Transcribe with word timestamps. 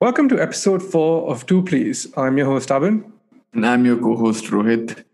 Welcome 0.00 0.30
to 0.30 0.40
episode 0.40 0.82
four 0.82 1.30
of 1.30 1.44
Two 1.44 1.62
Please. 1.62 2.06
I'm 2.16 2.38
your 2.38 2.46
host, 2.46 2.70
Abin. 2.70 3.12
And 3.52 3.66
I'm 3.66 3.84
your 3.84 3.98
co 3.98 4.16
host, 4.16 4.44
Rohit. 4.44 5.04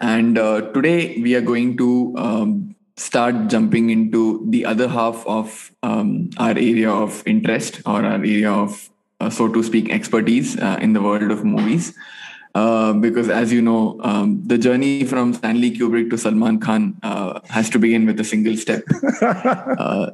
And 0.00 0.36
uh, 0.36 0.62
today 0.72 1.16
we 1.22 1.36
are 1.36 1.40
going 1.40 1.76
to 1.76 2.12
um, 2.18 2.74
start 2.96 3.46
jumping 3.46 3.90
into 3.90 4.44
the 4.50 4.66
other 4.66 4.88
half 4.88 5.24
of 5.28 5.70
um, 5.84 6.30
our 6.38 6.50
area 6.50 6.90
of 6.90 7.22
interest 7.24 7.82
or 7.86 8.04
our 8.04 8.14
area 8.14 8.50
of, 8.50 8.90
uh, 9.20 9.30
so 9.30 9.46
to 9.46 9.62
speak, 9.62 9.92
expertise 9.92 10.58
uh, 10.58 10.76
in 10.80 10.92
the 10.92 11.00
world 11.00 11.30
of 11.30 11.44
movies. 11.44 11.94
Uh, 12.56 12.94
because 12.94 13.28
as 13.28 13.52
you 13.52 13.62
know, 13.62 14.00
um, 14.02 14.42
the 14.44 14.58
journey 14.58 15.04
from 15.04 15.34
Stanley 15.34 15.70
Kubrick 15.70 16.10
to 16.10 16.18
Salman 16.18 16.58
Khan 16.58 16.98
uh, 17.04 17.38
has 17.48 17.70
to 17.70 17.78
begin 17.78 18.06
with 18.06 18.18
a 18.18 18.24
single 18.24 18.56
step. 18.56 18.82
Uh, 19.22 20.10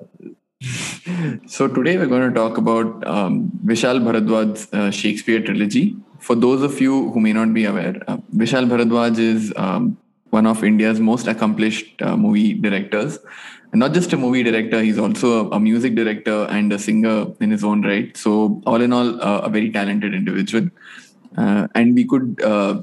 so 1.47 1.69
today 1.69 1.97
we're 1.97 2.07
going 2.07 2.29
to 2.29 2.35
talk 2.35 2.59
about 2.59 3.07
um, 3.07 3.51
Vishal 3.65 4.01
Bharadwaj's 4.01 4.73
uh, 4.73 4.91
Shakespeare 4.91 5.41
trilogy. 5.41 5.97
For 6.19 6.35
those 6.35 6.63
of 6.63 6.81
you 6.81 7.11
who 7.13 7.21
may 7.21 7.33
not 7.33 7.55
be 7.55 7.65
aware, 7.65 8.03
uh, 8.09 8.19
Vishal 8.35 8.69
Bharadwaj 8.69 9.19
is 9.19 9.53
um, 9.57 9.97
one 10.31 10.47
of 10.47 10.63
India's 10.65 11.01
most 11.01 11.27
accomplished 11.27 12.03
uh, 12.03 12.17
movie 12.17 12.55
directors. 12.55 13.19
And 13.73 13.81
not 13.81 13.93
just 13.93 14.13
a 14.13 14.17
movie 14.17 14.43
director, 14.43 14.83
he's 14.83 14.99
also 14.99 15.47
a, 15.47 15.57
a, 15.57 15.61
music 15.61 15.95
director 15.95 16.47
and 16.51 16.73
a 16.73 16.79
singer 16.79 17.27
in 17.41 17.51
his 17.51 17.63
own 17.63 17.83
right. 17.83 18.17
So 18.17 18.63
all 18.67 18.81
in 18.81 18.93
all, 18.93 19.23
uh, 19.23 19.41
a 19.41 19.49
very 19.49 19.71
talented 19.71 20.15
individual. 20.15 20.69
Uh, 21.37 21.69
and 21.75 21.95
we 21.95 22.07
could 22.07 22.43
uh, 22.43 22.83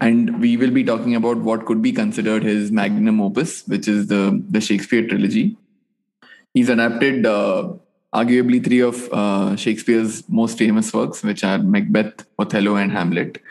and 0.00 0.40
we 0.40 0.56
will 0.56 0.70
be 0.70 0.82
talking 0.82 1.14
about 1.14 1.36
what 1.36 1.64
could 1.66 1.80
be 1.80 1.92
considered 1.92 2.42
his 2.42 2.72
magnum 2.72 3.20
opus, 3.20 3.66
which 3.68 3.86
is 3.86 4.08
the 4.08 4.42
the 4.48 4.60
Shakespeare 4.60 5.06
trilogy 5.06 5.56
he's 6.54 6.68
adapted 6.68 7.26
uh, 7.26 7.72
arguably 8.14 8.62
three 8.64 8.80
of 8.80 9.08
uh, 9.12 9.56
Shakespeare's 9.56 10.28
most 10.28 10.58
famous 10.58 10.92
works, 10.92 11.22
which 11.22 11.44
are 11.44 11.58
Macbeth, 11.58 12.26
Othello, 12.38 12.76
and 12.76 12.92
Hamlet. 12.92 13.42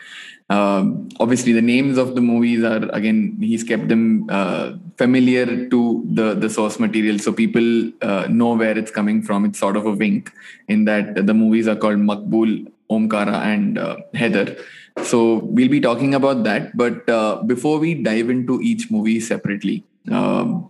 Um, 0.50 1.08
obviously, 1.18 1.52
the 1.52 1.62
names 1.62 1.96
of 1.96 2.14
the 2.14 2.20
movies 2.20 2.62
are 2.62 2.84
again 2.90 3.38
he's 3.40 3.64
kept 3.64 3.88
them 3.88 4.26
uh, 4.28 4.72
familiar 4.98 5.46
to 5.70 6.02
the 6.12 6.34
the 6.34 6.50
source 6.50 6.78
material, 6.78 7.18
so 7.18 7.32
people 7.32 7.90
uh, 8.02 8.26
know 8.28 8.54
where 8.54 8.76
it's 8.76 8.90
coming 8.90 9.22
from. 9.22 9.46
It's 9.46 9.58
sort 9.58 9.76
of 9.76 9.86
a 9.86 9.92
wink 9.92 10.30
in 10.68 10.84
that 10.84 11.26
the 11.26 11.34
movies 11.34 11.68
are 11.68 11.76
called 11.76 11.98
Maqbool, 11.98 12.70
Omkara, 12.90 13.36
and 13.54 13.78
uh, 13.78 13.96
Haider. 14.14 14.60
So 15.02 15.36
we'll 15.36 15.70
be 15.70 15.80
talking 15.80 16.14
about 16.14 16.44
that. 16.44 16.76
But 16.76 17.08
uh, 17.08 17.42
before 17.44 17.78
we 17.78 17.94
dive 17.94 18.28
into 18.28 18.60
each 18.60 18.90
movie 18.90 19.20
separately, 19.20 19.84
um, 20.10 20.68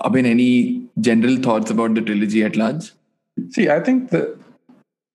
Abin, 0.00 0.26
any 0.26 0.88
general 1.00 1.36
thoughts 1.36 1.70
about 1.70 1.94
the 1.94 2.00
trilogy 2.00 2.42
at 2.42 2.56
large? 2.56 2.92
See, 3.50 3.68
I 3.68 3.80
think 3.80 4.10
that 4.10 4.38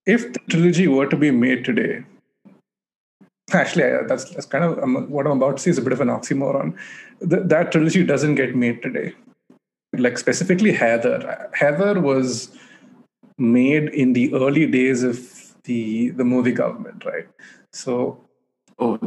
if 0.05 0.33
the 0.33 0.39
trilogy 0.49 0.87
were 0.87 1.07
to 1.07 1.15
be 1.15 1.31
made 1.31 1.65
today, 1.65 2.03
actually, 3.51 4.07
that's, 4.07 4.25
that's 4.31 4.45
kind 4.45 4.63
of 4.63 4.79
um, 4.79 5.09
what 5.09 5.25
I'm 5.25 5.37
about 5.41 5.57
to 5.57 5.63
say 5.63 5.71
is 5.71 5.77
a 5.77 5.81
bit 5.81 5.93
of 5.93 6.01
an 6.01 6.09
oxymoron. 6.09 6.77
The, 7.19 7.41
that 7.41 7.71
trilogy 7.71 8.03
doesn't 8.03 8.35
get 8.35 8.55
made 8.55 8.81
today. 8.81 9.13
Like 9.93 10.17
specifically 10.17 10.73
Haider. 10.73 11.51
Haider 11.53 12.01
was 12.01 12.51
made 13.37 13.89
in 13.89 14.13
the 14.13 14.33
early 14.33 14.67
days 14.67 15.03
of 15.03 15.55
the 15.63 16.09
the 16.11 16.23
Modi 16.23 16.51
government, 16.51 17.05
right? 17.05 17.27
So 17.71 18.24
Oh, 18.77 18.97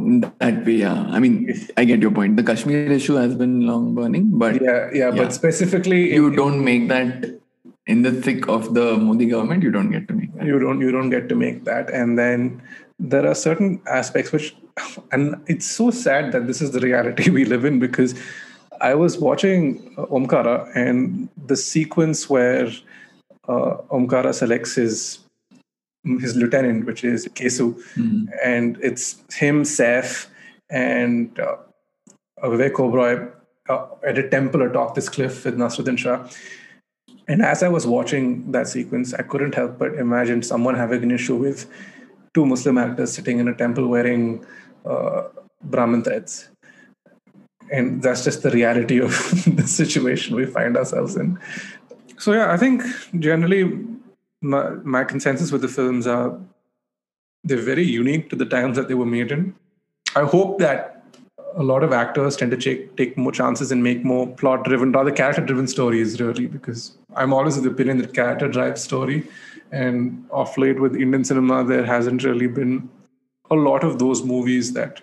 that 0.41 0.64
way, 0.64 0.77
yeah. 0.77 1.06
I 1.08 1.19
mean, 1.19 1.55
I 1.77 1.84
get 1.84 2.00
your 2.00 2.11
point. 2.11 2.36
The 2.36 2.42
Kashmir 2.42 2.91
issue 2.91 3.16
has 3.16 3.34
been 3.34 3.66
long 3.66 3.94
burning, 3.94 4.38
but 4.38 4.62
yeah, 4.62 4.88
yeah. 4.92 4.92
yeah. 4.92 5.11
But 5.11 5.34
specifically, 5.34 6.14
you 6.14 6.28
in, 6.28 6.36
don't 6.36 6.64
make 6.64 6.88
that 6.88 7.38
in 7.86 8.02
the 8.02 8.12
thick 8.12 8.48
of 8.48 8.72
the 8.72 8.96
Modi 8.96 9.27
government. 9.27 9.62
You 9.62 9.70
don't 9.70 9.91
get 9.91 10.08
to 10.08 10.14
make 10.14 10.34
that. 10.34 10.46
You 10.46 10.58
don't. 10.58 10.80
You 10.80 10.91
don't 10.91 11.11
get 11.11 11.28
to 11.28 11.34
make 11.34 11.64
that. 11.64 11.91
And 11.91 12.19
then 12.19 12.62
there 12.98 13.27
are 13.27 13.34
certain 13.34 13.80
aspects 13.86 14.33
which, 14.33 14.56
and 15.12 15.36
it's 15.46 15.66
so 15.66 15.91
sad 15.91 16.33
that 16.33 16.46
this 16.46 16.62
is 16.62 16.70
the 16.70 16.80
reality 16.80 17.28
we 17.39 17.44
live 17.44 17.66
in 17.66 17.78
because 17.78 18.14
I 18.80 18.94
was 18.94 19.18
watching 19.18 19.95
Omkara 19.96 20.74
and 20.74 21.28
the 21.46 21.57
sequence 21.57 22.30
where 22.30 22.68
uh, 23.48 23.77
Omkara 23.90 24.33
selects 24.33 24.77
his 24.77 25.18
his 26.05 26.36
lieutenant, 26.36 26.86
which 26.86 27.05
is 27.05 27.27
Kesu, 27.29 27.75
mm-hmm. 27.95 28.27
and 28.45 28.79
it's 28.83 29.23
him, 29.35 29.63
Saif, 29.63 30.29
and 30.70 31.39
uh, 31.39 31.57
Vivek 32.42 32.73
Oberoi 32.73 33.31
uh, 33.69 33.86
at 34.07 34.19
a 34.19 34.29
temple 34.29 34.63
atop 34.63 34.95
this 34.95 35.08
cliff 35.08 35.45
with 35.45 35.57
Naseeruddin 35.57 35.98
Shah. 35.98 36.27
And 37.27 37.42
as 37.42 37.63
I 37.63 37.69
was 37.69 37.87
watching 37.87 38.53
that 38.53 38.69
sequence, 38.69 39.13
I 39.13 39.23
couldn't 39.23 39.55
help 39.55 39.79
but 39.79 39.95
imagine 39.95 40.42
someone 40.42 40.75
having 40.75 41.03
an 41.03 41.11
issue 41.11 41.37
with 41.37 41.67
two 42.33 42.47
Muslim 42.47 42.79
actors 42.79 43.13
sitting 43.13 43.39
in 43.39 43.48
a 43.48 43.55
temple 43.55 43.87
wearing 43.89 44.47
uh, 44.87 45.25
Brahmin 45.63 46.05
threads. 46.05 46.48
And 47.70 48.03
that's 48.03 48.25
just 48.25 48.42
the 48.42 48.51
reality 48.51 48.98
of 48.98 49.11
the 49.57 49.67
situation 49.67 50.37
we 50.37 50.47
find 50.47 50.77
ourselves 50.77 51.17
in. 51.17 51.39
So, 52.19 52.33
yeah, 52.33 52.51
I 52.51 52.57
think 52.57 52.83
generally 53.19 53.85
my, 54.41 54.71
my 54.85 55.05
consensus 55.05 55.53
with 55.53 55.63
the 55.63 55.69
films 55.69 56.07
are 56.07 56.39
they're 57.45 57.59
very 57.59 57.85
unique 57.85 58.31
to 58.31 58.37
the 58.37 58.45
times 58.45 58.77
that 58.77 58.89
they 58.89 58.95
were 58.95 59.07
made 59.07 59.33
in. 59.33 59.55
I 60.17 60.23
hope 60.23 60.59
that 60.59 61.03
a 61.57 61.63
lot 61.63 61.83
of 61.83 61.93
actors 61.93 62.37
tend 62.37 62.51
to 62.51 62.57
take, 62.57 62.97
take 62.97 63.17
more 63.17 63.33
chances 63.33 63.73
and 63.73 63.83
make 63.83 64.05
more 64.05 64.27
plot 64.27 64.65
driven, 64.65 64.93
rather 64.93 65.11
character 65.11 65.45
driven 65.45 65.67
stories, 65.67 66.21
really, 66.21 66.47
because 66.47 66.97
I'm 67.17 67.33
always 67.33 67.57
of 67.57 67.65
the 67.65 67.71
opinion 67.71 67.99
that 67.99 68.15
character 68.15 68.49
drives 68.49 68.83
story. 68.83 69.27
And 69.71 70.27
off 70.31 70.57
late 70.57 70.81
with 70.81 70.95
Indian 70.95 71.25
cinema, 71.25 71.65
there 71.65 71.85
hasn't 71.85 72.25
really 72.25 72.47
been 72.47 72.89
a 73.51 73.55
lot 73.55 73.85
of 73.85 73.99
those 73.99 74.23
movies 74.25 74.73
that 74.75 75.01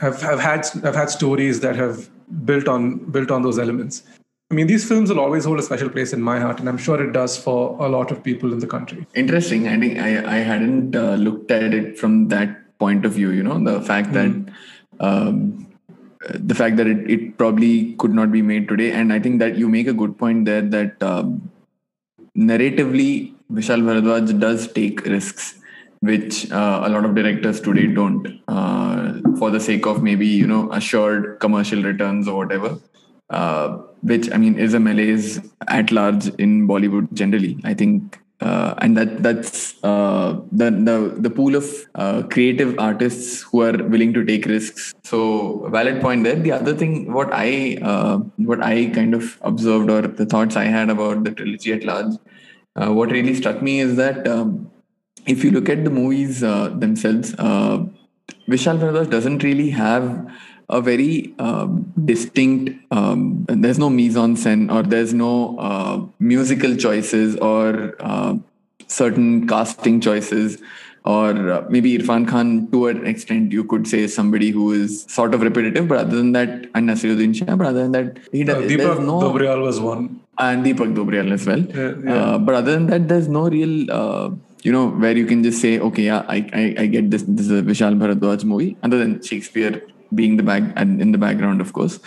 have, 0.00 0.20
have 0.22 0.40
had 0.40 0.66
have 0.82 0.94
had 0.94 1.10
stories 1.10 1.60
that 1.60 1.76
have 1.76 2.08
built 2.44 2.68
on 2.68 2.98
built 3.10 3.30
on 3.30 3.42
those 3.42 3.58
elements. 3.58 4.02
I 4.50 4.54
mean, 4.54 4.68
these 4.68 4.86
films 4.86 5.10
will 5.10 5.18
always 5.18 5.44
hold 5.44 5.58
a 5.58 5.62
special 5.62 5.88
place 5.88 6.12
in 6.12 6.22
my 6.22 6.38
heart, 6.38 6.60
and 6.60 6.68
I'm 6.68 6.78
sure 6.78 7.02
it 7.02 7.12
does 7.12 7.36
for 7.36 7.76
a 7.84 7.88
lot 7.88 8.12
of 8.12 8.22
people 8.22 8.52
in 8.52 8.60
the 8.60 8.66
country. 8.66 9.06
Interesting. 9.14 9.66
I 9.66 9.78
think 9.78 9.98
I, 9.98 10.36
I 10.36 10.38
hadn't 10.38 10.94
uh, 10.94 11.14
looked 11.14 11.50
at 11.50 11.74
it 11.74 11.98
from 11.98 12.28
that 12.28 12.78
point 12.78 13.04
of 13.04 13.12
view. 13.12 13.30
You 13.30 13.42
know, 13.42 13.62
the 13.62 13.80
fact 13.80 14.10
mm. 14.10 14.46
that 14.48 15.04
um, 15.04 15.66
the 16.34 16.54
fact 16.54 16.76
that 16.76 16.86
it, 16.86 17.10
it 17.10 17.38
probably 17.38 17.94
could 17.94 18.14
not 18.14 18.30
be 18.30 18.40
made 18.40 18.68
today, 18.68 18.92
and 18.92 19.12
I 19.12 19.18
think 19.18 19.40
that 19.40 19.56
you 19.56 19.68
make 19.68 19.88
a 19.88 19.92
good 19.92 20.16
point 20.16 20.44
there 20.44 20.62
that 20.62 21.02
um, 21.02 21.50
narratively, 22.38 23.34
Vishal 23.52 23.82
Bharadwaj 23.82 24.38
does 24.38 24.72
take 24.72 25.04
risks 25.04 25.56
which 26.00 26.50
uh, 26.52 26.82
a 26.84 26.88
lot 26.88 27.04
of 27.04 27.14
directors 27.14 27.60
today 27.60 27.86
don't 27.86 28.40
uh, 28.48 29.14
for 29.38 29.50
the 29.50 29.58
sake 29.58 29.86
of 29.86 30.02
maybe 30.02 30.26
you 30.26 30.46
know 30.46 30.70
assured 30.72 31.38
commercial 31.40 31.82
returns 31.82 32.28
or 32.28 32.36
whatever 32.36 32.78
uh, 33.30 33.78
which 34.10 34.30
I 34.32 34.36
mean 34.36 34.58
is 34.58 34.74
a 34.74 34.80
malaise 34.80 35.40
at 35.68 35.90
large 35.90 36.28
in 36.44 36.68
Bollywood 36.68 37.12
generally. 37.12 37.58
I 37.64 37.74
think, 37.74 38.18
uh, 38.40 38.74
and 38.78 38.96
that 38.96 39.22
that's 39.22 39.74
uh, 39.82 40.40
the 40.52 40.70
the 40.88 40.96
the 41.26 41.30
pool 41.38 41.56
of 41.60 41.66
uh, 41.94 42.22
creative 42.34 42.78
artists 42.78 43.42
who 43.42 43.62
are 43.62 43.76
willing 43.94 44.12
to 44.18 44.24
take 44.24 44.46
risks. 44.46 44.94
So 45.04 45.68
valid 45.78 46.00
point 46.00 46.24
there. 46.24 46.36
The 46.36 46.52
other 46.52 46.74
thing, 46.74 47.12
what 47.12 47.30
I 47.32 47.78
uh, 47.82 48.18
what 48.52 48.62
I 48.62 48.86
kind 49.00 49.14
of 49.14 49.36
observed 49.42 49.90
or 49.90 50.02
the 50.02 50.26
thoughts 50.26 50.56
I 50.56 50.64
had 50.64 50.90
about 50.96 51.24
the 51.24 51.32
trilogy 51.32 51.72
at 51.72 51.84
large, 51.84 52.14
uh, 52.76 52.92
what 52.92 53.10
really 53.10 53.34
struck 53.34 53.62
me 53.62 53.80
is 53.80 53.96
that 53.96 54.26
um, 54.28 54.70
if 55.26 55.42
you 55.42 55.50
look 55.50 55.68
at 55.68 55.84
the 55.84 55.90
movies 55.90 56.40
themselves, 56.40 57.32
Vishal 58.52 58.78
Bharadwaj 58.78 59.10
doesn't 59.10 59.42
really 59.42 59.70
have 59.70 60.04
a 60.68 60.80
very 60.80 61.34
um, 61.38 61.92
distinct 62.04 62.72
um, 62.90 63.44
there's 63.48 63.78
no 63.78 63.88
mise 63.88 64.16
en 64.16 64.34
scène 64.36 64.72
or 64.72 64.82
there's 64.82 65.14
no 65.14 65.56
uh, 65.58 66.00
musical 66.18 66.76
choices 66.76 67.36
or 67.36 67.94
uh, 68.00 68.34
certain 68.88 69.46
casting 69.46 70.00
choices 70.00 70.60
or 71.04 71.50
uh, 71.50 71.64
maybe 71.70 71.96
Irfan 71.96 72.26
Khan 72.28 72.68
to 72.72 72.88
an 72.88 73.06
extent 73.06 73.52
you 73.52 73.62
could 73.62 73.86
say 73.86 74.06
somebody 74.08 74.50
who 74.50 74.72
is 74.72 75.04
sort 75.04 75.34
of 75.34 75.42
repetitive 75.42 75.86
but 75.86 75.98
other 75.98 76.16
than 76.16 76.32
that 76.32 76.48
and 76.74 76.88
Naseeruddin 76.88 77.36
Shah 77.36 77.54
but 77.54 77.68
other 77.68 77.82
than 77.84 77.92
that 77.92 78.18
he 78.32 78.42
does, 78.42 78.56
uh, 78.56 78.68
Deepak 78.68 79.04
no, 79.04 79.20
Dobriyal 79.20 79.62
was 79.62 79.80
one. 79.80 80.20
And 80.38 80.66
Deepak 80.66 80.94
Dobriyal 80.94 81.32
as 81.32 81.46
well. 81.46 81.60
Yeah, 81.60 81.94
yeah. 82.04 82.14
Uh, 82.14 82.38
but 82.38 82.56
other 82.56 82.72
than 82.72 82.86
that 82.88 83.08
there's 83.08 83.28
no 83.28 83.48
real 83.48 83.90
uh, 83.90 84.30
you 84.64 84.72
know 84.72 84.88
where 84.88 85.16
you 85.16 85.26
can 85.26 85.44
just 85.44 85.60
say 85.60 85.78
okay 85.78 86.02
yeah 86.02 86.24
I, 86.28 86.38
I, 86.52 86.74
I 86.82 86.86
get 86.86 87.10
this 87.12 87.22
this 87.22 87.46
is 87.46 87.60
a 87.60 87.62
Vishal 87.62 87.96
Bharadwaj 87.96 88.44
movie. 88.44 88.76
Other 88.82 88.98
than 88.98 89.22
Shakespeare 89.22 89.82
being 90.16 90.36
the 90.36 90.42
back 90.42 90.62
and 90.76 91.00
in 91.00 91.12
the 91.12 91.18
background, 91.18 91.60
of 91.60 91.72
course. 91.72 91.98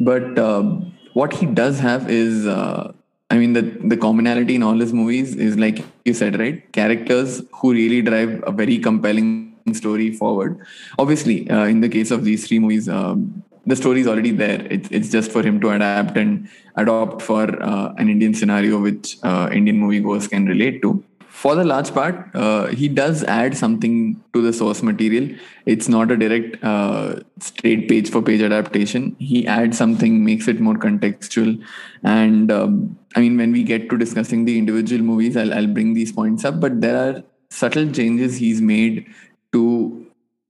But 0.00 0.38
um, 0.38 0.92
what 1.12 1.32
he 1.32 1.46
does 1.46 1.78
have 1.78 2.10
is, 2.10 2.46
uh, 2.46 2.92
I 3.30 3.38
mean, 3.38 3.52
the 3.52 3.62
the 3.92 3.96
commonality 3.96 4.54
in 4.54 4.62
all 4.62 4.78
his 4.78 4.92
movies 4.92 5.34
is 5.36 5.58
like 5.58 5.84
you 6.04 6.14
said, 6.14 6.38
right? 6.38 6.70
Characters 6.72 7.42
who 7.60 7.72
really 7.72 8.00
drive 8.02 8.42
a 8.46 8.52
very 8.52 8.78
compelling 8.78 9.54
story 9.72 10.12
forward. 10.12 10.58
Obviously, 10.98 11.50
uh, 11.50 11.64
in 11.64 11.80
the 11.80 11.88
case 11.88 12.10
of 12.10 12.24
these 12.24 12.48
three 12.48 12.58
movies. 12.58 12.88
Um, 12.88 13.44
the 13.66 13.76
story 13.76 14.00
is 14.00 14.06
already 14.06 14.30
there. 14.30 14.66
It's 14.70 14.88
it's 14.90 15.10
just 15.10 15.30
for 15.30 15.42
him 15.42 15.60
to 15.60 15.70
adapt 15.70 16.16
and 16.16 16.48
adopt 16.76 17.20
for 17.20 17.42
uh, 17.62 17.92
an 17.98 18.08
Indian 18.08 18.32
scenario, 18.32 18.80
which 18.80 19.18
uh, 19.22 19.50
Indian 19.52 19.78
moviegoers 19.80 20.28
can 20.30 20.46
relate 20.46 20.80
to 20.82 21.04
for 21.38 21.54
the 21.54 21.64
large 21.64 21.94
part, 21.94 22.34
uh, 22.34 22.66
he 22.66 22.88
does 22.88 23.22
add 23.24 23.56
something 23.56 24.20
to 24.32 24.42
the 24.42 24.52
source 24.52 24.82
material. 24.82 25.28
It's 25.66 25.88
not 25.88 26.10
a 26.10 26.16
direct 26.16 26.62
uh, 26.64 27.20
straight 27.38 27.88
page 27.88 28.10
for 28.10 28.22
page 28.22 28.42
adaptation. 28.42 29.14
He 29.20 29.46
adds 29.46 29.78
something, 29.78 30.24
makes 30.24 30.48
it 30.48 30.58
more 30.58 30.74
contextual. 30.74 31.62
And 32.02 32.50
um, 32.50 32.98
I 33.14 33.20
mean, 33.20 33.36
when 33.36 33.52
we 33.52 33.62
get 33.62 33.88
to 33.90 33.96
discussing 33.96 34.46
the 34.46 34.58
individual 34.58 35.02
movies, 35.02 35.36
I'll, 35.36 35.54
I'll 35.54 35.68
bring 35.68 35.94
these 35.94 36.10
points 36.10 36.44
up. 36.44 36.58
But 36.58 36.80
there 36.80 36.96
are 36.96 37.22
subtle 37.50 37.88
changes 37.92 38.38
he's 38.38 38.60
made 38.60 39.06
to 39.52 40.06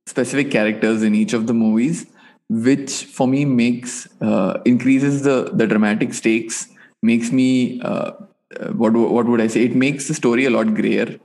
specific 0.06 0.50
characters 0.50 1.02
in 1.02 1.14
each 1.14 1.34
of 1.34 1.46
the 1.46 1.52
movies, 1.54 2.06
which 2.48 3.04
for 3.04 3.28
me 3.28 3.44
makes 3.44 4.08
uh, 4.22 4.62
increases 4.64 5.22
the 5.22 5.50
the 5.52 5.66
dramatic 5.66 6.14
stakes, 6.14 6.68
makes 7.02 7.30
me 7.30 7.78
uh, 7.82 8.12
what 8.72 8.94
what 8.94 9.26
would 9.26 9.40
I 9.40 9.46
say? 9.46 9.64
It 9.64 9.74
makes 9.74 10.08
the 10.08 10.14
story 10.14 10.44
a 10.46 10.50
lot 10.50 10.74
grayer, 10.74 11.18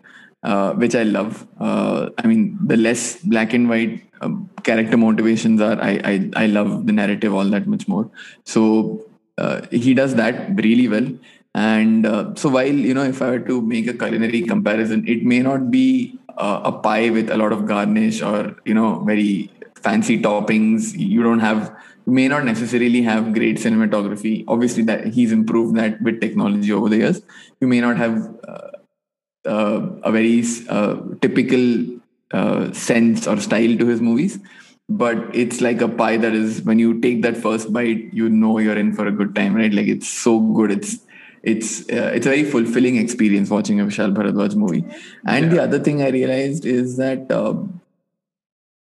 uh, 0.44 0.74
which 0.74 0.96
I 0.96 1.04
love. 1.04 1.48
Uh, 1.60 2.10
I 2.18 2.28
mean, 2.28 2.58
the 2.66 2.78
less 2.78 3.22
black 3.22 3.54
and 3.54 3.70
white 3.70 4.04
um, 4.22 4.50
character 4.64 4.98
motivations 4.98 5.62
are, 5.62 5.80
I, 5.82 6.02
I 6.04 6.30
I 6.44 6.46
love 6.48 6.86
the 6.86 6.94
narrative 6.94 7.34
all 7.34 7.46
that 7.46 7.68
much 7.68 7.88
more. 7.88 8.10
So 8.44 9.06
uh, 9.38 9.62
he 9.72 9.94
does 9.94 10.16
that 10.16 10.56
really 10.62 10.88
well. 10.88 11.08
And 11.56 12.06
uh, 12.06 12.34
so 12.36 12.50
while 12.50 12.68
you 12.68 12.94
know, 12.94 13.04
if 13.04 13.22
I 13.22 13.30
were 13.32 13.40
to 13.40 13.62
make 13.62 13.88
a 13.88 13.94
culinary 13.94 14.42
comparison, 14.42 15.08
it 15.08 15.24
may 15.24 15.40
not 15.40 15.72
be 15.72 16.20
uh, 16.38 16.62
a 16.64 16.72
pie 16.72 17.10
with 17.10 17.30
a 17.30 17.38
lot 17.38 17.54
of 17.54 17.66
garnish 17.66 18.22
or 18.22 18.56
you 18.66 18.74
know 18.74 19.00
very 19.00 19.52
fancy 19.76 20.22
toppings. 20.22 20.98
You 20.98 21.24
don't 21.24 21.40
have 21.40 21.76
may 22.06 22.28
not 22.28 22.46
necessarily 22.46 23.02
have 23.02 23.34
great 23.34 23.58
cinematography. 23.58 24.44
Obviously, 24.48 24.84
that 24.84 25.08
he's 25.08 25.32
improved 25.32 25.76
that 25.78 26.02
with 26.02 26.20
technology 26.22 26.72
over 26.72 26.90
the 26.90 26.98
years. 26.98 27.22
You 27.60 27.68
may 27.68 27.82
not 27.82 27.98
have 27.98 28.36
uh, 28.48 28.72
uh, 29.46 29.90
a 30.04 30.12
very 30.12 30.44
uh, 30.70 30.98
typical 31.22 32.00
uh, 32.32 32.72
sense 32.74 33.28
or 33.28 33.38
style 33.38 33.78
to 33.78 33.86
his 33.86 34.02
movies, 34.02 34.40
but 34.90 35.18
it's 35.34 35.62
like 35.62 35.82
a 35.82 35.88
pie 35.88 36.18
that 36.18 36.34
is 36.34 36.62
when 36.64 36.80
you 36.80 37.00
take 37.00 37.22
that 37.22 37.38
first 37.38 37.72
bite, 37.72 38.14
you 38.14 38.30
know 38.30 38.58
you're 38.60 38.78
in 38.78 38.94
for 38.94 39.08
a 39.08 39.12
good 39.12 39.36
time, 39.36 39.56
right? 39.56 39.74
Like 39.74 39.88
it's 39.88 40.10
so 40.10 40.40
good. 40.40 40.72
It's 40.72 40.98
it's 41.44 41.82
uh, 41.90 42.12
it's 42.16 42.26
a 42.26 42.30
very 42.30 42.44
fulfilling 42.44 42.98
experience 42.98 43.50
watching 43.50 43.80
a 43.80 43.86
Vishal 43.86 44.14
Bharadwaj 44.14 44.56
movie. 44.56 44.86
And 45.26 45.46
yeah. 45.46 45.52
the 45.52 45.64
other 45.64 45.80
thing 45.80 46.02
I 46.02 46.10
realized 46.10 46.66
is 46.66 46.98
that 46.98 47.32
um, 47.32 47.82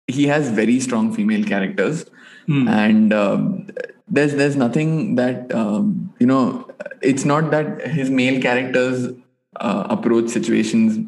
he 0.07 0.27
has 0.27 0.51
very 0.51 0.81
strong 0.81 1.15
female 1.15 1.45
characters 1.45 2.05
Hmm. 2.47 2.69
And 2.69 3.13
um, 3.13 3.69
there's 4.09 4.35
there's 4.35 4.57
nothing 4.57 5.17
that 5.17 5.53
um, 5.55 6.13
you 6.19 6.27
know. 6.27 6.69
It's 7.01 7.25
not 7.25 7.51
that 7.51 7.87
his 7.89 8.11
male 8.11 8.41
characters 8.41 9.13
uh, 9.57 9.87
approach 9.91 10.29
situations 10.29 10.99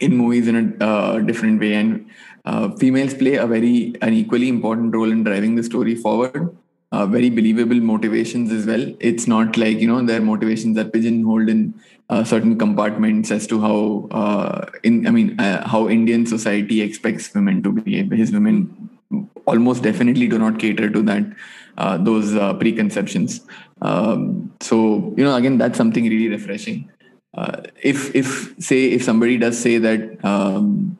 in 0.00 0.16
movies 0.16 0.46
in 0.46 0.56
a 0.56 0.84
uh, 0.84 1.18
different 1.20 1.60
way, 1.60 1.74
and 1.74 2.08
uh, 2.44 2.70
females 2.76 3.14
play 3.14 3.34
a 3.34 3.46
very 3.46 3.94
an 4.02 4.12
equally 4.12 4.48
important 4.48 4.94
role 4.94 5.10
in 5.10 5.24
driving 5.24 5.56
the 5.56 5.62
story 5.62 5.94
forward. 5.94 6.56
Uh, 6.90 7.04
very 7.04 7.28
believable 7.28 7.76
motivations 7.76 8.50
as 8.50 8.64
well. 8.64 8.94
It's 8.98 9.26
not 9.26 9.58
like 9.58 9.78
you 9.78 9.86
know 9.86 10.02
their 10.02 10.22
motivations 10.22 10.78
are 10.78 10.84
pigeonholed 10.84 11.48
in 11.50 11.74
uh, 12.08 12.24
certain 12.24 12.58
compartments 12.58 13.30
as 13.30 13.46
to 13.48 13.60
how 13.60 14.08
uh, 14.10 14.66
in 14.82 15.06
I 15.06 15.10
mean 15.10 15.36
how 15.38 15.88
Indian 15.88 16.24
society 16.24 16.80
expects 16.80 17.34
women 17.34 17.62
to 17.64 17.72
behave. 17.72 18.10
His 18.10 18.32
women 18.32 18.87
almost 19.46 19.82
definitely 19.82 20.28
do 20.28 20.38
not 20.38 20.58
cater 20.58 20.90
to 20.90 21.02
that 21.02 21.24
uh, 21.78 21.96
those 21.96 22.34
uh, 22.34 22.54
preconceptions. 22.54 23.40
Um, 23.80 24.52
so 24.60 25.14
you 25.16 25.24
know, 25.24 25.34
again, 25.36 25.58
that's 25.58 25.78
something 25.78 26.04
really 26.04 26.28
refreshing. 26.28 26.90
Uh, 27.34 27.62
if 27.82 28.14
if 28.14 28.54
say 28.58 28.86
if 28.86 29.04
somebody 29.04 29.36
does 29.38 29.58
say 29.58 29.78
that 29.78 30.24
um, 30.24 30.98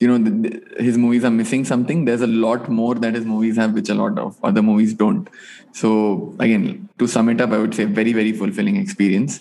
you 0.00 0.08
know 0.08 0.18
the, 0.18 0.30
the, 0.30 0.82
his 0.82 0.96
movies 0.96 1.24
are 1.24 1.30
missing 1.30 1.64
something, 1.64 2.04
there's 2.04 2.20
a 2.20 2.26
lot 2.26 2.68
more 2.68 2.94
that 2.94 3.14
his 3.14 3.24
movies 3.24 3.56
have, 3.56 3.72
which 3.72 3.88
a 3.88 3.94
lot 3.94 4.18
of 4.18 4.38
other 4.44 4.62
movies 4.62 4.94
don't. 4.94 5.28
So 5.72 6.34
again, 6.38 6.88
to 6.98 7.06
sum 7.06 7.28
it 7.28 7.40
up, 7.40 7.50
I 7.50 7.58
would 7.58 7.74
say 7.74 7.84
very 7.84 8.12
very 8.12 8.32
fulfilling 8.32 8.76
experience 8.76 9.40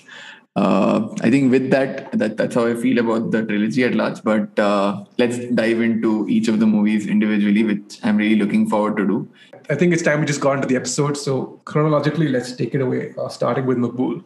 uh, 0.55 1.07
I 1.21 1.31
think 1.31 1.51
with 1.51 1.71
that, 1.71 2.11
that 2.17 2.37
that's 2.37 2.53
how 2.55 2.67
I 2.67 2.75
feel 2.75 2.99
about 2.99 3.31
the 3.31 3.43
trilogy 3.43 3.83
at 3.83 3.95
large. 3.95 4.21
But 4.23 4.57
uh, 4.59 5.03
let's 5.17 5.39
dive 5.47 5.81
into 5.81 6.27
each 6.29 6.47
of 6.47 6.59
the 6.59 6.67
movies 6.67 7.07
individually, 7.07 7.63
which 7.63 7.99
I'm 8.03 8.17
really 8.17 8.35
looking 8.35 8.69
forward 8.69 8.97
to 8.97 9.07
do. 9.07 9.27
I 9.69 9.75
think 9.75 9.93
it's 9.93 10.03
time 10.03 10.19
we 10.19 10.25
just 10.25 10.41
got 10.41 10.55
into 10.55 10.67
the 10.67 10.75
episode. 10.75 11.17
So 11.17 11.61
chronologically, 11.65 12.27
let's 12.29 12.51
take 12.55 12.75
it 12.75 12.81
away, 12.81 13.13
uh, 13.17 13.29
starting 13.29 13.65
with 13.65 13.77
Maqbool. 13.77 14.23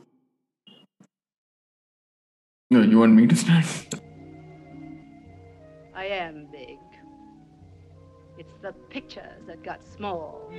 No, 2.70 2.82
you 2.82 3.00
want 3.00 3.14
me 3.14 3.28
to 3.28 3.36
start? 3.36 3.66
I 5.96 6.06
am 6.06 6.48
big. 6.52 6.78
It's 8.38 8.54
the 8.62 8.74
pictures 8.90 9.46
that 9.48 9.64
got 9.64 9.82
small. 9.82 10.52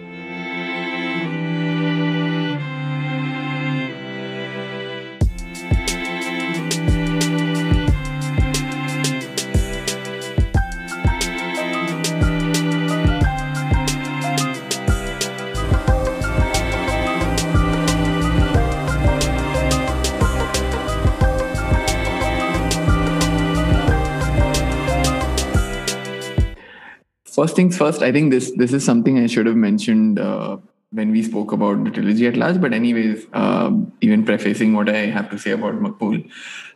First 27.38 27.54
things 27.54 27.78
first, 27.78 28.02
I 28.02 28.10
think 28.10 28.32
this 28.32 28.50
this 28.56 28.72
is 28.72 28.84
something 28.84 29.18
I 29.18 29.28
should 29.28 29.46
have 29.46 29.54
mentioned 29.64 30.18
uh, 30.18 30.56
when 30.90 31.12
we 31.12 31.22
spoke 31.22 31.52
about 31.52 31.84
the 31.84 31.92
trilogy 31.92 32.26
at 32.26 32.36
large. 32.36 32.60
But 32.60 32.72
anyways, 32.72 33.26
um, 33.32 33.92
even 34.00 34.24
prefacing 34.24 34.74
what 34.74 34.88
I 34.88 35.02
have 35.16 35.30
to 35.30 35.38
say 35.38 35.52
about 35.52 35.74
Maqbool, 35.74 36.28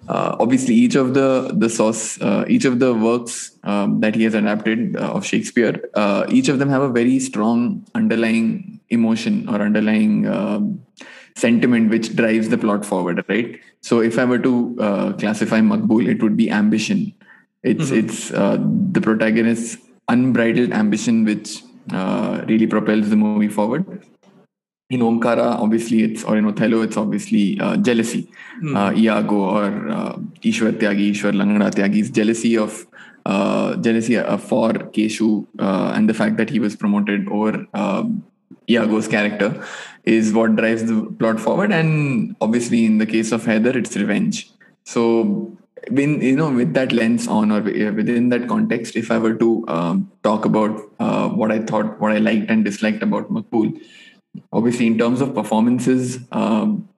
uh, 0.08 0.36
obviously 0.38 0.76
each 0.76 0.94
of 0.94 1.14
the 1.14 1.50
the 1.64 1.68
source, 1.68 2.22
uh, 2.22 2.44
each 2.46 2.64
of 2.64 2.78
the 2.78 2.94
works 2.94 3.58
um, 3.64 3.98
that 4.06 4.14
he 4.14 4.22
has 4.22 4.34
adapted 4.34 4.96
uh, 4.96 5.10
of 5.18 5.26
Shakespeare, 5.26 5.82
uh, 5.94 6.26
each 6.28 6.48
of 6.48 6.60
them 6.60 6.68
have 6.68 6.82
a 6.82 6.92
very 7.00 7.18
strong 7.18 7.84
underlying 7.96 8.80
emotion 8.88 9.48
or 9.48 9.60
underlying 9.60 10.28
um, 10.28 10.80
sentiment 11.34 11.90
which 11.90 12.14
drives 12.14 12.50
the 12.50 12.58
plot 12.58 12.86
forward. 12.86 13.24
Right. 13.28 13.58
So 13.80 14.00
if 14.00 14.16
I 14.16 14.24
were 14.26 14.38
to 14.50 14.76
uh, 14.78 15.12
classify 15.14 15.60
Maqbool, 15.60 16.06
it 16.06 16.22
would 16.22 16.36
be 16.36 16.52
ambition. 16.52 17.14
It's 17.64 17.90
mm-hmm. 17.90 18.06
it's 18.06 18.28
the 18.28 19.00
protagonist's 19.00 19.78
unbridled 20.12 20.72
ambition 20.72 21.24
which 21.24 21.62
uh, 21.92 22.44
really 22.48 22.66
propels 22.66 23.10
the 23.10 23.16
movie 23.16 23.48
forward. 23.48 23.84
In 24.90 25.00
Omkara, 25.00 25.58
obviously, 25.64 26.02
it's 26.02 26.22
or 26.22 26.36
in 26.36 26.44
Othello, 26.44 26.82
it's 26.82 26.98
obviously 26.98 27.58
uh, 27.58 27.76
jealousy. 27.78 28.30
Mm. 28.62 28.76
Uh, 28.76 28.90
Iago 28.94 29.36
or 29.36 29.88
uh, 29.98 30.16
Ishwar 30.50 30.72
Tyagi, 30.80 31.10
Ishwar 31.12 31.32
Langda 31.32 31.70
Tyagi's 31.70 32.10
jealousy 32.10 32.58
of 32.58 32.86
uh, 33.24 33.76
jealousy 33.76 34.18
uh, 34.18 34.36
for 34.36 34.72
Keshu 34.96 35.46
uh, 35.58 35.92
and 35.94 36.08
the 36.08 36.14
fact 36.14 36.36
that 36.36 36.50
he 36.50 36.58
was 36.58 36.76
promoted 36.76 37.28
over 37.28 37.66
um, 37.72 38.24
Iago's 38.68 39.08
character 39.08 39.64
is 40.04 40.32
what 40.32 40.56
drives 40.56 40.84
the 40.84 41.04
plot 41.18 41.40
forward. 41.40 41.72
And 41.72 42.36
obviously, 42.40 42.84
in 42.84 42.98
the 42.98 43.06
case 43.06 43.32
of 43.32 43.44
Haider, 43.44 43.74
it's 43.76 43.96
revenge. 43.96 44.50
So 44.84 45.56
when 45.90 46.20
you 46.20 46.36
know 46.36 46.50
with 46.50 46.74
that 46.74 46.92
lens 46.92 47.26
on 47.26 47.50
or 47.50 47.60
within 47.60 48.28
that 48.28 48.46
context 48.48 48.96
if 48.96 49.10
i 49.10 49.18
were 49.18 49.34
to 49.34 49.64
um, 49.68 50.10
talk 50.22 50.44
about 50.44 50.80
uh, 51.00 51.28
what 51.28 51.50
i 51.50 51.58
thought 51.58 52.00
what 52.00 52.12
i 52.12 52.18
liked 52.18 52.50
and 52.50 52.64
disliked 52.64 53.02
about 53.02 53.32
maqbool 53.32 53.68
obviously 54.52 54.86
in 54.86 54.96
terms 54.98 55.20
of 55.20 55.34
performances 55.34 56.18
um, 56.32 56.88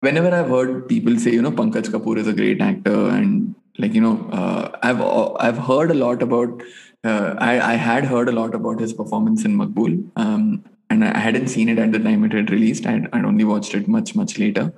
whenever 0.00 0.34
i've 0.34 0.48
heard 0.48 0.88
people 0.88 1.18
say 1.18 1.32
you 1.32 1.42
know 1.42 1.52
pankaj 1.52 1.88
kapoor 1.94 2.18
is 2.18 2.28
a 2.28 2.38
great 2.40 2.60
actor 2.60 2.98
and 3.08 3.54
like 3.78 3.94
you 3.94 4.00
know 4.00 4.16
uh, 4.32 4.70
i've 4.82 5.00
i've 5.46 5.58
heard 5.70 5.90
a 5.90 6.00
lot 6.06 6.22
about 6.22 6.62
uh, 7.04 7.34
I, 7.38 7.72
I 7.72 7.74
had 7.74 8.04
heard 8.04 8.28
a 8.28 8.32
lot 8.32 8.54
about 8.54 8.80
his 8.80 8.92
performance 8.92 9.44
in 9.44 9.56
maqbool 9.56 9.94
um, 10.16 10.64
and 10.90 11.04
i 11.04 11.18
hadn't 11.18 11.48
seen 11.48 11.68
it 11.68 11.78
at 11.78 11.92
the 11.92 11.98
time 11.98 12.24
it 12.24 12.32
had 12.32 12.50
released. 12.50 12.86
I'd, 12.86 13.08
I'd 13.12 13.24
only 13.24 13.44
watched 13.44 13.74
it 13.74 13.88
much 13.88 14.14
much 14.14 14.38
later. 14.38 14.72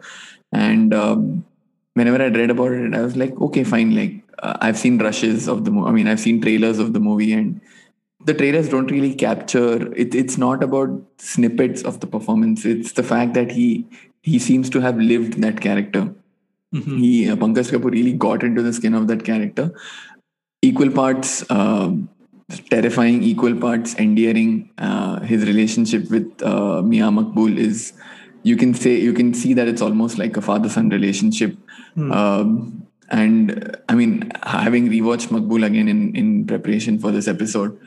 And 0.52 0.94
um, 0.94 1.44
whenever 1.94 2.22
I 2.22 2.28
read 2.28 2.50
about 2.50 2.72
it, 2.72 2.94
I 2.94 3.00
was 3.00 3.16
like, 3.16 3.40
okay, 3.40 3.64
fine. 3.64 3.94
Like 3.96 4.22
uh, 4.42 4.56
I've 4.60 4.78
seen 4.78 4.98
rushes 4.98 5.48
of 5.48 5.64
the 5.64 5.70
movie. 5.70 5.88
I 5.88 5.92
mean, 5.92 6.08
I've 6.08 6.20
seen 6.20 6.40
trailers 6.40 6.78
of 6.78 6.92
the 6.92 7.00
movie, 7.00 7.32
and 7.32 7.60
the 8.24 8.34
trailers 8.34 8.68
don't 8.68 8.90
really 8.90 9.14
capture. 9.14 9.92
It, 9.94 10.14
it's 10.14 10.36
not 10.36 10.62
about 10.62 11.02
snippets 11.18 11.82
of 11.82 12.00
the 12.00 12.06
performance. 12.06 12.64
It's 12.64 12.92
the 12.92 13.02
fact 13.02 13.34
that 13.34 13.50
he 13.52 13.86
he 14.22 14.38
seems 14.38 14.70
to 14.70 14.80
have 14.80 14.96
lived 14.98 15.40
that 15.42 15.60
character. 15.60 16.14
Mm-hmm. 16.74 16.96
He 16.98 17.30
uh, 17.30 17.36
Pankaj 17.36 17.70
Kapoor 17.70 17.90
really 17.90 18.12
got 18.12 18.42
into 18.42 18.62
the 18.62 18.72
skin 18.72 18.94
of 18.94 19.06
that 19.08 19.24
character. 19.24 19.72
Equal 20.62 20.90
parts. 20.90 21.48
Um, 21.50 22.08
terrifying 22.70 23.22
equal 23.22 23.54
parts 23.56 23.94
endearing 23.94 24.70
uh, 24.76 25.20
his 25.20 25.46
relationship 25.46 26.10
with 26.10 26.42
uh, 26.42 26.82
Mia 26.82 27.04
Maqbool 27.04 27.56
is 27.56 27.94
you 28.44 28.56
can 28.56 28.72
say 28.74 28.94
you 28.94 29.12
can 29.12 29.34
see 29.34 29.52
that 29.54 29.66
it's 29.66 29.82
almost 29.82 30.18
like 30.18 30.36
a 30.36 30.42
father 30.42 30.68
son 30.68 30.88
relationship. 30.90 31.56
Hmm. 31.94 32.12
Um, 32.12 32.86
and 33.10 33.52
uh, 33.52 33.76
I 33.88 33.94
mean, 33.94 34.30
having 34.42 34.88
rewatched 34.88 35.28
Maqbool 35.28 35.66
again 35.66 35.88
in 35.88 36.14
in 36.14 36.46
preparation 36.46 36.98
for 36.98 37.10
this 37.10 37.26
episode, 37.26 37.78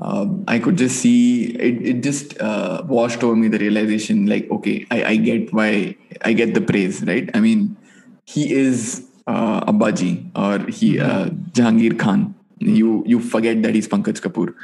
um, 0.00 0.44
I 0.48 0.58
could 0.58 0.76
just 0.76 1.00
see 1.00 1.54
it. 1.54 1.80
It 1.86 2.02
just 2.02 2.38
uh, 2.40 2.82
washed 2.86 3.22
over 3.22 3.36
me 3.36 3.48
the 3.48 3.58
realization, 3.58 4.26
like, 4.26 4.50
okay, 4.50 4.86
I, 4.90 5.04
I 5.04 5.16
get 5.16 5.52
why 5.52 5.96
I 6.22 6.32
get 6.32 6.54
the 6.54 6.60
praise, 6.60 7.02
right? 7.04 7.28
I 7.34 7.40
mean, 7.40 7.76
he 8.24 8.52
is 8.52 9.06
uh, 9.26 9.60
Abbaji 9.72 10.30
or 10.36 10.70
he 10.70 10.98
uh, 11.00 11.26
Jahangir 11.58 11.98
Khan. 11.98 12.34
You 12.58 13.02
you 13.06 13.20
forget 13.20 13.62
that 13.62 13.74
he's 13.74 13.88
Pankaj 13.88 14.20
Kapoor, 14.20 14.54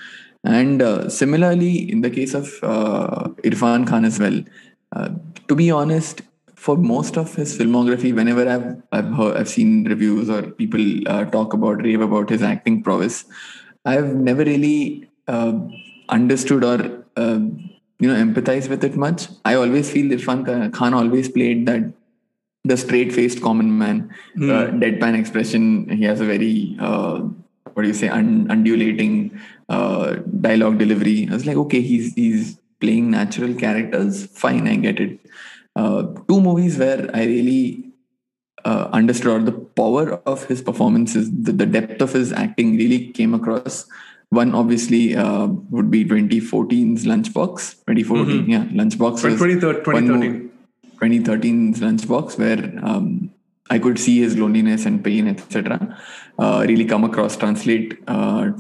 and 0.45 0.83
uh, 0.83 1.09
similarly 1.09 1.91
in 1.91 2.03
the 2.03 2.11
case 2.11 2.35
of 2.35 2.53
uh, 2.63 3.29
Irfan 3.43 3.87
Khan 3.87 4.05
as 4.05 4.19
well. 4.19 4.43
To 5.49 5.55
be 5.55 5.71
honest, 5.71 6.23
for 6.55 6.77
most 6.77 7.17
of 7.17 7.35
his 7.35 7.57
filmography, 7.57 8.15
whenever 8.15 8.49
I've 8.49 8.83
I've, 8.93 9.13
heard, 9.15 9.37
I've 9.37 9.49
seen 9.49 9.85
reviews 9.89 10.29
or 10.29 10.43
people 10.43 10.81
uh, 11.09 11.25
talk 11.27 11.55
about 11.55 11.83
rave 11.83 12.01
about 12.01 12.29
his 12.31 12.43
acting 12.43 12.83
prowess, 12.83 13.25
I've 13.85 14.15
never 14.15 14.45
really 14.45 15.09
uh, 15.27 15.53
understood 16.09 16.65
or 16.65 17.05
uh, 17.17 17.39
you 18.01 18.09
know 18.09 18.17
empathized 18.25 18.69
with 18.69 18.85
it 18.85 18.97
much. 18.97 19.29
I 19.45 19.55
always 19.55 19.91
feel 19.91 20.11
Irfan 20.19 20.73
Khan 20.73 20.95
always 20.95 21.29
played 21.29 21.67
that 21.67 21.93
the 22.65 22.77
straight-faced 22.77 23.41
common 23.41 23.79
man, 23.79 24.11
Mm. 24.37 24.81
deadpan 24.83 25.19
expression. 25.19 25.89
He 25.89 26.05
has 26.05 26.21
a 26.21 26.25
very 26.27 26.77
uh, 26.79 27.21
what 27.73 27.83
do 27.83 27.89
you 27.89 27.95
say 27.95 28.09
un- 28.09 28.47
undulating 28.51 29.41
uh, 29.69 30.17
dialogue 30.41 30.79
delivery. 30.79 31.29
I 31.31 31.35
was 31.35 31.47
like, 31.47 31.57
okay, 31.57 31.81
he's 31.81 32.13
he's 32.15 32.59
playing 32.81 33.11
natural 33.11 33.55
characters. 33.55 34.27
Fine, 34.27 34.69
I 34.69 34.77
get 34.77 35.01
it. 35.01 35.19
Uh, 35.79 36.03
two 36.29 36.41
movies 36.41 36.77
where 36.77 37.09
I 37.15 37.25
really 37.25 37.93
uh, 38.65 38.89
understood 38.93 39.47
the 39.47 39.53
power 39.81 40.15
of 40.33 40.45
his 40.47 40.61
performances, 40.61 41.31
the, 41.31 41.53
the 41.53 41.67
depth 41.67 42.03
of 42.03 42.13
his 42.13 42.33
acting 42.33 42.77
really 42.77 43.13
came 43.19 43.33
across. 43.33 43.87
One 44.31 44.55
obviously 44.55 45.15
uh, 45.15 45.47
would 45.75 45.89
be 45.91 46.05
2014's 46.05 47.05
Lunchbox. 47.07 47.77
2014, 47.87 48.51
yeah, 48.51 48.65
Lunchbox 48.81 49.13
was 49.23 49.39
2013, 49.39 49.95
one 49.95 50.09
mo- 50.09 50.51
2013. 51.01 51.25
2013's 51.25 51.81
Lunchbox, 51.81 52.39
where 52.39 52.85
um, 52.85 53.31
I 53.71 53.79
could 53.79 54.01
see 54.01 54.19
his 54.21 54.37
loneliness 54.37 54.85
and 54.85 55.03
pain, 55.05 55.29
etc., 55.29 55.97
uh, 56.41 56.65
really 56.69 56.87
come 56.87 57.05
across, 57.05 57.37
translate 57.37 58.03
uh, 58.09 58.51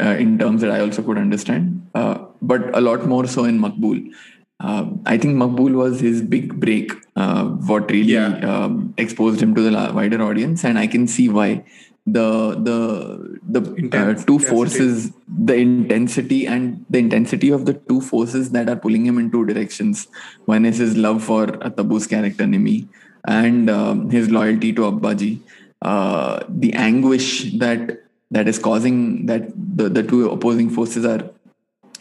uh, 0.00 0.16
in 0.24 0.38
terms 0.38 0.62
that 0.62 0.70
I 0.72 0.80
also 0.80 1.02
could 1.02 1.18
understand, 1.18 1.88
uh, 1.94 2.18
but 2.42 2.76
a 2.76 2.80
lot 2.80 3.06
more 3.06 3.26
so 3.26 3.44
in 3.44 3.60
Maqbool. 3.60 4.12
Uh, 4.58 4.86
I 5.04 5.18
think 5.18 5.36
Maqbool 5.36 5.74
was 5.74 6.00
his 6.00 6.22
big 6.22 6.58
break, 6.58 6.92
uh, 7.14 7.44
what 7.44 7.90
really 7.90 8.12
Yeah. 8.12 8.38
um, 8.52 8.94
exposed 8.96 9.40
him 9.42 9.54
to 9.54 9.60
the 9.62 9.92
wider 9.94 10.22
audience, 10.22 10.64
and 10.64 10.78
I 10.78 10.86
can 10.86 11.06
see 11.06 11.28
why. 11.28 11.64
The 12.08 12.54
the 12.62 13.38
the 13.42 13.60
uh, 13.60 13.64
two 13.64 13.74
intensity. 13.76 14.38
forces, 14.38 15.12
the 15.26 15.54
intensity 15.56 16.46
and 16.46 16.84
the 16.88 16.98
intensity 16.98 17.50
of 17.50 17.66
the 17.66 17.74
two 17.74 18.00
forces 18.00 18.50
that 18.52 18.68
are 18.68 18.76
pulling 18.76 19.04
him 19.04 19.18
in 19.18 19.28
two 19.32 19.44
directions. 19.44 20.06
One 20.44 20.64
is 20.64 20.78
his 20.78 20.96
love 20.96 21.24
for 21.24 21.48
Tabu's 21.48 22.06
character 22.06 22.44
Nimi, 22.44 22.86
and 23.26 23.68
um, 23.68 24.08
his 24.10 24.30
loyalty 24.30 24.72
to 24.74 24.82
Abbaji. 24.82 25.40
Uh, 25.82 26.44
the 26.48 26.72
anguish 26.74 27.50
that 27.58 28.04
that 28.30 28.46
is 28.46 28.60
causing 28.60 29.26
that 29.26 29.50
the, 29.56 29.88
the 29.88 30.04
two 30.04 30.30
opposing 30.30 30.70
forces 30.70 31.04
are 31.04 31.28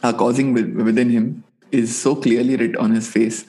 are 0.04 0.14
causing 0.14 0.54
with, 0.54 0.70
within 0.76 1.10
him 1.10 1.44
is 1.76 1.98
so 1.98 2.16
clearly 2.16 2.56
writ 2.56 2.76
on 2.78 2.92
his 2.92 3.10
face. 3.10 3.46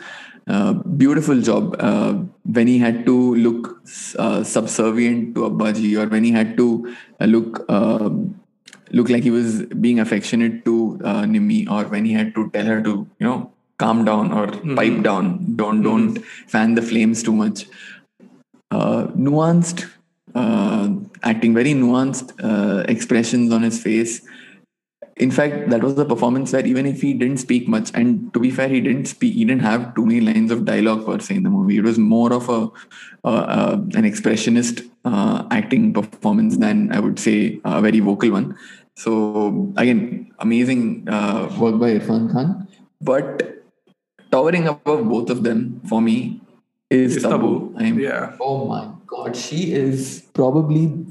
Uh, 0.48 0.74
beautiful 1.02 1.40
job. 1.40 1.74
Uh, 1.78 2.14
when 2.44 2.66
he 2.66 2.78
had 2.78 3.04
to 3.06 3.34
look 3.34 3.80
uh, 4.18 4.44
subservient 4.44 5.34
to 5.34 5.48
Abbaji 5.50 6.00
or 6.00 6.08
when 6.08 6.24
he 6.24 6.30
had 6.30 6.56
to 6.56 6.94
uh, 7.20 7.24
look 7.24 7.64
um, 7.68 8.40
look 8.92 9.08
like 9.08 9.24
he 9.24 9.30
was 9.30 9.64
being 9.64 9.98
affectionate 9.98 10.64
to 10.64 11.00
uh, 11.04 11.22
Nimi 11.22 11.68
or 11.68 11.84
when 11.88 12.04
he 12.04 12.12
had 12.12 12.34
to 12.36 12.48
tell 12.50 12.64
her 12.64 12.80
to 12.82 13.08
you 13.18 13.26
know 13.26 13.52
calm 13.78 14.04
down 14.04 14.32
or 14.32 14.46
pipe 14.76 15.02
down. 15.02 15.56
Don't 15.56 15.82
don't 15.82 16.18
fan 16.46 16.74
the 16.74 16.82
flames 16.82 17.22
too 17.22 17.32
much. 17.32 17.66
Uh, 18.70 19.06
nuanced 19.16 19.86
uh, 20.36 20.90
acting, 21.22 21.54
very 21.54 21.72
nuanced 21.72 22.32
uh, 22.42 22.84
expressions 22.88 23.52
on 23.52 23.62
his 23.62 23.82
face. 23.82 24.20
In 25.18 25.30
fact, 25.30 25.70
that 25.70 25.82
was 25.82 25.94
the 25.94 26.04
performance 26.04 26.52
where 26.52 26.66
even 26.66 26.84
if 26.84 27.00
he 27.00 27.14
didn't 27.14 27.38
speak 27.38 27.66
much, 27.66 27.90
and 27.94 28.32
to 28.34 28.38
be 28.38 28.50
fair, 28.50 28.68
he 28.68 28.82
didn't 28.82 29.06
speak, 29.06 29.32
he 29.32 29.46
didn't 29.46 29.62
have 29.62 29.94
too 29.94 30.04
many 30.04 30.20
lines 30.20 30.50
of 30.50 30.66
dialogue 30.66 31.06
per 31.06 31.18
se 31.18 31.36
in 31.36 31.42
the 31.42 31.48
movie. 31.48 31.78
It 31.78 31.84
was 31.84 31.98
more 31.98 32.34
of 32.34 32.50
a 32.50 32.68
uh, 33.24 33.28
uh, 33.28 33.72
an 33.94 34.04
expressionist 34.04 34.86
uh, 35.06 35.46
acting 35.50 35.94
performance 35.94 36.58
than 36.58 36.92
I 36.92 37.00
would 37.00 37.18
say 37.18 37.60
a 37.64 37.80
very 37.80 38.00
vocal 38.00 38.30
one. 38.30 38.58
So 38.94 39.72
again, 39.78 40.32
amazing 40.38 41.08
uh, 41.08 41.48
work 41.58 41.80
by 41.80 41.98
Irfan 41.98 42.30
Khan, 42.30 42.68
but 43.00 43.64
towering 44.30 44.68
above 44.68 45.08
both 45.08 45.30
of 45.30 45.42
them 45.44 45.80
for 45.88 46.02
me 46.02 46.42
is 46.90 47.22
Tabu. 47.22 47.74
Yeah. 47.80 48.36
Oh 48.38 48.66
my 48.66 48.90
god, 49.06 49.34
she 49.34 49.72
is 49.72 50.24
probably. 50.34 51.06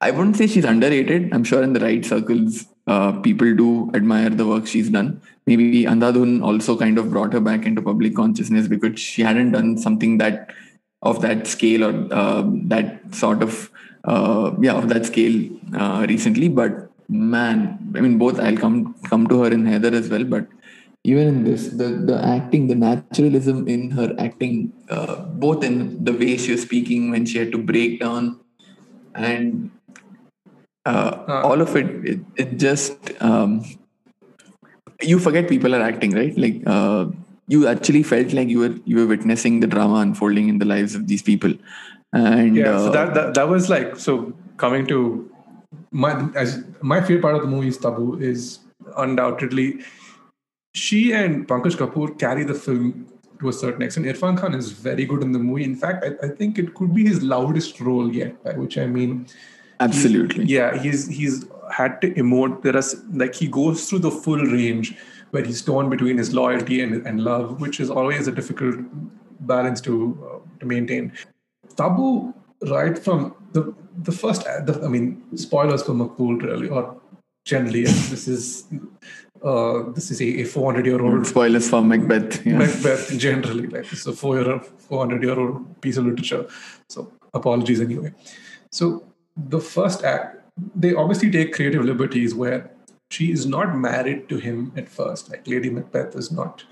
I 0.00 0.10
wouldn't 0.10 0.36
say 0.36 0.46
she's 0.46 0.64
underrated. 0.64 1.32
I'm 1.32 1.44
sure 1.44 1.62
in 1.62 1.72
the 1.72 1.80
right 1.80 2.04
circles, 2.04 2.66
uh, 2.86 3.12
people 3.20 3.54
do 3.56 3.90
admire 3.94 4.30
the 4.30 4.46
work 4.46 4.66
she's 4.66 4.90
done. 4.90 5.22
Maybe 5.46 5.84
Andhadhun 5.84 6.42
also 6.42 6.76
kind 6.76 6.98
of 6.98 7.10
brought 7.10 7.32
her 7.32 7.40
back 7.40 7.64
into 7.64 7.80
public 7.80 8.14
consciousness 8.14 8.68
because 8.68 9.00
she 9.00 9.22
hadn't 9.22 9.52
done 9.52 9.78
something 9.78 10.18
that 10.18 10.52
of 11.02 11.22
that 11.22 11.46
scale 11.46 11.84
or 11.84 12.08
uh, 12.12 12.42
that 12.64 13.14
sort 13.14 13.42
of 13.42 13.70
uh, 14.04 14.52
yeah 14.60 14.74
of 14.74 14.88
that 14.90 15.06
scale 15.06 15.48
uh, 15.74 16.04
recently. 16.08 16.48
But 16.48 16.90
man, 17.08 17.92
I 17.96 18.00
mean, 18.00 18.18
both 18.18 18.38
I'll 18.38 18.56
come 18.56 18.94
come 19.04 19.26
to 19.28 19.42
her 19.44 19.50
in 19.50 19.64
Haider 19.64 19.92
as 19.92 20.10
well, 20.10 20.24
but 20.24 20.46
even 21.04 21.28
in 21.28 21.44
this 21.44 21.68
the 21.68 21.88
the 22.10 22.22
acting 22.22 22.66
the 22.66 22.74
naturalism 22.74 23.66
in 23.66 23.90
her 23.92 24.14
acting 24.18 24.72
uh, 24.90 25.24
both 25.44 25.64
in 25.64 26.04
the 26.04 26.12
way 26.12 26.36
she 26.36 26.52
was 26.52 26.62
speaking 26.62 27.10
when 27.10 27.24
she 27.24 27.38
had 27.38 27.52
to 27.52 27.58
break 27.58 28.00
down 28.00 28.40
and 29.14 29.70
uh, 30.86 31.12
Uh. 31.34 31.42
all 31.48 31.60
of 31.66 31.76
it 31.80 31.88
it, 32.12 32.20
it 32.36 32.56
just 32.64 33.12
um, 33.20 33.62
you 35.02 35.18
forget 35.18 35.48
people 35.48 35.74
are 35.74 35.82
acting 35.82 36.12
right? 36.12 36.36
Like 36.38 36.62
uh, 36.66 37.06
you 37.48 37.66
actually 37.68 38.02
felt 38.02 38.32
like 38.32 38.48
you 38.48 38.60
were 38.60 38.74
you 38.84 38.96
were 38.96 39.06
witnessing 39.06 39.60
the 39.60 39.66
drama 39.66 39.96
unfolding 39.96 40.48
in 40.48 40.58
the 40.58 40.64
lives 40.64 40.94
of 40.94 41.06
these 41.06 41.22
people. 41.22 41.52
And 42.12 42.56
yeah 42.56 42.76
uh, 42.76 42.78
so 42.86 42.92
that, 42.92 43.14
that 43.14 43.34
that 43.34 43.48
was 43.48 43.68
like 43.68 43.96
so 43.96 44.32
coming 44.56 44.86
to 44.86 45.30
my 45.90 46.12
as 46.34 46.64
my 46.80 47.00
favorite 47.00 47.22
part 47.22 47.36
of 47.36 47.42
the 47.42 47.48
movie 47.48 47.68
is 47.68 47.78
tabu 47.78 48.18
is 48.30 48.60
undoubtedly 48.96 49.66
she 50.84 51.12
and 51.12 51.46
pankaj 51.48 51.76
kapoor 51.82 52.08
carry 52.18 52.44
the 52.44 52.54
film 52.54 53.06
to 53.40 53.50
a 53.50 53.52
certain 53.52 53.82
extent. 53.82 54.06
Irfan 54.06 54.38
khan 54.40 54.54
is 54.54 54.72
very 54.72 55.04
good 55.04 55.22
in 55.22 55.32
the 55.32 55.38
movie. 55.38 55.64
In 55.64 55.76
fact 55.76 56.04
i, 56.08 56.26
I 56.26 56.30
think 56.30 56.58
it 56.58 56.72
could 56.74 56.94
be 56.94 57.06
his 57.06 57.22
loudest 57.22 57.80
role 57.80 58.10
yet 58.20 58.42
by 58.44 58.54
which 58.62 58.78
i 58.78 58.86
mean 58.86 59.26
absolutely 59.80 60.44
yeah 60.44 60.80
he's 60.82 61.06
he's 61.08 61.44
had 61.70 62.00
to 62.00 62.10
emote 62.14 62.62
there 62.62 62.76
are 62.76 62.82
like 63.12 63.34
he 63.34 63.46
goes 63.48 63.88
through 63.88 63.98
the 63.98 64.10
full 64.10 64.38
range 64.38 64.96
where 65.30 65.44
he's 65.44 65.62
torn 65.62 65.90
between 65.90 66.16
his 66.18 66.32
loyalty 66.32 66.80
and, 66.80 67.06
and 67.06 67.20
love 67.20 67.60
which 67.60 67.80
is 67.80 67.90
always 67.90 68.26
a 68.28 68.32
difficult 68.32 68.76
balance 69.40 69.80
to 69.80 69.94
uh, 70.26 70.58
to 70.60 70.66
maintain 70.66 71.12
tabu 71.76 72.32
right 72.68 72.98
from 72.98 73.34
the 73.52 73.74
the 74.02 74.12
first 74.12 74.44
the, 74.44 74.80
i 74.84 74.88
mean 74.88 75.22
spoilers 75.34 75.82
for 75.82 75.92
Maqbool 75.92 76.40
really 76.42 76.68
or 76.68 77.00
generally 77.44 77.84
this 77.84 78.28
is 78.28 78.64
uh, 79.44 79.82
this 79.92 80.10
is 80.10 80.20
a, 80.20 80.40
a 80.40 80.44
400 80.44 80.86
year 80.86 81.00
old 81.00 81.26
spoilers 81.26 81.68
for 81.68 81.82
macbeth 81.82 82.44
yeah. 82.46 82.58
Macbeth 82.58 83.16
generally, 83.18 83.66
like 83.66 83.92
it's 83.92 84.06
a 84.06 84.12
four 84.12 84.40
year, 84.40 84.60
four 84.60 84.98
hundred 85.00 85.22
year 85.22 85.38
old 85.38 85.80
piece 85.80 85.96
of 85.98 86.06
literature. 86.06 86.46
So 86.88 87.12
apologies 87.34 87.80
anyway. 87.80 88.12
So 88.70 89.05
the 89.36 89.60
first 89.60 90.02
act, 90.04 90.40
they 90.74 90.94
obviously 90.94 91.30
take 91.30 91.52
creative 91.52 91.84
liberties 91.84 92.34
where 92.34 92.70
she 93.10 93.30
is 93.30 93.46
not 93.46 93.76
married 93.76 94.28
to 94.28 94.36
him 94.38 94.72
at 94.76 94.88
first. 94.88 95.30
Like 95.30 95.46
Lady 95.46 95.70
Macbeth 95.70 96.16
is 96.16 96.32
not. 96.32 96.64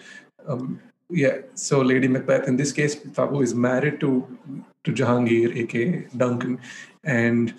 Um, 0.48 0.80
yeah, 1.10 1.38
so 1.54 1.80
Lady 1.80 2.08
Macbeth 2.08 2.48
in 2.48 2.56
this 2.56 2.72
case, 2.72 2.96
Tabu 3.14 3.40
is 3.42 3.54
married 3.54 4.00
to 4.00 4.26
to 4.84 4.92
Jahangir, 4.92 5.54
aka 5.56 6.06
Duncan, 6.16 6.58
and 7.04 7.54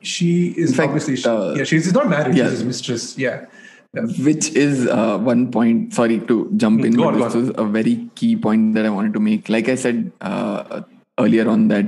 she 0.00 0.48
is 0.56 0.74
fact, 0.76 0.88
obviously 0.88 1.16
she- 1.16 1.28
uh, 1.28 1.54
yeah 1.54 1.64
she's 1.64 1.92
not 1.92 2.08
married. 2.08 2.36
yeah. 2.36 2.44
She's 2.44 2.52
his 2.58 2.64
mistress. 2.64 3.18
Yeah. 3.18 3.46
Yeah. 3.94 4.02
which 4.22 4.50
is 4.50 4.86
uh, 4.86 5.16
one 5.18 5.50
point 5.50 5.94
sorry 5.94 6.18
to 6.20 6.50
jump 6.58 6.84
in 6.84 6.92
Go 6.92 7.04
but 7.04 7.14
on, 7.14 7.20
this 7.20 7.34
on. 7.34 7.40
was 7.40 7.50
a 7.56 7.64
very 7.64 8.10
key 8.16 8.36
point 8.36 8.74
that 8.74 8.84
i 8.84 8.90
wanted 8.90 9.14
to 9.14 9.18
make 9.18 9.48
like 9.48 9.70
i 9.70 9.74
said 9.76 10.12
uh, 10.20 10.82
earlier 11.18 11.48
on 11.48 11.68
that 11.72 11.86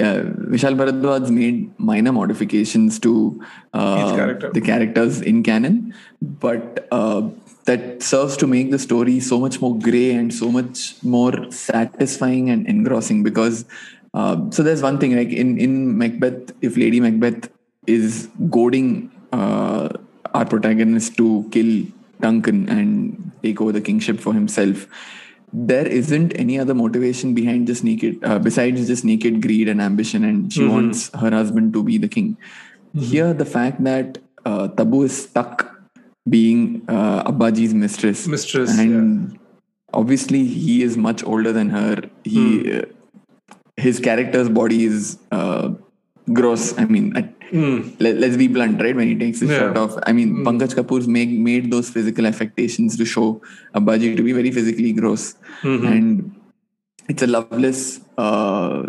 yeah, 0.00 0.16
vishal 0.54 0.76
bharadwaj 0.80 1.30
made 1.40 1.58
minor 1.90 2.12
modifications 2.12 2.98
to 3.06 3.12
uh, 3.74 4.14
character. 4.16 4.50
the 4.56 4.60
characters 4.70 5.20
in 5.20 5.42
canon 5.42 5.94
but 6.46 6.88
uh, 6.90 7.22
that 7.64 8.02
serves 8.02 8.36
to 8.42 8.46
make 8.46 8.70
the 8.70 8.78
story 8.78 9.20
so 9.20 9.38
much 9.44 9.60
more 9.60 9.74
gray 9.78 10.10
and 10.12 10.32
so 10.42 10.50
much 10.58 10.96
more 11.02 11.34
satisfying 11.50 12.50
and 12.56 12.66
engrossing 12.74 13.22
because 13.30 13.64
Uh, 14.20 14.50
so 14.50 14.62
there's 14.66 14.82
one 14.82 14.98
thing 14.98 15.12
like 15.16 15.32
in 15.40 15.50
in 15.64 15.96
Macbeth, 15.98 16.52
if 16.68 16.76
Lady 16.76 17.00
Macbeth 17.02 17.48
is 17.86 18.28
goading 18.56 18.88
uh, 19.32 19.88
our 20.34 20.44
protagonist 20.44 21.16
to 21.18 21.48
kill 21.56 21.70
Duncan 22.24 22.68
and 22.68 23.30
take 23.44 23.60
over 23.60 23.72
the 23.76 23.80
kingship 23.80 24.18
for 24.18 24.32
himself, 24.34 24.86
there 25.52 25.86
isn't 25.86 26.32
any 26.36 26.58
other 26.58 26.74
motivation 26.74 27.34
behind 27.34 27.66
just 27.66 27.82
naked 27.84 28.22
uh, 28.24 28.38
besides 28.38 28.86
just 28.86 29.04
naked 29.04 29.42
greed 29.42 29.68
and 29.68 29.80
ambition, 29.80 30.24
and 30.24 30.52
she 30.52 30.60
Mhm. 30.60 30.70
wants 30.70 31.10
her 31.14 31.30
husband 31.30 31.72
to 31.74 31.82
be 31.82 31.98
the 31.98 32.08
king. 32.08 32.36
Here, 32.94 33.32
the 33.32 33.44
fact 33.44 33.82
that 33.84 34.18
uh, 34.44 34.68
Tabu 34.68 35.02
is 35.02 35.16
stuck 35.24 35.66
being 36.28 36.82
uh, 36.88 37.24
Abbaji's 37.30 37.74
mistress, 37.74 38.26
Mistress, 38.26 38.78
and 38.78 39.38
obviously 39.92 40.44
he 40.44 40.82
is 40.82 40.96
much 40.96 41.24
older 41.24 41.52
than 41.52 41.70
her. 41.70 42.02
He 42.24 42.72
uh, 42.78 42.82
his 43.76 43.98
character's 44.00 44.48
body 44.48 44.84
is 44.84 45.18
uh, 45.32 45.70
gross. 46.32 46.78
I 46.78 46.84
mean, 46.84 47.16
I, 47.16 47.28
Mm. 47.52 47.96
let, 47.98 48.16
let's 48.16 48.36
be 48.36 48.46
blunt, 48.46 48.80
right? 48.80 48.94
When 48.94 49.08
he 49.08 49.14
takes 49.16 49.40
his 49.40 49.50
Yeah. 49.50 49.58
shirt 49.58 49.76
off, 49.76 49.94
I 50.06 50.12
mean, 50.12 50.44
Pankaj 50.44 50.74
Kapoor's 50.74 51.08
make 51.08 51.30
made 51.30 51.70
those 51.70 51.90
physical 51.90 52.26
affectations 52.26 52.96
to 52.96 53.04
show 53.04 53.40
Abbaji 53.74 54.16
to 54.16 54.22
be 54.22 54.32
very 54.32 54.50
physically 54.50 54.92
gross, 54.92 55.34
Mhm. 55.62 55.86
and 55.92 56.32
it's 57.08 57.22
a 57.22 57.26
loveless, 57.26 58.00
uh, 58.18 58.86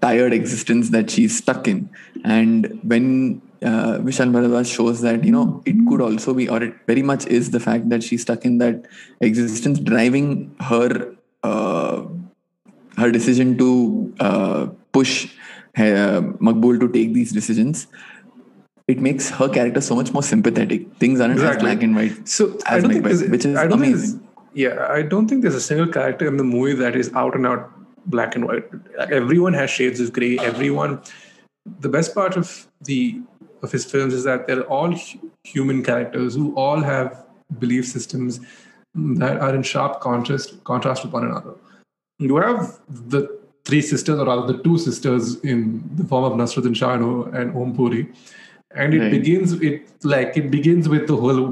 tired 0.00 0.32
existence 0.32 0.90
that 0.90 1.10
she's 1.10 1.36
stuck 1.36 1.66
in. 1.66 1.88
And 2.24 2.78
when 2.84 3.42
uh, 3.62 3.98
Vishal 4.06 4.30
Bharadwaj 4.30 4.70
shows 4.70 5.00
that, 5.00 5.24
you 5.24 5.32
know, 5.32 5.62
it 5.64 5.74
could 5.88 6.02
also 6.02 6.34
be, 6.34 6.48
or 6.50 6.62
it 6.62 6.74
very 6.86 7.02
much 7.02 7.26
is 7.26 7.50
the 7.50 7.60
fact 7.60 7.88
that 7.88 8.02
she's 8.02 8.20
stuck 8.20 8.44
in 8.44 8.58
that 8.58 8.84
existence, 9.22 9.78
driving 9.78 10.50
her 10.60 11.14
uh, 11.42 12.02
her 12.98 13.10
decision 13.10 13.56
to 13.56 14.12
uh, 14.20 14.66
push 14.92 15.28
uh, 15.76 16.20
Maqbool 16.46 16.80
to 16.80 16.88
take 16.88 17.12
these 17.12 17.32
decisions. 17.32 17.86
It 18.86 19.00
makes 19.00 19.30
her 19.30 19.48
character 19.48 19.80
so 19.80 19.94
much 19.94 20.12
more 20.12 20.22
sympathetic. 20.22 20.94
Things 20.96 21.20
aren't 21.20 21.40
as 21.40 21.56
black 21.56 21.82
and 21.82 21.96
white. 21.96 22.28
So 22.28 22.58
I 22.66 22.80
don't 22.80 22.92
think 22.92 23.04
which 23.04 23.44
is 23.44 23.56
I 23.56 23.66
don't 23.66 23.80
think 23.80 23.94
amazing. 23.94 24.28
yeah, 24.52 24.86
I 24.90 25.02
don't 25.02 25.26
think 25.26 25.42
there's 25.42 25.54
a 25.54 25.60
single 25.60 25.88
character 25.88 26.26
in 26.26 26.36
the 26.36 26.44
movie 26.44 26.74
that 26.74 26.94
is 26.94 27.10
out 27.14 27.34
and 27.34 27.46
out 27.46 27.70
black 28.06 28.34
and 28.34 28.46
white. 28.46 28.68
Everyone 29.10 29.54
has 29.54 29.70
shades 29.70 30.00
of 30.00 30.12
gray. 30.12 30.38
Everyone. 30.38 31.00
The 31.80 31.88
best 31.88 32.14
part 32.14 32.36
of 32.36 32.68
the 32.82 33.22
of 33.62 33.72
his 33.72 33.86
films 33.86 34.12
is 34.12 34.24
that 34.24 34.46
they're 34.46 34.64
all 34.64 34.94
human 35.44 35.82
characters 35.82 36.34
who 36.34 36.54
all 36.54 36.80
have 36.80 37.24
belief 37.58 37.86
systems 37.86 38.40
that 38.94 39.38
are 39.40 39.54
in 39.54 39.62
sharp 39.62 40.00
contrast 40.00 40.62
contrast 40.64 41.04
with 41.04 41.12
one 41.12 41.24
another. 41.24 41.54
You 42.18 42.36
have 42.36 42.78
the 42.88 43.43
three 43.64 43.80
sisters, 43.82 44.18
or 44.18 44.26
rather 44.26 44.52
the 44.52 44.62
two 44.62 44.76
sisters, 44.78 45.36
in 45.42 45.82
the 45.96 46.04
form 46.04 46.24
of 46.24 46.32
Naseeruddin 46.38 46.76
Shah 46.76 46.94
and 46.94 47.56
Om 47.56 47.74
Puri, 47.74 48.08
and 48.82 48.92
it 48.94 49.00
Right. 49.00 49.10
begins 49.10 49.52
it 49.70 49.82
like 50.02 50.36
it 50.36 50.50
begins 50.50 50.88
with 50.88 51.06
the 51.06 51.16
whole 51.16 51.42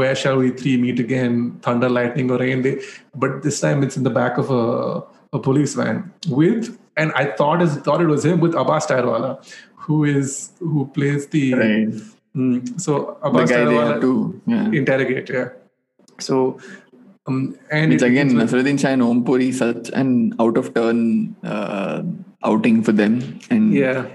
"Where 0.00 0.14
shall 0.14 0.38
we 0.38 0.50
three 0.50 0.76
meet 0.76 0.98
again?" 0.98 1.40
Thunder, 1.62 1.88
lightning, 1.88 2.30
or 2.30 2.38
rain. 2.38 2.62
They, 2.62 2.80
but 3.14 3.42
this 3.42 3.60
time 3.60 3.82
it's 3.82 3.96
in 3.96 4.02
the 4.02 4.10
back 4.20 4.38
of 4.38 4.50
a 4.50 5.02
a 5.32 5.38
police 5.38 5.74
van 5.74 5.98
with, 6.28 6.76
and 6.96 7.12
I 7.14 7.26
thought 7.40 7.62
is 7.62 7.76
thought 7.88 8.00
it 8.00 8.08
was 8.14 8.24
him 8.24 8.40
with 8.40 8.54
Abbas 8.54 8.86
Tyrewala, 8.86 9.32
who 9.76 10.02
is 10.04 10.50
who 10.58 10.86
plays 10.94 11.26
the 11.28 11.54
Right. 11.54 12.00
Mm, 12.36 12.80
so 12.80 13.18
The 13.22 13.28
Abbas 13.28 13.50
guy 13.50 13.64
they 13.64 13.74
have 13.74 14.00
to 14.00 14.40
yeah. 14.46 14.70
interrogate. 14.80 15.30
Yeah. 15.36 15.48
So, 16.20 16.58
um, 17.26 17.56
and 17.70 17.92
Which 17.92 18.02
it 18.02 18.06
again, 18.06 18.30
Naseeruddin 18.32 18.80
Shah 18.80 18.88
and 18.88 19.02
Om 19.02 19.24
Puri, 19.24 19.52
such 19.52 19.90
an 19.90 20.34
out 20.40 20.56
of 20.56 20.74
turn 20.74 21.36
uh, 21.44 22.02
outing 22.44 22.82
for 22.82 22.92
them. 22.92 23.38
And 23.50 23.72
yeah. 23.74 24.06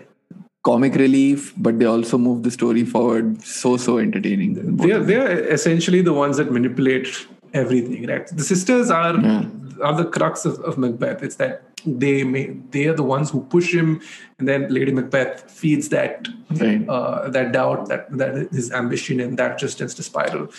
comic 0.66 0.96
relief, 0.96 1.54
but 1.58 1.78
they 1.80 1.86
also 1.86 2.18
move 2.18 2.44
the 2.44 2.52
story 2.52 2.84
forward. 2.84 3.42
So, 3.44 3.78
so 3.78 4.00
entertaining. 4.00 4.78
they're 4.78 5.04
they're 5.04 5.48
essentially 5.54 6.02
the 6.02 6.14
ones 6.14 6.38
that 6.38 6.52
manipulate 6.52 7.28
everything 7.54 8.06
right 8.08 8.28
the 8.28 8.44
sisters 8.44 8.90
are 8.92 9.16
Yeah. 9.18 9.46
are 9.82 9.96
the 9.96 10.06
crux 10.06 10.46
of, 10.46 10.60
of 10.60 10.78
macbeth 10.78 11.24
it's 11.24 11.38
that 11.38 11.64
they 11.86 12.24
may 12.24 12.48
they 12.72 12.86
are 12.88 12.94
the 12.94 13.04
ones 13.04 13.30
who 13.32 13.42
push 13.44 13.74
him 13.74 14.02
and 14.40 14.48
then 14.48 14.68
lady 14.78 14.92
macbeth 14.92 15.50
feeds 15.50 15.90
that 15.90 16.28
Right. 16.50 16.84
uh, 16.90 17.30
that 17.30 17.52
doubt 17.54 17.88
that 17.88 18.12
that 18.18 18.52
his 18.52 18.72
ambition 18.72 19.20
and 19.20 19.38
that 19.40 19.58
just 19.58 19.78
tends 19.78 19.94
to 19.96 20.04
spiral 20.04 20.50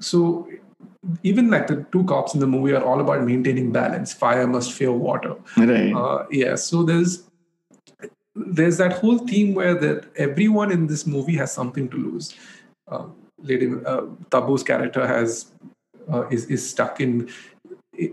so 0.00 0.48
even 1.22 1.50
like 1.50 1.66
the 1.66 1.86
two 1.92 2.04
cops 2.04 2.34
in 2.34 2.40
the 2.40 2.46
movie 2.46 2.72
are 2.72 2.84
all 2.84 3.00
about 3.00 3.24
maintaining 3.24 3.72
balance. 3.72 4.12
Fire 4.12 4.46
must 4.46 4.72
fear 4.72 4.92
water. 4.92 5.34
Right. 5.56 5.92
uh, 5.92 6.26
yeah 6.30 6.54
so 6.54 6.82
there's 6.82 7.24
there's 8.34 8.78
that 8.78 8.92
whole 8.94 9.18
theme 9.18 9.54
where 9.54 9.74
that 9.74 10.06
everyone 10.16 10.70
in 10.70 10.86
this 10.86 11.06
movie 11.06 11.36
has 11.36 11.52
something 11.52 11.88
to 11.88 11.96
lose. 11.96 12.34
Um, 12.88 13.14
lady 13.42 13.72
uh, 13.86 14.02
tabu's 14.30 14.62
character 14.62 15.06
has 15.06 15.46
uh, 16.12 16.26
is 16.28 16.44
is 16.46 16.68
stuck 16.68 17.00
in 17.00 17.30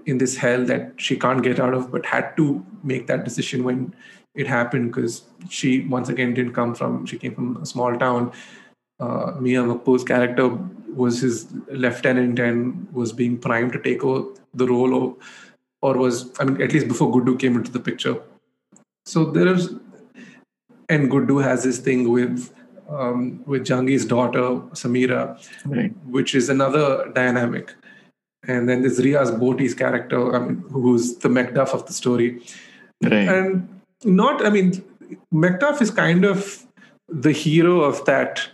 in 0.05 0.17
this 0.17 0.35
hell 0.35 0.65
that 0.65 0.93
she 0.97 1.17
can't 1.17 1.43
get 1.43 1.59
out 1.59 1.73
of 1.73 1.91
but 1.91 2.05
had 2.05 2.35
to 2.37 2.65
make 2.83 3.07
that 3.07 3.23
decision 3.23 3.63
when 3.63 3.93
it 4.35 4.47
happened 4.47 4.93
because 4.93 5.23
she 5.49 5.85
once 5.85 6.09
again 6.09 6.33
didn't 6.33 6.53
come 6.53 6.73
from 6.75 7.05
she 7.05 7.17
came 7.17 7.33
from 7.33 7.57
a 7.57 7.65
small 7.65 7.97
town 7.97 8.31
uh, 8.99 9.33
Mia 9.39 9.63
character 10.05 10.47
was 10.93 11.21
his 11.21 11.47
lieutenant 11.69 12.39
and 12.39 12.91
was 12.91 13.13
being 13.13 13.37
primed 13.37 13.73
to 13.73 13.79
take 13.79 14.03
over 14.03 14.29
the 14.53 14.67
role 14.67 15.03
of, 15.03 15.15
or 15.81 15.97
was, 15.97 16.31
I 16.39 16.45
mean, 16.45 16.61
at 16.61 16.73
least 16.73 16.87
before 16.87 17.11
Guddu 17.11 17.39
came 17.39 17.55
into 17.55 17.71
the 17.71 17.79
picture. 17.79 18.19
So 19.05 19.25
there's, 19.25 19.69
and 20.89 21.11
Guddu 21.11 21.43
has 21.43 21.63
this 21.63 21.79
thing 21.79 22.09
with 22.09 22.53
um, 22.89 23.43
with 23.45 23.65
Jangi's 23.65 24.05
daughter 24.05 24.61
Samira, 24.71 25.37
Right. 25.65 25.93
which 26.05 26.33
is 26.33 26.47
another 26.47 27.11
dynamic. 27.13 27.73
And 28.47 28.69
then 28.69 28.81
there's 28.81 28.99
Riaz 28.99 29.29
Boti's 29.37 29.73
character, 29.73 30.33
I 30.33 30.39
mean, 30.39 30.63
who's 30.71 31.17
the 31.17 31.27
Macduff 31.27 31.73
of 31.73 31.85
the 31.85 31.91
story 31.93 32.41
Right. 33.03 33.27
and 33.29 33.67
not 34.03 34.43
i 34.45 34.49
mean 34.49 34.83
macduff 35.33 35.81
is 35.81 35.91
kind 35.91 36.25
of 36.25 36.65
the 37.07 37.31
hero 37.31 37.81
of 37.81 38.03
that 38.05 38.47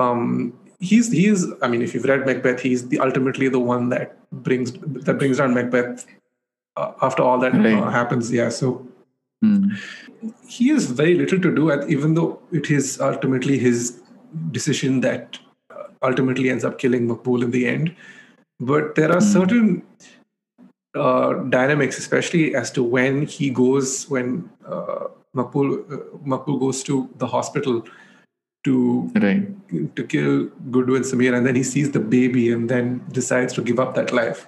um 0.00 0.52
he's 0.90 1.10
he's 1.12 1.42
i 1.62 1.68
mean 1.72 1.82
if 1.86 1.94
you've 1.94 2.08
read 2.10 2.24
macbeth 2.26 2.60
he's 2.68 2.86
the 2.92 2.98
ultimately 3.06 3.48
the 3.56 3.62
one 3.72 3.88
that 3.94 4.16
brings 4.48 4.72
that 5.08 5.18
brings 5.22 5.38
down 5.42 5.54
macbeth 5.54 6.06
uh, 6.76 6.92
after 7.08 7.22
all 7.22 7.38
that 7.38 7.54
Right. 7.54 7.74
uh, 7.82 7.90
happens 7.98 8.32
yeah 8.42 8.48
so 8.60 8.70
Hmm. 9.42 9.68
he 10.54 10.64
has 10.68 10.86
very 10.96 11.12
little 11.18 11.38
to 11.44 11.50
do 11.58 11.70
and 11.74 11.90
even 11.92 12.12
though 12.16 12.38
it 12.58 12.66
is 12.78 12.88
ultimately 13.06 13.54
his 13.58 14.02
decision 14.56 14.98
that 15.04 15.38
uh, 15.74 15.84
ultimately 16.08 16.50
ends 16.54 16.62
up 16.70 16.74
killing 16.82 17.06
Maqbool 17.12 17.42
in 17.46 17.50
the 17.54 17.62
end 17.70 17.94
but 18.72 18.90
there 18.96 19.10
are 19.14 19.22
certain 19.28 19.70
uh, 20.94 21.32
dynamics 21.56 21.96
especially 21.98 22.54
as 22.54 22.70
to 22.72 22.82
when 22.82 23.24
he 23.36 23.48
goes 23.48 23.94
when 24.10 24.50
uh, 24.66 25.06
Maqbool, 25.34 25.72
uh, 25.90 26.02
Maqbool 26.34 26.60
goes 26.60 26.82
to 26.82 27.08
the 27.16 27.26
hospital 27.26 27.82
to 28.64 29.10
Right. 29.14 29.46
to 29.96 30.04
kill 30.04 30.48
and 30.96 31.04
Samir, 31.04 31.34
and 31.36 31.46
then 31.46 31.54
he 31.54 31.62
sees 31.62 31.90
the 31.92 32.00
baby, 32.00 32.50
and 32.52 32.68
then 32.68 33.00
decides 33.12 33.52
to 33.54 33.62
give 33.62 33.78
up 33.80 33.94
that 33.94 34.12
life. 34.12 34.46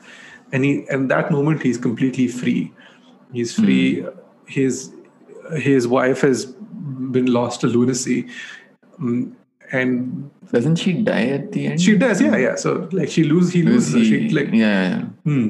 And 0.53 0.64
he, 0.64 0.85
and 0.90 1.11
that 1.11 1.31
moment, 1.31 1.62
he's 1.62 1.79
completely 1.79 2.29
free. 2.29 2.72
He's 3.33 3.55
free. 3.55 4.05
His 4.46 4.90
his 5.57 5.87
wife 5.88 6.20
has 6.22 6.44
been 6.46 7.27
lost 7.27 7.61
to 7.62 7.66
lunacy, 7.68 8.27
Mm, 9.01 9.33
and 9.72 10.31
Doesn't 10.53 10.77
she 10.77 10.92
die 10.92 11.29
at 11.29 11.53
the 11.53 11.66
end? 11.68 11.81
she 11.81 11.96
does. 11.96 12.20
Yeah, 12.20 12.37
yeah. 12.37 12.57
So 12.57 12.88
like 12.92 13.09
she 13.09 13.25
loses, 13.25 13.53
he 13.55 13.62
loses. 13.62 13.94
he- 13.94 14.05
She 14.05 14.29
like 14.29 14.51
yeah, 14.53 14.88
yeah. 14.88 15.05
Hmm. 15.25 15.48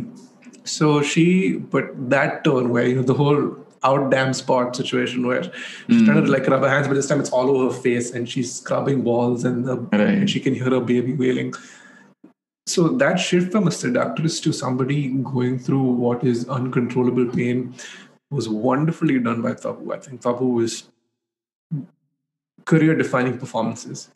So 0.64 1.02
she, 1.02 1.54
but 1.56 1.86
that 2.10 2.44
turn 2.44 2.68
where 2.68 2.86
you 2.86 2.94
know 2.94 3.02
the 3.02 3.14
whole 3.14 3.56
out 3.84 4.10
damn 4.10 4.32
spot 4.32 4.76
situation 4.76 5.26
where 5.26 5.42
she's 5.42 6.00
hmm. 6.00 6.04
trying 6.04 6.24
to 6.24 6.30
like 6.30 6.46
rub 6.46 6.62
her 6.62 6.68
hands, 6.68 6.88
but 6.88 6.94
this 6.94 7.08
time 7.08 7.20
it's 7.20 7.30
all 7.30 7.50
over 7.50 7.74
her 7.74 7.80
face 7.80 8.12
and 8.12 8.28
she's 8.28 8.54
scrubbing 8.54 9.04
walls 9.04 9.44
and, 9.44 9.64
the, 9.64 9.76
Right. 9.76 10.00
and 10.00 10.30
she 10.30 10.40
can 10.40 10.54
hear 10.54 10.70
her 10.70 10.80
baby 10.80 11.14
wailing. 11.14 11.54
So 12.66 12.88
that 12.88 13.16
shift 13.16 13.50
from 13.50 13.66
a 13.66 13.72
seductress 13.72 14.40
to 14.40 14.52
somebody 14.52 15.08
going 15.08 15.58
through 15.58 15.82
what 15.82 16.22
is 16.22 16.48
uncontrollable 16.48 17.26
pain 17.26 17.74
was 18.30 18.48
wonderfully 18.48 19.18
done 19.18 19.42
by 19.42 19.54
Tabu. 19.54 19.92
I 19.92 19.98
think 19.98 20.20
Tabu 20.20 20.46
was 20.46 20.84
career 22.64 22.94
defining 22.94 23.38
performances. 23.38 24.10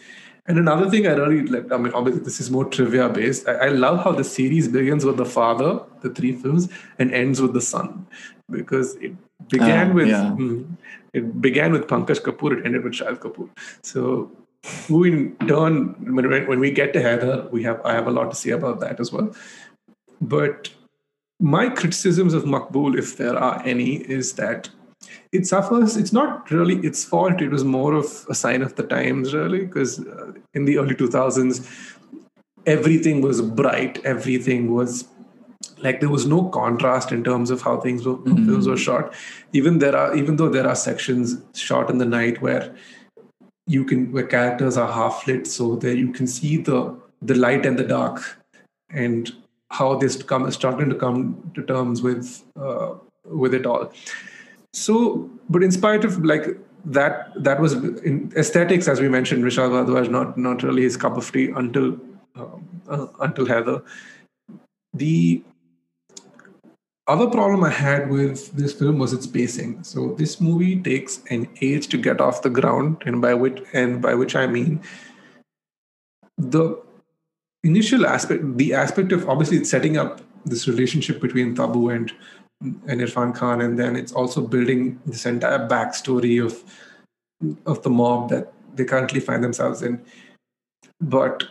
And 0.49 0.59
another 0.59 0.89
thing 0.89 1.07
I 1.07 1.15
really 1.15 1.47
like, 1.47 1.73
I 1.73 1.77
mean, 1.77 1.93
obviously, 1.93 2.23
this 2.23 2.41
is 2.41 2.51
more 2.51 2.65
trivia 2.65 3.09
based. 3.09 3.49
I, 3.49 3.55
I 3.55 3.69
love 3.69 4.05
how 4.05 4.13
the 4.13 4.23
series 4.23 4.69
begins 4.69 5.05
with 5.05 5.17
the 5.17 5.25
father, 5.25 5.81
the 6.03 6.11
three 6.11 6.33
films, 6.33 6.69
and 6.99 7.13
ends 7.13 7.43
with 7.43 7.53
the 7.53 7.61
son, 7.61 8.07
because 8.51 8.95
it 8.97 9.13
began 9.49 9.91
Ah, 9.91 9.95
with 9.95 10.09
yeah. 10.09 10.35
mm, 10.39 10.67
it 11.13 11.41
began 11.41 11.73
with 11.73 11.87
Pankaj 11.87 12.21
Kapoor, 12.23 12.59
it 12.59 12.65
ended 12.67 12.85
with 12.85 12.93
Shahid 12.95 13.19
Kapoor. 13.19 13.49
So, 13.83 14.31
who 14.89 15.05
in 15.05 15.37
turn, 15.47 15.95
when, 16.15 16.29
when 16.29 16.47
when 16.47 16.61
we 16.61 16.71
get 16.71 16.93
to 16.95 17.01
Haider, 17.01 17.51
we 17.51 17.63
have 17.65 17.81
I 17.85 17.93
have 17.95 18.07
a 18.07 18.11
lot 18.11 18.31
to 18.31 18.37
say 18.37 18.51
about 18.51 18.81
that 18.81 19.01
as 19.01 19.13
well. 19.13 19.35
But 20.21 20.71
my 21.41 21.69
criticisms 21.69 22.35
of 22.35 22.45
Maqbool, 22.45 22.97
if 22.99 23.17
there 23.17 23.37
are 23.37 23.63
any, 23.65 23.97
is 23.97 24.33
that 24.35 24.71
it 25.33 25.47
suffers. 25.47 25.97
It's 25.97 26.13
not 26.13 26.51
really 26.51 26.77
its 26.77 27.05
fault. 27.05 27.41
It 27.43 27.51
was 27.51 27.65
more 27.65 27.95
of 27.95 28.27
a 28.31 28.35
sign 28.35 28.63
of 28.63 28.77
the 28.77 28.83
times, 28.83 29.35
really, 29.35 29.61
because 29.67 30.01
uh, 30.01 30.33
in 30.55 30.65
the 30.65 30.79
early 30.79 30.95
2000s, 30.95 31.69
everything 32.65 33.21
was 33.21 33.43
bright. 33.43 34.01
Everything 34.05 34.73
was 34.73 35.05
like 35.87 36.01
there 36.01 36.13
was 36.17 36.27
no 36.27 36.43
contrast 36.57 37.13
in 37.17 37.25
terms 37.31 37.51
of 37.57 37.63
how 37.63 37.79
things 37.87 38.05
were 38.07 38.17
mm-hmm. 38.17 38.47
films 38.51 38.69
were 38.73 38.77
shot. 38.77 39.15
Even 39.53 39.79
there 39.79 39.97
are 40.03 40.15
even 40.17 40.37
though 40.43 40.51
there 40.59 40.69
are 40.75 40.77
sections 40.83 41.35
shot 41.55 41.91
in 41.95 42.05
the 42.05 42.11
night 42.13 42.43
where 42.43 42.75
you 43.67 43.85
can 43.85 44.13
where 44.13 44.27
characters 44.37 44.77
are 44.85 44.93
half 44.93 45.27
lit, 45.27 45.47
so 45.47 45.77
that 45.87 45.97
you 46.05 46.13
can 46.21 46.27
see 46.27 46.57
the 46.71 46.83
the 47.23 47.35
light 47.47 47.67
and 47.73 47.79
the 47.79 47.89
dark, 47.95 48.23
and 48.91 49.33
how 49.71 49.95
this 50.05 50.23
come 50.23 50.51
starting 50.51 50.89
to 50.91 50.95
come 51.07 51.51
to 51.55 51.63
terms 51.73 52.03
with 52.03 52.45
uh, 52.69 52.95
with 53.25 53.55
it 53.55 53.67
all 53.67 53.91
so, 54.77 55.31
but 55.49 55.63
in 55.63 55.73
spite 55.73 56.05
of 56.05 56.23
like 56.23 56.47
that, 56.85 57.33
that 57.43 57.61
was 57.61 57.73
in 57.73 58.31
aesthetics, 58.37 58.89
as 58.89 59.01
we 59.01 59.09
mentioned, 59.09 59.43
Vishal 59.43 59.71
Bhardwaj 59.71 60.11
not 60.11 60.37
not 60.37 60.63
really 60.63 60.83
his 60.83 60.99
cup 60.99 61.17
of 61.17 61.33
tea 61.33 61.51
until 61.57 61.99
um, 62.35 62.69
uh, 62.87 63.07
until 63.21 63.47
Haider. 63.47 63.83
The 64.93 65.43
other 67.09 67.29
problem 67.29 67.63
I 67.63 67.71
had 67.71 68.11
with 68.11 68.53
this 68.53 68.73
film 68.73 68.99
was 68.99 69.13
its 69.13 69.27
pacing. 69.27 69.85
So 69.85 70.15
this 70.15 70.41
movie 70.41 70.81
takes 70.81 71.21
an 71.31 71.49
age 71.61 71.89
to 71.89 71.99
get 71.99 72.21
off 72.21 72.43
the 72.43 72.51
ground, 72.51 73.03
and 73.07 73.23
by 73.23 73.35
which 73.35 73.63
and 73.73 74.03
by 74.03 74.15
which 74.15 74.35
I 74.35 74.47
mean 74.47 74.81
the 76.39 76.81
initial 77.63 78.07
aspect, 78.07 78.57
the 78.57 78.75
aspect 78.75 79.13
of 79.13 79.29
obviously 79.29 79.65
setting 79.65 79.97
up 79.97 80.21
this 80.45 80.69
relationship 80.69 81.21
between 81.21 81.55
Tabu 81.55 81.91
and 81.91 82.13
and 82.61 83.01
Irfan 83.01 83.35
Khan, 83.35 83.61
and 83.61 83.79
then 83.79 83.97
it's 83.97 84.13
also 84.13 84.41
building 84.41 85.01
this 85.07 85.27
entire 85.27 85.69
backstory 85.69 86.45
of 86.45 86.65
of 87.67 87.83
the 87.83 87.91
mob 87.91 88.31
that 88.31 88.53
they 88.75 88.85
currently 88.85 89.21
find 89.21 89.45
themselves 89.45 89.83
in. 89.83 90.01
But 91.01 91.45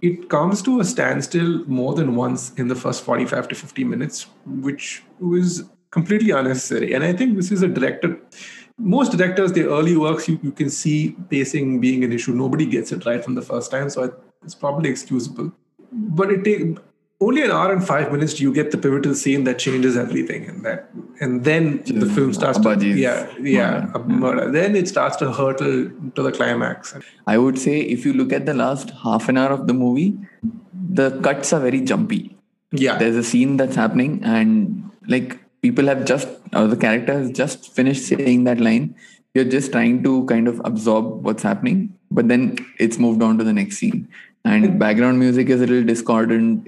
it 0.00 0.28
comes 0.28 0.62
to 0.62 0.80
a 0.80 0.84
standstill 0.84 1.64
more 1.66 1.94
than 1.94 2.14
once 2.14 2.52
in 2.54 2.68
the 2.68 2.74
first 2.74 3.02
45 3.02 3.48
to 3.48 3.54
50 3.54 3.84
minutes, 3.84 4.26
which 4.46 5.02
was 5.18 5.64
completely 5.90 6.30
unnecessary. 6.30 6.92
And 6.92 7.04
I 7.04 7.12
think 7.12 7.36
this 7.36 7.50
is 7.50 7.62
a 7.62 7.68
director. 7.68 8.18
Most 8.78 9.16
directors, 9.16 9.52
their 9.52 9.66
early 9.66 9.96
works, 9.96 10.28
you, 10.28 10.38
you 10.42 10.52
can 10.52 10.70
see 10.70 11.16
pacing 11.28 11.80
being 11.80 12.04
an 12.04 12.12
issue. 12.12 12.32
Nobody 12.32 12.66
gets 12.66 12.92
it 12.92 13.04
right 13.06 13.24
from 13.24 13.34
the 13.34 13.42
first 13.42 13.70
time, 13.70 13.90
so 13.90 14.14
it's 14.44 14.54
probably 14.54 14.88
excusable. 14.88 15.52
But 15.90 16.30
it 16.30 16.44
take 16.44 16.76
only 17.20 17.42
an 17.42 17.50
hour 17.50 17.72
and 17.72 17.84
five 17.84 18.12
minutes 18.12 18.34
do 18.34 18.44
you 18.44 18.52
get 18.54 18.70
the 18.70 18.78
pivotal 18.78 19.14
scene 19.14 19.44
that 19.44 19.58
changes 19.58 19.96
everything 19.96 20.48
and 20.48 20.64
that 20.64 20.88
and 21.20 21.44
then 21.44 21.82
Just 21.84 22.00
the 22.00 22.06
film 22.06 22.32
starts 22.32 22.58
to 22.60 22.86
yeah 22.86 23.26
yeah, 23.40 23.92
murder. 24.06 24.50
then 24.52 24.76
it 24.76 24.86
starts 24.88 25.16
to 25.16 25.32
hurtle 25.32 25.90
to 26.14 26.22
the 26.22 26.30
climax. 26.30 26.94
I 27.26 27.38
would 27.38 27.58
say 27.58 27.80
if 27.80 28.06
you 28.06 28.12
look 28.12 28.32
at 28.32 28.46
the 28.46 28.54
last 28.54 28.90
half 29.02 29.28
an 29.28 29.36
hour 29.36 29.50
of 29.50 29.66
the 29.66 29.74
movie 29.74 30.16
the 30.90 31.20
cuts 31.20 31.52
are 31.52 31.60
very 31.60 31.80
jumpy. 31.80 32.36
Yeah. 32.72 32.98
There's 32.98 33.16
a 33.16 33.22
scene 33.22 33.56
that's 33.56 33.76
happening 33.76 34.22
and 34.22 34.90
like 35.06 35.38
people 35.60 35.86
have 35.86 36.04
just 36.04 36.28
or 36.54 36.66
the 36.68 36.76
character 36.76 37.14
has 37.14 37.30
just 37.32 37.72
finished 37.74 38.06
saying 38.06 38.44
that 38.44 38.60
line. 38.60 38.94
You're 39.34 39.44
just 39.44 39.72
trying 39.72 40.02
to 40.04 40.24
kind 40.26 40.48
of 40.48 40.60
absorb 40.64 41.24
what's 41.24 41.42
happening 41.42 41.94
but 42.10 42.28
then 42.28 42.56
it's 42.78 42.98
moved 42.98 43.22
on 43.22 43.38
to 43.38 43.44
the 43.44 43.52
next 43.52 43.76
scene 43.78 44.08
and 44.48 44.78
background 44.78 45.18
music 45.18 45.48
is 45.48 45.60
a 45.60 45.66
little 45.66 45.84
discordant 45.84 46.64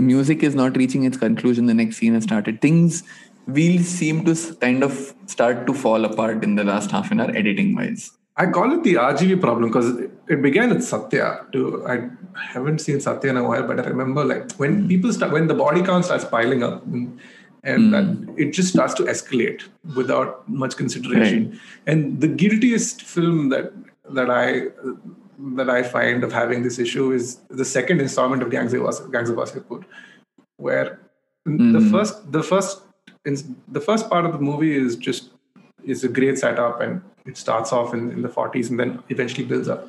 the 0.00 0.02
music 0.02 0.42
is 0.42 0.54
not 0.54 0.76
reaching 0.76 1.04
its 1.04 1.16
conclusion 1.16 1.66
the 1.66 1.78
next 1.80 1.96
scene 1.96 2.14
has 2.14 2.24
started 2.24 2.60
things 2.60 3.02
will 3.46 3.78
seem 3.78 4.24
to 4.24 4.34
kind 4.66 4.82
of 4.82 5.14
start 5.26 5.66
to 5.66 5.74
fall 5.74 6.04
apart 6.04 6.44
in 6.44 6.54
the 6.54 6.64
last 6.64 6.90
half 6.90 7.10
an 7.10 7.20
hour 7.20 7.30
editing 7.42 7.74
wise 7.74 8.10
I 8.38 8.46
call 8.46 8.72
it 8.72 8.84
the 8.84 8.94
RGV 8.94 9.40
problem 9.40 9.68
because 9.68 9.98
it 10.28 10.40
began 10.40 10.68
with 10.68 10.84
Satya. 10.84 11.44
Too. 11.52 11.84
I 11.84 12.08
haven't 12.40 12.78
seen 12.78 13.00
Satya 13.00 13.30
in 13.30 13.36
a 13.36 13.42
while, 13.42 13.64
but 13.64 13.80
I 13.80 13.88
remember 13.88 14.24
like 14.24 14.52
when 14.52 14.84
mm. 14.84 14.88
people 14.88 15.12
start 15.12 15.32
when 15.32 15.48
the 15.48 15.54
body 15.54 15.82
count 15.82 16.04
starts 16.04 16.24
piling 16.24 16.62
up, 16.62 16.84
and, 16.86 17.18
and 17.64 17.92
mm. 17.92 18.38
it 18.38 18.52
just 18.52 18.68
starts 18.68 18.94
to 18.94 19.02
escalate 19.02 19.64
without 19.96 20.48
much 20.48 20.76
consideration. 20.76 21.50
Right. 21.50 21.60
And 21.88 22.20
the 22.20 22.28
guiltiest 22.28 23.02
film 23.02 23.48
that 23.48 23.72
that 24.10 24.30
I 24.30 24.68
that 25.38 25.70
I 25.70 25.82
find 25.82 26.24
of 26.24 26.32
having 26.32 26.62
this 26.62 26.78
issue 26.78 27.12
is 27.12 27.38
the 27.48 27.64
second 27.64 28.00
installment 28.00 28.42
of 28.42 28.50
Gangs 28.50 28.74
of, 28.74 29.12
Gangs 29.12 29.30
of 29.30 29.36
Wasseypur, 29.36 29.84
where 30.56 31.00
mm-hmm. 31.46 31.72
the 31.72 31.80
first 31.90 32.32
the 32.32 32.42
first 32.42 32.82
the 33.24 33.80
first 33.80 34.08
part 34.08 34.24
of 34.24 34.32
the 34.32 34.38
movie 34.38 34.76
is 34.76 34.96
just 34.96 35.30
is 35.84 36.04
a 36.04 36.08
great 36.08 36.38
setup 36.38 36.80
and 36.80 37.02
it 37.24 37.36
starts 37.36 37.72
off 37.72 37.94
in, 37.94 38.10
in 38.10 38.22
the 38.22 38.28
40s 38.28 38.70
and 38.70 38.80
then 38.80 39.02
eventually 39.10 39.44
builds 39.44 39.68
up. 39.68 39.88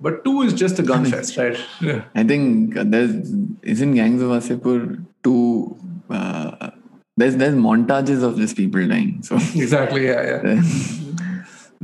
But 0.00 0.24
two 0.24 0.42
is 0.42 0.52
just 0.52 0.78
a 0.78 0.82
gun 0.82 1.04
fest, 1.04 1.36
right? 1.36 1.58
Yeah. 1.80 2.04
I 2.14 2.24
think 2.24 2.74
there's 2.74 3.32
isn't 3.62 3.94
Gangs 3.94 4.22
of 4.22 4.30
Wasseypur 4.30 5.04
two. 5.22 5.76
Uh, 6.10 6.70
there's 7.16 7.36
there's 7.36 7.54
montages 7.54 8.22
of 8.22 8.36
just 8.36 8.56
people 8.56 8.86
dying. 8.86 9.22
So 9.22 9.36
exactly, 9.54 10.06
yeah, 10.06 10.42
yeah. 10.44 10.62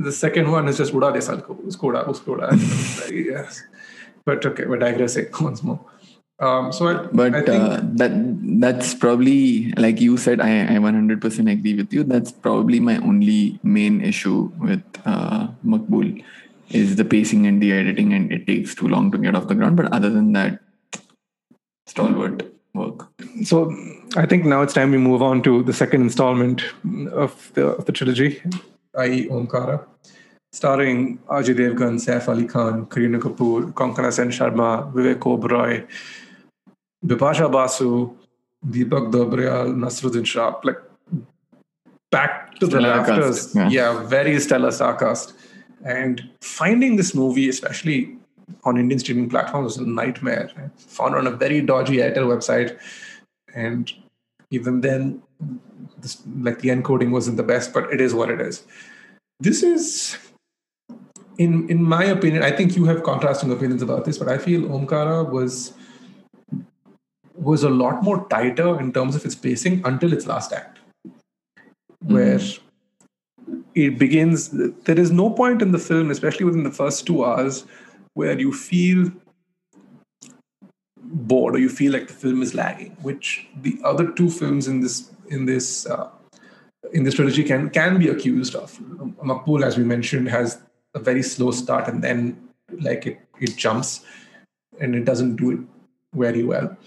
The 0.03 0.11
second 0.11 0.51
one 0.51 0.67
is 0.67 0.77
just 0.77 0.93
Uda 0.93 1.13
de 1.13 1.21
Sal 1.21 1.41
ko, 1.41 1.55
usko 1.55 1.91
uda, 1.93 3.11
yes. 3.11 3.63
But 4.25 4.45
okay, 4.45 4.65
we're 4.65 4.77
digressing 4.77 5.27
once 5.41 5.63
more. 5.63 5.79
Um, 6.39 6.71
so, 6.71 6.87
I, 6.87 6.93
but 7.13 7.49
I 7.49 7.55
uh, 7.55 7.81
that 8.01 8.11
that's 8.59 8.95
probably 8.95 9.71
like 9.73 10.01
you 10.01 10.17
said. 10.17 10.41
I 10.41 10.61
I 10.61 10.77
100% 10.77 11.51
agree 11.51 11.75
with 11.75 11.93
you. 11.93 12.03
That's 12.03 12.31
probably 12.31 12.79
my 12.79 12.97
only 12.97 13.59
main 13.63 14.01
issue 14.01 14.51
with 14.57 14.83
uh, 15.05 15.49
Maqbool 15.63 16.23
is 16.69 16.95
the 16.95 17.05
pacing 17.05 17.45
and 17.45 17.61
the 17.61 17.71
editing, 17.71 18.13
and 18.13 18.31
it 18.31 18.47
takes 18.47 18.73
too 18.73 18.87
long 18.87 19.11
to 19.11 19.19
get 19.19 19.35
off 19.35 19.47
the 19.49 19.55
ground. 19.55 19.77
But 19.77 19.93
other 19.93 20.09
than 20.09 20.33
that, 20.33 20.59
stalwart 21.85 22.41
work. 22.73 23.07
So 23.43 23.75
I 24.15 24.25
think 24.25 24.45
now 24.45 24.61
it's 24.61 24.73
time 24.73 24.91
we 24.91 24.97
move 24.97 25.21
on 25.21 25.41
to 25.43 25.63
the 25.63 25.73
second 25.73 26.01
installment 26.01 26.63
of 27.11 27.51
the, 27.53 27.67
of 27.67 27.85
the 27.85 27.91
trilogy, 27.91 28.41
i.e., 28.97 29.27
Omkara, 29.27 29.85
starring 30.51 31.17
Ajay 31.29 31.55
Devgan, 31.55 31.95
Saif 31.95 32.27
Ali 32.27 32.45
Khan, 32.45 32.85
Kareena 32.85 33.19
Kapoor, 33.19 33.73
Konkona 33.73 34.11
Sen 34.11 34.29
Sharma, 34.29 34.91
Vivek 34.93 35.19
Oberoi, 35.19 35.87
Bipasha 37.05 37.51
Basu, 37.51 38.15
Deepak 38.65 39.11
Dobriyal, 39.11 39.73
Naseeruddin 39.75 40.25
Shah, 40.25 40.59
like 40.63 40.77
back 42.11 42.55
to 42.55 42.67
stellar 42.67 42.81
the 42.81 43.11
rafters. 43.11 43.55
Yeah. 43.55 43.69
yeah, 43.69 44.03
very 44.03 44.39
stellar 44.39 44.71
star 44.71 44.97
cast. 44.97 45.33
And 45.83 46.29
finding 46.41 46.95
this 46.95 47.15
movie, 47.15 47.49
especially 47.49 48.17
on 48.65 48.77
Indian 48.77 48.99
streaming 48.99 49.29
platforms, 49.29 49.77
was 49.77 49.87
a 49.87 49.89
nightmare. 49.89 50.51
Found 50.77 51.15
on 51.15 51.25
a 51.25 51.31
very 51.31 51.61
dodgy 51.61 51.97
Airtel 51.97 52.27
website, 52.27 52.77
and 53.55 53.91
even 54.51 54.81
then, 54.81 55.23
this, 56.01 56.21
like 56.39 56.59
the 56.59 56.69
encoding 56.69 57.11
wasn't 57.11 57.37
the 57.37 57.43
best, 57.43 57.73
but 57.73 57.91
it 57.91 58.01
is 58.01 58.13
what 58.13 58.29
it 58.29 58.41
is. 58.41 58.63
This 59.39 59.63
is, 59.63 60.17
in 61.37 61.69
in 61.69 61.83
my 61.83 62.03
opinion, 62.05 62.43
I 62.43 62.51
think 62.51 62.75
you 62.75 62.85
have 62.85 63.03
contrasting 63.03 63.51
opinions 63.51 63.81
about 63.81 64.05
this, 64.05 64.17
but 64.17 64.27
I 64.27 64.37
feel 64.37 64.61
Omkara 64.63 65.29
was 65.29 65.73
was 67.35 67.63
a 67.63 67.69
lot 67.69 68.03
more 68.03 68.27
tighter 68.29 68.79
in 68.79 68.91
terms 68.93 69.15
of 69.15 69.25
its 69.25 69.35
pacing 69.35 69.81
until 69.83 70.13
its 70.13 70.27
last 70.27 70.53
act, 70.53 70.79
mm-hmm. 71.07 72.13
where 72.13 72.39
it 73.73 73.97
begins. 73.97 74.49
There 74.49 74.99
is 74.99 75.11
no 75.11 75.29
point 75.29 75.61
in 75.61 75.71
the 75.71 75.79
film, 75.79 76.11
especially 76.11 76.45
within 76.45 76.63
the 76.63 76.71
first 76.71 77.07
two 77.07 77.25
hours, 77.25 77.65
where 78.13 78.39
you 78.39 78.53
feel 78.53 79.11
bored 81.13 81.55
or 81.55 81.59
you 81.59 81.69
feel 81.69 81.91
like 81.91 82.07
the 82.07 82.13
film 82.13 82.41
is 82.41 82.53
lagging, 82.53 82.91
which 83.01 83.47
the 83.61 83.79
other 83.83 84.11
two 84.11 84.29
films 84.29 84.67
in 84.67 84.81
this 84.81 85.10
in 85.31 85.45
this 85.45 85.85
uh, 85.85 86.09
in 86.93 87.03
this 87.03 87.15
trilogy 87.15 87.43
can 87.43 87.69
can 87.69 87.97
be 87.97 88.09
accused 88.09 88.55
of. 88.55 88.77
Maqbool, 89.23 89.63
as 89.63 89.77
we 89.77 89.83
mentioned, 89.83 90.29
has 90.29 90.59
a 90.93 90.99
very 90.99 91.23
slow 91.23 91.51
start 91.51 91.87
and 91.87 92.03
then 92.03 92.49
like 92.79 93.07
it 93.07 93.19
it 93.39 93.55
jumps 93.55 94.05
and 94.79 94.95
it 94.95 95.05
doesn't 95.05 95.35
do 95.37 95.51
it 95.51 95.59
very 96.13 96.43
well. 96.43 96.77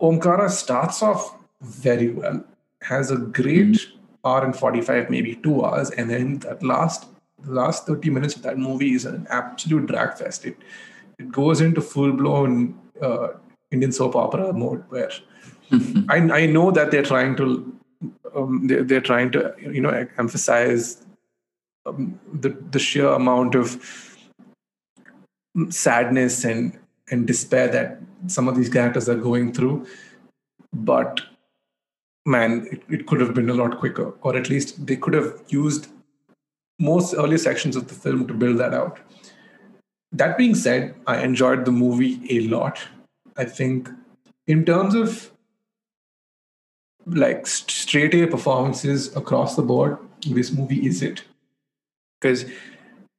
Omkara 0.00 0.50
starts 0.50 1.02
off 1.02 1.36
very 1.60 2.10
well, 2.10 2.44
has 2.82 3.10
a 3.10 3.16
great 3.16 3.72
mm-hmm. 3.72 4.28
hour 4.28 4.44
and 4.44 4.56
45, 4.56 5.10
maybe 5.10 5.36
two 5.36 5.64
hours, 5.64 5.90
and 5.90 6.10
then 6.10 6.38
that 6.40 6.62
last 6.62 7.06
the 7.44 7.52
last 7.52 7.86
30 7.86 8.10
minutes 8.10 8.36
of 8.36 8.42
that 8.42 8.58
movie 8.58 8.92
is 8.94 9.04
an 9.04 9.26
absolute 9.30 9.86
drag 9.86 10.16
fest. 10.16 10.44
It 10.44 10.56
it 11.18 11.30
goes 11.30 11.60
into 11.60 11.80
full 11.80 12.12
blown 12.12 12.78
uh, 13.00 13.28
Indian 13.70 13.92
soap 13.92 14.16
opera 14.16 14.52
mode 14.52 14.84
where 14.88 15.10
I, 16.08 16.16
I 16.16 16.46
know 16.46 16.70
that 16.70 16.90
they're 16.90 17.02
trying 17.02 17.36
to 17.36 17.78
um, 18.34 18.66
they're, 18.66 18.84
they're 18.84 19.00
trying 19.00 19.30
to 19.32 19.54
you 19.60 19.80
know 19.80 20.06
emphasize 20.18 21.04
um, 21.86 22.18
the 22.32 22.50
the 22.70 22.78
sheer 22.78 23.08
amount 23.08 23.54
of 23.54 24.18
sadness 25.68 26.44
and 26.44 26.78
and 27.10 27.26
despair 27.26 27.68
that 27.68 28.00
some 28.26 28.48
of 28.48 28.56
these 28.56 28.68
characters 28.68 29.08
are 29.08 29.16
going 29.16 29.52
through 29.52 29.86
but 30.72 31.20
man, 32.24 32.68
it, 32.70 32.82
it 32.88 33.06
could 33.06 33.20
have 33.20 33.34
been 33.34 33.50
a 33.50 33.54
lot 33.54 33.78
quicker, 33.78 34.14
or 34.22 34.36
at 34.36 34.48
least 34.48 34.86
they 34.86 34.96
could 34.96 35.14
have 35.14 35.42
used 35.48 35.88
most 36.78 37.14
early 37.14 37.38
sections 37.38 37.76
of 37.76 37.88
the 37.88 37.94
film 37.94 38.26
to 38.26 38.34
build 38.34 38.58
that 38.58 38.74
out. 38.74 38.98
That 40.12 40.36
being 40.36 40.54
said, 40.54 40.94
I 41.06 41.22
enjoyed 41.22 41.64
the 41.64 41.72
movie 41.72 42.20
a 42.30 42.48
lot. 42.48 42.80
I 43.36 43.44
think, 43.44 43.88
in 44.46 44.64
terms 44.64 44.94
of 44.94 45.31
like 47.06 47.46
straight 47.46 48.14
A 48.14 48.26
performances 48.26 49.14
across 49.16 49.56
the 49.56 49.62
board, 49.62 49.98
this 50.26 50.52
movie 50.52 50.86
is 50.86 51.02
it. 51.02 51.22
Because 52.20 52.44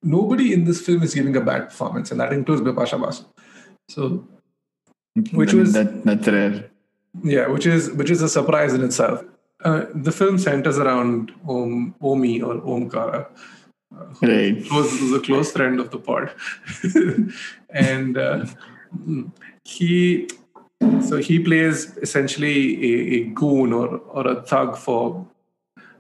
nobody 0.02 0.54
in 0.54 0.64
this 0.66 0.82
film 0.82 1.04
is 1.04 1.14
giving 1.14 1.36
a 1.36 1.42
bad 1.42 1.70
performance, 1.70 2.12
and 2.12 2.20
that 2.20 2.32
includes 2.34 2.62
Bipasha 2.62 3.00
Basu. 3.02 3.24
So, 3.90 4.26
which 5.34 5.50
I 5.50 5.54
mean, 5.54 5.60
was 5.62 5.74
that 5.74 6.04
that's 6.06 6.28
rare. 6.28 6.70
yeah, 7.24 7.48
which 7.48 7.66
is 7.66 7.92
which 7.92 8.10
is 8.10 8.22
a 8.22 8.30
surprise 8.30 8.74
in 8.74 8.84
itself. 8.84 9.24
Uh, 9.64 9.86
the 9.94 10.12
film 10.12 10.38
centers 10.38 10.78
around 10.78 11.32
Om, 11.48 11.96
Omi 12.02 12.42
or 12.42 12.56
Omkara, 12.56 13.28
Right. 14.22 14.58
was, 14.72 15.00
who's 15.00 15.14
a 15.14 15.20
close 15.22 15.52
friend 15.52 15.80
of 15.80 15.92
the 15.92 16.00
pod, 16.00 16.32
and 17.70 18.18
uh, 18.18 18.46
he 19.64 20.28
so 21.02 21.18
he 21.18 21.40
plays 21.40 21.98
essentially 21.98 22.58
a, 22.90 23.16
a 23.16 23.20
goon 23.42 23.74
or 23.74 23.88
or 24.18 24.28
a 24.28 24.42
thug 24.42 24.78
for 24.78 25.26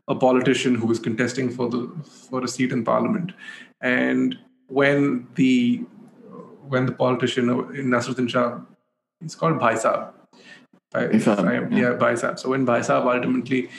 a 0.07 0.15
politician 0.15 0.75
who 0.75 0.91
is 0.91 0.99
contesting 0.99 1.49
for 1.49 1.69
the 1.69 1.81
for 2.29 2.43
a 2.43 2.47
seat 2.47 2.71
in 2.71 2.83
parliament, 2.83 3.31
and 3.81 4.37
when 4.67 5.27
the 5.35 5.83
when 6.67 6.85
the 6.85 6.91
politician 6.91 7.49
in 7.49 7.87
Naseeruddin 7.93 8.29
Shah, 8.29 8.59
he's 9.21 9.35
called 9.35 9.59
Bhai 9.59 9.73
Saab. 9.75 10.11
Bhai- 10.91 11.07
Bhai 11.07 11.19
Saab, 11.19 11.47
I- 11.47 11.75
yeah. 11.75 11.81
yeah, 11.81 11.93
Bhai 11.93 12.13
Saab. 12.13 12.39
So 12.39 12.49
when 12.49 12.65
Bhai 12.65 12.79
Saab 12.79 13.05
ultimately 13.13 13.69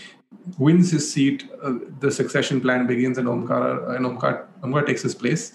wins 0.59 0.91
his 0.91 1.11
seat, 1.11 1.45
uh, 1.63 1.75
the 2.01 2.11
succession 2.11 2.61
plan 2.61 2.87
begins, 2.87 3.19
and 3.19 3.29
Omkar 3.29 3.97
and 3.97 4.07
Omkar, 4.07 4.47
Omkar 4.63 4.87
takes 4.87 5.03
his 5.03 5.15
place. 5.15 5.53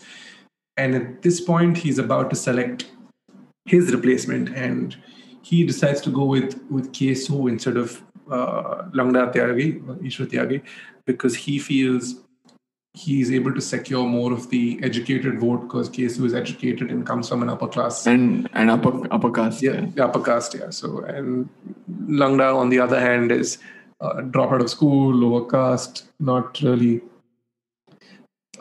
And 0.78 0.96
at 0.96 1.22
this 1.22 1.42
point, 1.42 1.78
he's 1.78 2.00
about 2.00 2.30
to 2.30 2.36
select 2.36 2.86
his 3.66 3.94
replacement, 3.94 4.50
and 4.50 4.96
he 5.42 5.66
decides 5.66 6.02
to 6.02 6.10
go 6.12 6.26
with 6.26 6.60
with 6.70 6.92
Kesu 6.92 7.50
instead 7.50 7.78
of 7.78 8.02
uh, 8.32 8.84
Langda 8.94 9.34
Tyagi, 9.34 9.82
Ishwar 10.04 10.28
Tyagi, 10.28 10.62
because 11.06 11.36
he 11.36 11.60
feels 11.60 12.16
he's 12.94 13.32
able 13.32 13.54
to 13.54 13.62
secure 13.62 14.06
more 14.06 14.34
of 14.34 14.50
the 14.50 14.80
educated 14.84 15.40
vote 15.40 15.62
because 15.62 15.90
Kesu 15.90 16.26
is 16.26 16.34
educated 16.34 16.90
and 16.92 17.06
comes 17.06 17.30
from 17.30 17.44
an 17.44 17.50
upper 17.50 17.68
class 17.68 18.06
And 18.08 18.50
and 18.54 18.70
upper 18.70 18.92
upper 19.14 19.32
caste. 19.32 19.62
yeah, 19.62 19.86
the 19.96 20.06
upper 20.06 20.22
caste, 20.22 20.56
yeah. 20.60 20.70
So, 20.72 21.00
and 21.02 21.48
Langda, 22.08 22.56
on 22.56 22.70
the 22.70 22.80
other 22.80 23.00
hand, 23.00 23.32
is 23.32 23.60
uh, 24.02 24.22
drop 24.22 24.52
out 24.52 24.62
of 24.62 24.70
school, 24.70 25.14
lower 25.14 25.46
caste, 25.50 26.06
not 26.20 26.60
really. 26.62 27.02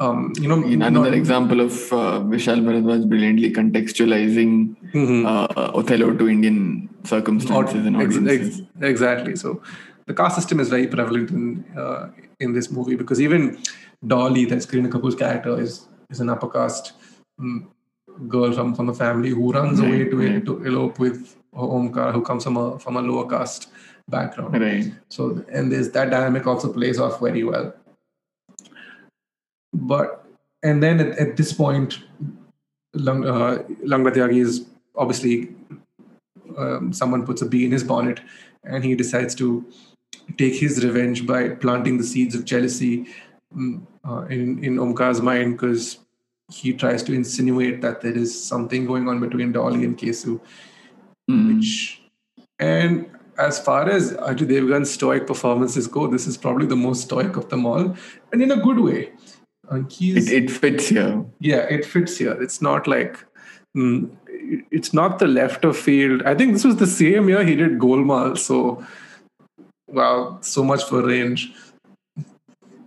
Um, 0.01 0.33
you 0.41 0.49
know, 0.49 0.63
In 0.63 0.83
another 0.83 1.11
not- 1.11 1.19
example 1.19 1.61
of 1.61 1.73
uh, 1.93 2.21
Vishal 2.33 2.61
Bharadwaj 2.67 3.09
brilliantly 3.09 3.53
contextualizing 3.53 4.53
Mhm. 4.95 5.25
uh, 5.27 5.71
Othello 5.81 6.09
to 6.21 6.29
Indian 6.29 6.89
circumstances 7.05 7.85
and 7.87 7.97
audiences. 7.97 8.61
ex- 8.61 8.63
exactly. 8.93 9.35
So, 9.37 9.61
the 10.07 10.15
caste 10.15 10.37
system 10.37 10.61
is 10.61 10.69
very 10.69 10.87
prevalent 10.87 11.31
in 11.31 11.65
uh, 11.77 12.09
in 12.41 12.53
this 12.53 12.71
movie 12.71 12.97
because 13.03 13.21
even 13.21 13.59
Dolly, 14.07 14.45
that's 14.45 14.67
Kareena 14.67 14.89
Kapoor's 14.95 15.17
character, 15.25 15.61
is 15.61 15.89
is 16.11 16.21
an 16.21 16.31
upper 16.31 16.49
caste 16.49 16.93
mm, 17.41 17.59
girl 18.29 18.53
from 18.53 18.75
from 18.75 18.87
the 18.87 18.95
family 18.95 19.31
who 19.31 19.51
runs 19.59 19.81
away 19.81 20.05
to 20.13 20.17
right. 20.23 20.47
to 20.47 20.57
elope 20.65 20.99
with 21.07 21.35
Omkar, 21.55 22.13
who 22.13 22.23
comes 22.23 22.45
from 22.45 22.57
a 22.57 22.79
from 22.79 22.97
a 22.97 23.03
lower 23.03 23.27
caste 23.35 23.69
background. 24.09 24.55
Right. 24.69 24.87
So, 25.09 25.43
and 25.53 25.73
there's 25.73 25.91
that 25.91 26.11
dynamic 26.11 26.47
also 26.47 26.73
plays 26.73 26.99
off 27.09 27.21
very 27.21 27.43
well. 27.53 27.75
But, 29.73 30.25
and 30.63 30.83
then 30.83 31.01
at, 31.01 31.19
at 31.19 31.37
this 31.37 31.53
point, 31.53 32.01
Lang, 32.95 33.27
uh, 33.27 33.63
Langda 33.85 34.33
is 34.35 34.67
obviously 34.97 35.55
um, 36.57 36.93
someone 36.93 37.25
puts 37.25 37.43
a 37.43 37.47
bee 37.47 37.65
in 37.65 37.73
his 37.73 37.85
bonnet 37.85 38.21
and 38.65 38.83
he 38.85 38.95
decides 38.95 39.35
to 39.37 39.65
take 40.37 40.55
his 40.55 40.85
revenge 40.85 41.27
by 41.27 41.51
planting 41.51 41.99
the 41.99 42.05
seeds 42.05 42.35
of 42.35 42.45
jealousy 42.45 43.07
mm, 43.55 43.81
uh, 44.09 44.23
in, 44.23 44.63
in 44.65 44.77
Omkar's 44.77 45.21
mind 45.21 45.53
because 45.57 45.99
he 46.51 46.73
tries 46.73 47.03
to 47.03 47.13
insinuate 47.13 47.83
that 47.83 48.01
there 48.01 48.17
is 48.17 48.43
something 48.43 48.87
going 48.87 49.07
on 49.07 49.21
between 49.21 49.53
Dolly 49.53 49.85
and 49.85 49.97
Kesu 49.97 50.41
Mm. 51.31 51.57
which 51.57 52.03
and 52.59 53.07
as 53.39 53.61
far 53.61 53.89
as 53.89 54.13
Ajay 54.15 54.49
Devgan's 54.49 54.91
stoic 54.91 55.27
performances 55.27 55.87
go, 55.87 56.09
this 56.09 56.27
is 56.27 56.37
probably 56.37 56.67
the 56.67 56.75
most 56.75 57.03
stoic 57.03 57.37
of 57.37 57.49
them 57.51 57.67
all, 57.67 57.97
and 58.33 58.43
in 58.43 58.51
a 58.51 58.57
good 58.57 58.81
way. 58.81 59.13
Uh, 59.71 59.83
It, 60.01 60.31
it 60.33 60.51
fits 60.51 60.89
here. 60.89 61.25
yeah, 61.41 61.67
it 61.77 61.85
fits 61.85 62.17
here. 62.17 62.41
It's 62.43 62.63
not 62.63 62.87
like 62.87 63.19
mm, 63.77 64.11
it's 64.71 64.95
not 64.95 65.19
the 65.19 65.27
left 65.27 65.65
of 65.65 65.77
field. 65.77 66.23
I 66.25 66.35
think 66.35 66.55
this 66.55 66.65
was 66.65 66.77
the 66.77 66.87
same 66.87 67.29
year 67.29 67.45
he 67.45 67.55
did 67.55 67.79
Golmaal. 67.79 68.39
So, 68.39 68.85
wow, 69.89 70.39
so 70.41 70.65
much 70.65 70.85
for 70.85 71.03
range. 71.07 71.53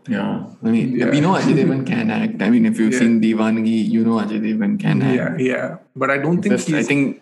Yeah. 0.08 0.44
I 0.64 0.72
mean, 0.72 0.96
Yeah. 0.96 1.12
we 1.12 1.22
know 1.22 1.34
Ajay 1.34 1.54
Devgan 1.60 1.86
can 1.86 2.10
act. 2.10 2.42
I 2.42 2.50
mean, 2.50 2.66
if 2.66 2.80
you've 2.80 2.94
Yeah. 2.94 3.00
seen 3.00 3.22
Deewangee, 3.22 3.88
you 3.88 4.04
know 4.04 4.18
Ajay 4.24 4.42
Devgan 4.42 4.80
can 4.80 5.02
act. 5.04 5.16
Yeah, 5.16 5.38
yeah. 5.52 5.78
But 5.96 6.10
I 6.10 6.18
don't 6.18 6.42
think 6.42 6.56
Just, 6.56 6.68
he's. 6.68 6.76
I 6.76 6.84
think 6.84 7.22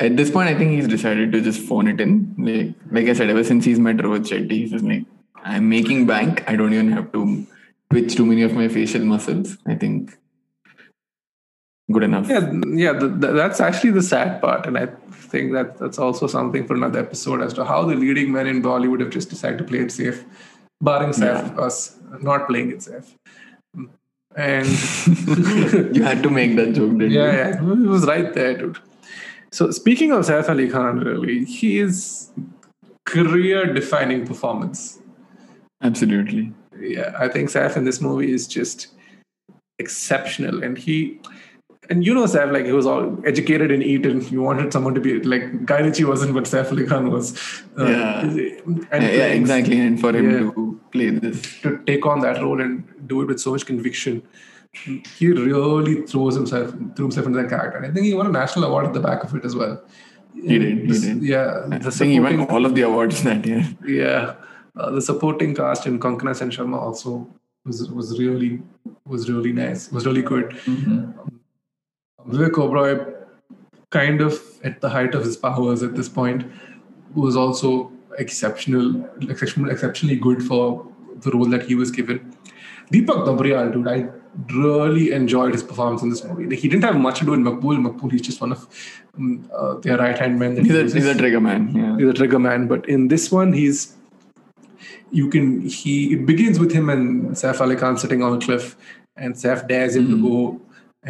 at 0.00 0.16
this 0.16 0.30
point, 0.30 0.48
I 0.48 0.54
think 0.58 0.72
he's 0.72 0.88
decided 0.88 1.30
to 1.32 1.40
just 1.40 1.60
phone 1.60 1.86
it 1.86 2.00
in. 2.00 2.34
Like, 2.36 2.74
like 2.90 3.08
I 3.08 3.12
said, 3.12 3.30
ever 3.30 3.44
since 3.44 3.64
he's 3.64 3.78
met 3.78 3.96
Rohit 3.98 4.26
Shetty, 4.32 4.50
he's 4.50 4.72
just 4.72 4.84
like, 4.84 5.04
I'm 5.44 5.68
making 5.68 6.06
bank. 6.06 6.42
I 6.48 6.56
don't 6.56 6.72
even 6.74 6.90
have 6.90 7.12
to 7.12 7.46
twitch 7.94 8.16
too 8.16 8.26
many 8.26 8.42
of 8.42 8.52
my 8.60 8.68
facial 8.68 9.04
muscles. 9.04 9.56
I 9.66 9.74
think 9.74 10.16
good 11.92 12.02
enough. 12.02 12.28
Yeah, 12.28 12.52
yeah, 12.84 12.92
the, 12.92 13.08
the, 13.08 13.32
that's 13.40 13.60
actually 13.60 13.92
the 13.92 14.02
sad 14.02 14.40
part, 14.40 14.66
and 14.66 14.76
I 14.76 14.86
think 15.32 15.52
that 15.52 15.78
that's 15.78 15.98
also 15.98 16.26
something 16.26 16.66
for 16.66 16.74
another 16.74 16.98
episode 16.98 17.40
as 17.40 17.52
to 17.54 17.64
how 17.64 17.84
the 17.84 17.94
leading 17.94 18.32
men 18.32 18.46
in 18.46 18.62
Bollywood 18.62 19.00
have 19.00 19.10
just 19.10 19.30
decided 19.30 19.58
to 19.58 19.64
play 19.64 19.80
it 19.80 19.92
safe, 19.92 20.24
barring 20.80 21.10
Saif, 21.10 21.44
of 21.44 21.54
course, 21.56 21.96
not 22.20 22.48
playing 22.48 22.72
it 22.72 22.82
safe. 22.82 23.14
Mm. 23.76 23.90
And 24.36 25.96
you 25.96 26.02
had 26.02 26.22
to 26.24 26.30
make 26.30 26.56
that 26.56 26.72
joke, 26.72 26.98
didn't 26.98 27.12
yeah, 27.12 27.30
you? 27.30 27.38
yeah, 27.38 27.84
it 27.84 27.88
was 27.96 28.06
right 28.06 28.34
there, 28.34 28.56
dude. 28.56 28.78
So 29.52 29.70
speaking 29.70 30.10
of 30.10 30.24
Saif 30.24 30.48
Ali 30.48 30.68
Khan, 30.68 30.98
really, 30.98 31.44
he 31.44 31.78
is 31.78 32.32
career-defining 33.04 34.26
performance. 34.26 34.98
Absolutely. 35.80 36.52
Yeah, 36.80 37.14
I 37.18 37.28
think 37.28 37.50
Saif 37.50 37.76
in 37.76 37.84
this 37.84 38.00
movie 38.00 38.32
is 38.32 38.46
just 38.46 38.88
exceptional, 39.78 40.62
and 40.62 40.76
he. 40.78 41.20
And 41.90 42.02
you 42.04 42.14
know, 42.14 42.24
Saif, 42.24 42.50
like 42.50 42.64
he 42.64 42.72
was 42.72 42.86
all 42.86 43.18
educated 43.26 43.70
in 43.70 43.82
Eton. 43.82 44.22
You 44.28 44.40
wanted 44.40 44.72
someone 44.72 44.94
to 44.94 45.00
be 45.00 45.20
like 45.20 45.66
Guy 45.66 45.80
Ritchie 45.80 46.04
wasn't, 46.04 46.32
but 46.32 46.44
Saif 46.44 46.70
Ali 46.72 46.86
Khan 46.86 47.10
was. 47.10 47.34
Uh, 47.78 47.84
Yeah. 47.84 48.20
And 48.22 49.02
Yeah, 49.02 49.10
yeah, 49.10 49.26
exactly. 49.40 49.78
And 49.80 50.00
for 50.00 50.16
him 50.16 50.30
Yeah. 50.30 50.38
to 50.52 50.80
play 50.92 51.10
this. 51.10 51.42
To 51.60 51.78
take 51.86 52.06
on 52.06 52.20
that 52.20 52.40
role 52.40 52.62
and 52.62 52.84
do 53.06 53.20
it 53.20 53.28
with 53.28 53.38
so 53.38 53.50
much 53.52 53.66
conviction, 53.66 54.22
he 54.72 55.28
really 55.28 56.06
throws 56.06 56.34
himself 56.36 56.70
threw 56.96 57.04
himself 57.04 57.26
into 57.26 57.38
that 57.42 57.50
character. 57.50 57.76
And 57.76 57.86
I 57.86 57.90
think 57.90 58.06
he 58.06 58.14
won 58.14 58.28
a 58.28 58.32
national 58.32 58.64
award 58.64 58.86
at 58.86 58.94
the 58.94 59.00
back 59.00 59.22
of 59.22 59.34
it 59.34 59.44
as 59.44 59.54
well. 59.54 59.82
He 60.34 60.58
did, 60.58 60.78
he 60.90 60.98
did. 60.98 61.22
Yeah, 61.22 61.66
I 61.70 61.78
the 61.78 61.90
think 61.90 62.12
he 62.12 62.18
won 62.18 62.40
all 62.46 62.64
of 62.64 62.74
the 62.74 62.82
awards 62.82 63.22
that 63.24 63.44
year. 63.46 63.62
yeah 63.86 64.34
uh, 64.76 64.90
the 64.90 65.00
supporting 65.00 65.54
cast 65.54 65.86
in 65.86 65.98
Konkona 65.98 66.34
Sen 66.34 66.50
Sharma 66.50 66.76
also 66.76 67.26
was 67.64 67.88
was 67.90 68.18
really 68.18 68.62
was 69.06 69.30
really 69.30 69.52
nice 69.52 69.90
was 69.90 70.06
really 70.06 70.22
good. 70.22 70.50
Vivek 72.28 72.52
Oberoi 72.52 73.14
kind 73.90 74.20
of 74.20 74.40
at 74.64 74.80
the 74.80 74.88
height 74.88 75.14
of 75.14 75.24
his 75.24 75.36
powers 75.36 75.82
at 75.82 75.94
this 75.94 76.08
point 76.08 76.44
was 77.14 77.36
also 77.36 77.92
exceptional 78.18 79.08
exceptional 79.28 79.70
exceptionally 79.70 80.16
good 80.16 80.42
for 80.42 80.86
the 81.18 81.30
role 81.30 81.46
that 81.46 81.62
he 81.64 81.74
was 81.74 81.90
given. 81.90 82.34
Deepak 82.92 83.26
Dobriyal 83.26 83.72
dude 83.72 83.88
I 83.88 84.08
really 84.52 85.12
enjoyed 85.12 85.52
his 85.52 85.62
performance 85.62 86.02
in 86.02 86.10
this 86.10 86.24
movie. 86.24 86.46
Like, 86.46 86.58
he 86.58 86.68
didn't 86.68 86.82
have 86.84 86.96
much 86.96 87.20
to 87.20 87.24
do 87.24 87.34
in 87.34 87.44
Maqbool. 87.44 87.78
Maqbool 87.86 88.10
he's 88.10 88.20
just 88.20 88.40
one 88.40 88.52
of 88.52 88.66
um, 89.16 89.48
uh, 89.56 89.74
their 89.74 89.96
right 89.96 90.18
hand 90.18 90.38
men 90.38 90.56
He's 90.56 90.66
he 90.72 90.80
a, 90.80 90.82
he's 90.82 91.06
a 91.06 91.14
trigger 91.16 91.40
man. 91.40 91.74
Yeah. 91.74 91.96
he's 91.96 92.08
a 92.08 92.14
trigger 92.14 92.38
man 92.38 92.66
but 92.66 92.88
in 92.88 93.08
this 93.08 93.30
one 93.30 93.52
he's 93.52 93.93
you 95.18 95.28
can 95.34 95.48
he 95.78 95.94
it 96.14 96.26
begins 96.26 96.58
with 96.62 96.72
him 96.78 96.88
and 96.94 97.32
Saif 97.40 97.60
Ali 97.64 97.76
Khan 97.82 97.96
sitting 98.04 98.22
on 98.28 98.36
a 98.36 98.40
cliff 98.46 98.76
and 99.16 99.34
Saif 99.42 99.66
dares 99.68 99.96
him 99.96 100.08
to 100.12 100.16
go 100.28 100.38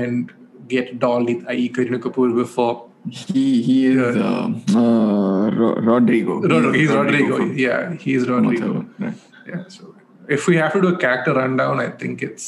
and 0.04 0.32
get 0.68 0.98
Dolly 1.04 1.36
i.e. 1.54 1.68
Kareena 1.78 2.00
Kapoor 2.06 2.34
before 2.42 2.74
He 3.14 3.62
he 3.68 3.74
is 3.86 4.16
uh, 4.16 4.44
uh, 4.82 5.50
Ro- 5.60 5.74
Rodrigo. 5.88 6.36
Rodrigo, 6.40 6.72
he's 6.72 6.92
Rodrigo, 6.98 7.36
from 7.38 7.50
yeah 7.64 7.92
he's 8.04 8.28
Rodrigo 8.28 8.70
right. 8.98 9.14
yeah 9.50 9.64
so 9.76 9.94
if 10.36 10.46
we 10.50 10.56
have 10.62 10.72
to 10.76 10.80
do 10.84 10.94
a 10.94 10.98
character 11.04 11.34
rundown 11.40 11.80
I 11.86 11.90
think 12.04 12.22
it's 12.28 12.46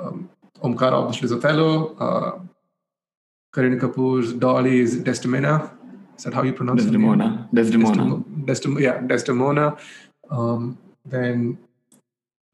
um, 0.00 0.28
Omkar 0.68 0.92
obviously 0.98 1.26
is 1.30 1.32
Othello 1.38 1.70
uh, 2.08 2.30
Kareena 3.54 3.80
Kapoor's 3.86 4.32
Dolly 4.46 4.76
is 4.86 4.96
Desdemona 5.10 5.56
Is 6.18 6.24
that 6.24 6.34
how 6.34 6.42
you 6.42 6.52
pronounce 6.52 6.82
it? 6.82 6.86
Desdemona. 6.86 7.26
Desdemona. 7.54 8.22
Desdemona. 8.46 8.80
Yeah, 8.86 8.96
Desdemona. 9.10 9.66
Um, 10.30 10.78
then 11.04 11.58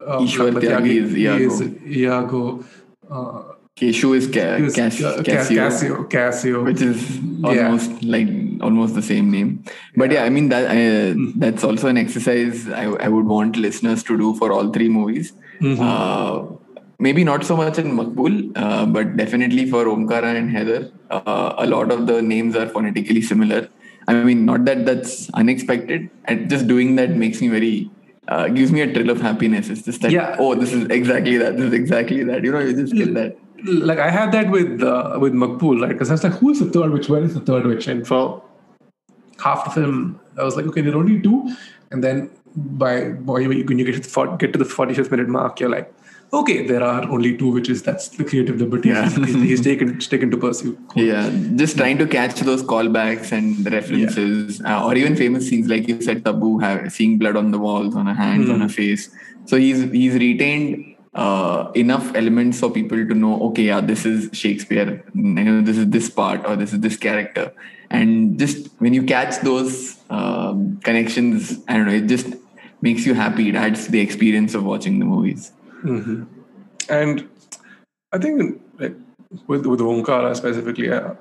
uh, 0.05 0.19
Ishwar 0.19 0.51
Tyagi 0.53 0.95
is 1.03 1.15
Iago. 1.15 1.75
Iago. 1.87 2.65
Uh, 3.09 3.43
Keshu 3.77 4.15
is 4.15 4.27
Ca- 4.27 4.55
he 4.57 4.63
was- 4.63 4.73
Cas- 4.75 5.03
uh, 5.03 5.21
Cassio, 5.23 5.55
Cassio. 5.63 6.03
Cassio. 6.05 6.63
which 6.63 6.81
is 6.81 7.19
Yeah. 7.19 7.65
almost 7.65 8.03
like 8.03 8.29
almost 8.61 8.95
the 8.95 9.01
same 9.01 9.29
name. 9.31 9.63
But 9.97 10.11
yeah, 10.11 10.23
I 10.23 10.29
mean 10.29 10.47
that 10.49 10.65
uh, 10.75 11.13
Hmm. 11.13 11.31
that's 11.35 11.63
also 11.65 11.89
an 11.89 11.97
exercise 11.97 12.69
I, 12.69 12.85
I 13.07 13.09
would 13.09 13.25
want 13.25 13.57
listeners 13.57 14.03
to 14.03 14.17
do 14.17 14.33
for 14.35 14.51
all 14.53 14.69
three 14.77 14.87
movies. 14.87 15.33
Mhm. 15.61 15.77
Uh, 15.89 16.55
maybe 16.99 17.25
not 17.25 17.43
so 17.43 17.57
much 17.57 17.77
in 17.77 17.91
Maqbool, 17.97 18.37
uh, 18.55 18.85
but 18.85 19.17
definitely 19.17 19.69
for 19.69 19.83
Omkara 19.95 20.31
and 20.41 20.49
Haider, 20.55 20.91
uh, 21.11 21.53
a 21.57 21.67
lot 21.67 21.91
of 21.91 22.07
the 22.07 22.21
names 22.21 22.55
are 22.55 22.67
phonetically 22.67 23.21
similar. 23.21 23.67
I 24.07 24.13
mean, 24.23 24.45
not 24.45 24.65
that 24.65 24.85
that's 24.85 25.29
unexpected, 25.33 26.09
and 26.25 26.49
just 26.49 26.67
doing 26.67 26.95
that 26.97 27.11
makes 27.11 27.41
me 27.41 27.47
very. 27.47 27.89
Uh, 28.27 28.47
gives 28.47 28.71
me 28.71 28.81
a 28.81 28.91
thrill 28.91 29.11
of 29.11 29.21
happiness. 29.21 29.69
It's 29.69 29.83
just 29.83 30.01
that, 30.01 30.11
Yeah. 30.11 30.35
oh, 30.39 30.55
this 30.55 30.73
is 30.73 30.85
exactly 30.89 31.37
that. 31.37 31.57
This 31.57 31.65
is 31.67 31.73
exactly 31.73 32.23
that. 32.23 32.43
You 32.43 32.51
know, 32.53 32.59
you 32.59 32.73
just 32.75 32.93
get 32.95 33.13
that. 33.13 33.37
like 33.63 33.99
I 33.99 34.09
had 34.09 34.31
that 34.31 34.49
with 34.49 34.81
uh, 34.81 35.17
with 35.21 35.33
Maqbool, 35.33 35.79
right? 35.81 35.89
Because 35.89 36.09
I 36.09 36.13
was 36.13 36.23
like, 36.23 36.33
who 36.33 36.49
is 36.49 36.59
the 36.59 36.65
third 36.71 36.91
witch? 36.91 37.07
Where 37.07 37.21
is 37.23 37.35
the 37.35 37.39
third 37.41 37.67
witch? 37.67 37.87
And 37.87 38.07
for 38.07 38.41
half 39.43 39.63
the 39.65 39.69
film, 39.71 40.19
I 40.39 40.43
was 40.43 40.55
like, 40.55 40.65
okay, 40.67 40.81
there 40.81 40.93
are 40.93 40.97
only 40.97 41.21
two. 41.21 41.55
And 41.91 42.03
then 42.03 42.31
by 42.55 43.09
boy, 43.11 43.47
when 43.47 43.77
you 43.77 43.85
get 43.85 43.93
to 43.93 43.99
the 43.99 44.09
for- 44.09 44.35
get 44.37 44.53
to 44.53 44.59
the 44.59 44.65
forty 44.65 44.95
fifth 44.95 45.11
minute 45.11 45.27
mark, 45.29 45.59
you're 45.59 45.69
like, 45.69 45.93
okay, 46.33 46.65
there 46.67 46.83
are 46.83 47.03
only 47.09 47.37
two 47.37 47.51
witches. 47.51 47.83
That's 47.83 48.09
the 48.09 48.23
creative 48.23 48.57
liberty 48.57 48.89
Yeah. 48.89 49.09
he's, 49.25 49.35
he's 49.35 49.61
taken 49.61 49.95
he's 49.95 50.07
taken 50.07 50.31
to 50.31 50.37
pursue. 50.37 50.77
Yeah, 50.95 51.29
just 51.55 51.77
trying 51.77 51.97
to 51.99 52.07
catch 52.07 52.39
those 52.41 52.63
callbacks 52.63 53.31
and 53.31 53.71
references, 53.71 54.61
uh, 54.61 54.85
or 54.85 54.95
even 54.95 55.15
famous 55.15 55.49
scenes 55.49 55.67
like 55.67 55.87
you 55.87 56.01
said, 56.01 56.25
Tabu, 56.25 56.59
have, 56.59 56.91
seeing 56.91 57.17
blood 57.17 57.35
on 57.35 57.51
the 57.51 57.59
walls, 57.59 57.95
on 57.95 58.05
her 58.07 58.13
hands, 58.13 58.49
on 58.49 58.61
her 58.61 58.69
face. 58.69 59.09
So 59.45 59.57
he's 59.57 59.91
he's 59.91 60.15
retained 60.15 60.95
uh, 61.15 61.71
enough 61.75 62.13
elements 62.13 62.59
for 62.59 62.69
people 62.69 62.97
to 62.97 63.13
know, 63.13 63.41
okay, 63.47 63.63
yeah, 63.63 63.79
this 63.79 64.05
is 64.05 64.29
Shakespeare. 64.37 65.03
You 65.13 65.23
know, 65.23 65.61
this 65.61 65.77
is 65.77 65.89
this 65.89 66.09
part, 66.09 66.45
or 66.45 66.55
this 66.55 66.73
is 66.73 66.81
this 66.81 66.97
character. 66.97 67.53
And 67.89 68.37
just 68.37 68.67
when 68.79 68.93
you 68.93 69.03
catch 69.03 69.39
those 69.39 69.97
um, 70.09 70.77
connections, 70.83 71.59
I 71.67 71.77
don't 71.77 71.85
know, 71.85 71.93
it 71.93 72.07
just 72.07 72.27
makes 72.81 73.05
you 73.05 73.13
happy. 73.13 73.49
It 73.49 73.55
adds 73.55 73.85
to 73.85 73.91
the 73.91 74.01
experience 74.01 74.53
of 74.55 74.65
watching 74.65 74.99
the 74.99 75.05
movies. 75.05 75.53
And 76.89 77.27
I 78.11 78.17
think 78.17 78.61
like 78.79 78.95
with 79.47 79.65
with 79.65 79.79
Omkara 79.79 80.35
specifically, 80.35 80.91
uh, 80.91 81.13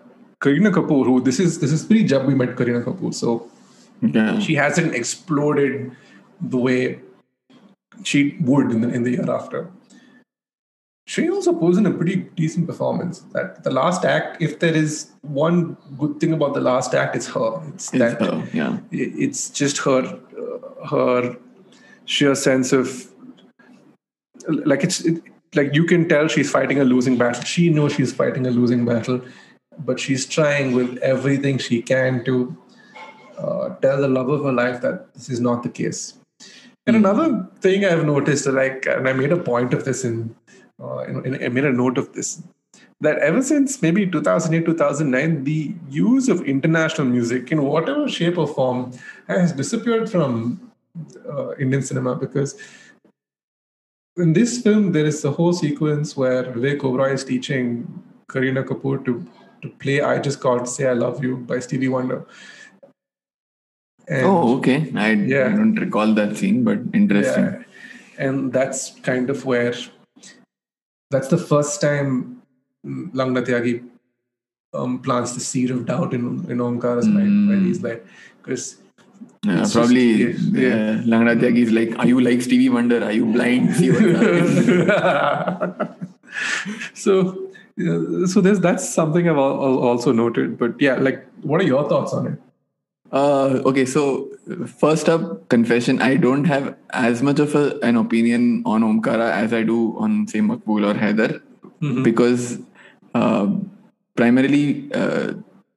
Kareena 0.42 0.70
Kapoor, 0.72 1.04
who 1.06 1.20
this 1.20 1.40
is 1.40 1.58
this 1.60 1.72
is 1.72 1.84
pretty 1.84 2.04
jab 2.04 2.26
we 2.26 2.34
met 2.34 2.56
Kareena 2.56 2.84
Kapoor, 2.84 3.14
so 3.14 3.50
Yeah. 4.02 4.38
she 4.40 4.54
hasn't 4.54 4.94
exploded 4.94 5.92
the 6.40 6.58
way 6.58 6.98
she 8.02 8.36
would 8.40 8.70
in 8.72 8.80
the, 8.82 8.88
in 8.88 9.02
the 9.04 9.10
year 9.12 9.30
after. 9.30 9.70
She 11.06 11.28
also 11.30 11.52
puts 11.52 11.78
in 11.78 11.86
a 11.86 11.90
pretty 11.92 12.16
decent 12.36 12.66
performance. 12.66 13.20
That 13.32 13.62
the 13.62 13.70
last 13.70 14.04
act, 14.04 14.42
if 14.42 14.58
there 14.58 14.74
is 14.74 15.10
one 15.22 15.76
good 15.98 16.18
thing 16.20 16.32
about 16.32 16.54
the 16.54 16.60
last 16.60 16.94
act, 16.94 17.14
it's 17.16 17.26
her. 17.28 17.60
It's, 17.74 17.92
It's 17.92 17.98
that 17.98 18.20
her, 18.20 18.48
yeah. 18.52 18.78
it's 18.90 19.48
just 19.50 19.78
her 19.88 20.00
uh, 20.44 20.86
her 20.88 21.36
sheer 22.06 22.34
sense 22.34 22.72
of 22.72 23.13
like 24.48 24.84
it's 24.84 25.00
it, 25.00 25.22
like 25.54 25.74
you 25.74 25.84
can 25.84 26.08
tell 26.08 26.28
she's 26.28 26.50
fighting 26.50 26.80
a 26.80 26.84
losing 26.84 27.16
battle. 27.16 27.42
She 27.44 27.70
knows 27.70 27.94
she's 27.94 28.12
fighting 28.12 28.46
a 28.46 28.50
losing 28.50 28.84
battle, 28.84 29.20
but 29.78 30.00
she's 30.00 30.26
trying 30.26 30.74
with 30.74 30.98
everything 30.98 31.58
she 31.58 31.82
can 31.82 32.24
to 32.24 32.56
uh, 33.38 33.70
tell 33.76 34.00
the 34.00 34.08
love 34.08 34.28
of 34.28 34.44
her 34.44 34.52
life 34.52 34.80
that 34.82 35.12
this 35.14 35.28
is 35.28 35.40
not 35.40 35.62
the 35.62 35.68
case. 35.68 36.14
And 36.86 36.96
another 36.96 37.48
thing 37.60 37.84
I've 37.84 38.04
noticed, 38.04 38.46
like, 38.46 38.86
and 38.86 39.08
I 39.08 39.12
made 39.14 39.32
a 39.32 39.38
point 39.38 39.72
of 39.72 39.84
this 39.84 40.04
in, 40.04 40.34
uh, 40.82 40.98
in, 40.98 41.24
in 41.24 41.42
I 41.42 41.48
made 41.48 41.64
a 41.64 41.72
note 41.72 41.96
of 41.96 42.12
this, 42.12 42.42
that 43.00 43.18
ever 43.18 43.42
since 43.42 43.80
maybe 43.80 44.06
2008, 44.06 44.66
2009, 44.66 45.44
the 45.44 45.74
use 45.88 46.28
of 46.28 46.42
international 46.42 47.06
music 47.06 47.50
in 47.50 47.62
whatever 47.62 48.06
shape 48.08 48.36
or 48.36 48.46
form 48.46 48.92
has 49.28 49.52
disappeared 49.52 50.10
from 50.10 50.70
uh, 51.28 51.54
Indian 51.56 51.82
cinema 51.82 52.14
because 52.14 52.58
in 54.16 54.32
this 54.32 54.62
film 54.62 54.92
there 54.92 55.06
is 55.06 55.24
a 55.24 55.30
whole 55.30 55.52
sequence 55.52 56.16
where 56.16 56.44
Vivek 56.44 56.80
Oberoi 56.80 57.12
is 57.14 57.24
teaching 57.24 58.02
Kareena 58.28 58.64
Kapoor 58.64 59.04
to 59.04 59.24
to 59.62 59.68
play 59.82 60.00
"I 60.00 60.18
Just 60.18 60.40
Called 60.40 60.68
Say 60.68 60.86
I 60.86 60.92
Love 60.92 61.22
You" 61.24 61.36
by 61.38 61.58
Stevie 61.58 61.88
Wonder. 61.88 62.24
And, 64.06 64.26
Oh, 64.26 64.58
okay. 64.58 64.92
I, 64.94 65.12
Yeah. 65.12 65.46
I 65.46 65.56
don't 65.56 65.74
recall 65.76 66.12
that 66.14 66.36
scene, 66.36 66.62
but 66.62 66.78
interesting. 66.92 67.44
yeah, 67.44 67.62
and 68.18 68.52
that's 68.52 69.00
kind 69.00 69.30
of 69.30 69.44
where 69.46 69.72
that's 71.10 71.28
the 71.28 71.38
first 71.38 71.80
time 71.80 72.42
mm, 72.86 73.10
Langda 73.12 73.44
Tyagi 73.46 73.82
um, 74.74 74.98
plants 75.00 75.32
the 75.32 75.40
seed 75.40 75.70
of 75.70 75.86
doubt 75.86 76.12
in 76.12 76.24
in 76.50 76.58
Omkar's 76.58 77.06
mind, 77.08 77.48
where 77.48 77.58
he's 77.58 77.82
like, 77.82 78.04
because 78.42 78.76
Yeah, 79.44 79.60
It's 79.62 79.72
probably. 79.74 80.32
just- 80.32 80.52
yeah, 80.54 80.68
yeah, 80.68 81.02
Langda 81.12 81.34
Tyagi 81.40 81.62
is 81.68 81.72
like, 81.78 81.98
"Are 81.98 82.06
you 82.06 82.20
like 82.20 82.40
Stevie 82.42 82.68
Wonder? 82.70 83.02
Are 83.04 83.12
you 83.12 83.26
blind? 83.26 83.74
See 83.80 83.90
what's 83.90 84.20
happening?" 84.20 84.88
so 86.94 87.14
yeah, 87.76 88.26
so 88.26 88.40
there's 88.40 88.60
that's 88.60 88.88
something 88.88 89.28
I've 89.28 89.36
al- 89.36 89.62
al- 89.68 89.78
also 89.90 90.12
noted. 90.12 90.58
But 90.58 90.80
yeah, 90.80 90.94
like, 90.94 91.26
what 91.42 91.60
are 91.60 91.64
your 91.64 91.88
thoughts 91.88 92.12
on 92.12 92.26
it? 92.28 92.38
Uh, 93.12 93.60
okay, 93.70 93.84
so 93.84 94.28
first 94.80 95.08
up, 95.08 95.48
confession: 95.48 96.00
I 96.00 96.16
don't 96.16 96.44
have 96.44 96.74
as 96.90 97.22
much 97.22 97.38
of 97.38 97.54
a, 97.54 97.78
an 97.82 97.96
opinion 97.96 98.62
on 98.66 98.82
Omkara 98.82 99.30
as 99.30 99.52
I 99.52 99.62
do 99.62 99.96
on 99.98 100.26
say 100.26 100.40
Maqbool 100.40 100.84
or 100.90 100.94
Haider, 100.94 101.40
because 102.02 102.58
uh, 103.14 103.46
primarily 104.16 104.90
uh, 104.92 105.34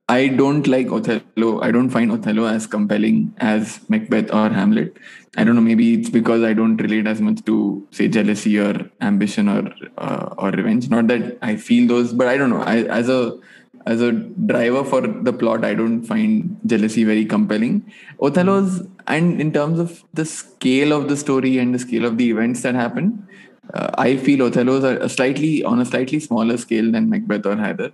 I 0.10 0.30
don't 0.30 0.65
like 0.67 0.88
Othello. 0.88 1.62
I 1.62 1.70
don't 1.72 1.89
find 1.89 2.12
Othello 2.12 2.46
as 2.46 2.65
compelling 2.65 3.34
as 3.39 3.82
Macbeth 3.89 4.34
or 4.34 4.50
Hamlet. 4.50 4.96
I 5.36 5.43
don't 5.43 5.56
know. 5.56 5.62
Maybe 5.62 5.96
it's 5.96 6.10
because 6.10 6.43
I 6.43 6.54
don't 6.54 6.78
relate 6.78 7.08
as 7.08 7.20
much 7.20 7.43
to 7.43 7.86
say 7.91 8.08
jealousy 8.08 8.58
or 8.58 8.89
ambition 9.02 9.50
or 9.50 9.70
uh, 9.98 10.34
or 10.38 10.52
revenge. 10.52 10.89
Not 10.89 11.08
that 11.08 11.38
I 11.41 11.58
feel 11.58 11.89
those, 11.89 12.13
but 12.13 12.28
I 12.28 12.38
don't 12.38 12.50
know. 12.50 12.62
I, 12.62 12.84
as 12.84 13.10
a 13.10 13.38
as 13.86 14.02
a 14.02 14.13
driver 14.13 14.86
for 14.86 15.02
the 15.02 15.34
plot, 15.34 15.65
I 15.65 15.74
don't 15.74 16.04
find 16.04 16.58
jealousy 16.65 17.04
very 17.04 17.26
compelling. 17.26 17.91
Othello's, 18.22 18.88
and 19.08 19.41
in 19.41 19.52
terms 19.52 19.78
of 19.78 20.04
the 20.13 20.26
scale 20.26 20.93
of 20.93 21.10
the 21.10 21.17
story 21.17 21.58
and 21.58 21.76
the 21.76 21.80
scale 21.80 22.06
of 22.06 22.17
the 22.17 22.30
events 22.30 22.62
that 22.62 22.76
happen, 22.76 23.28
uh, 23.74 23.91
I 23.98 24.15
feel 24.15 24.46
Othello's 24.46 24.86
are 24.86 25.10
slightly 25.10 25.63
on 25.65 25.82
a 25.82 25.86
slightly 25.86 26.22
smaller 26.22 26.56
scale 26.56 26.91
than 26.91 27.10
Macbeth 27.10 27.46
or 27.46 27.56
Haider. 27.56 27.91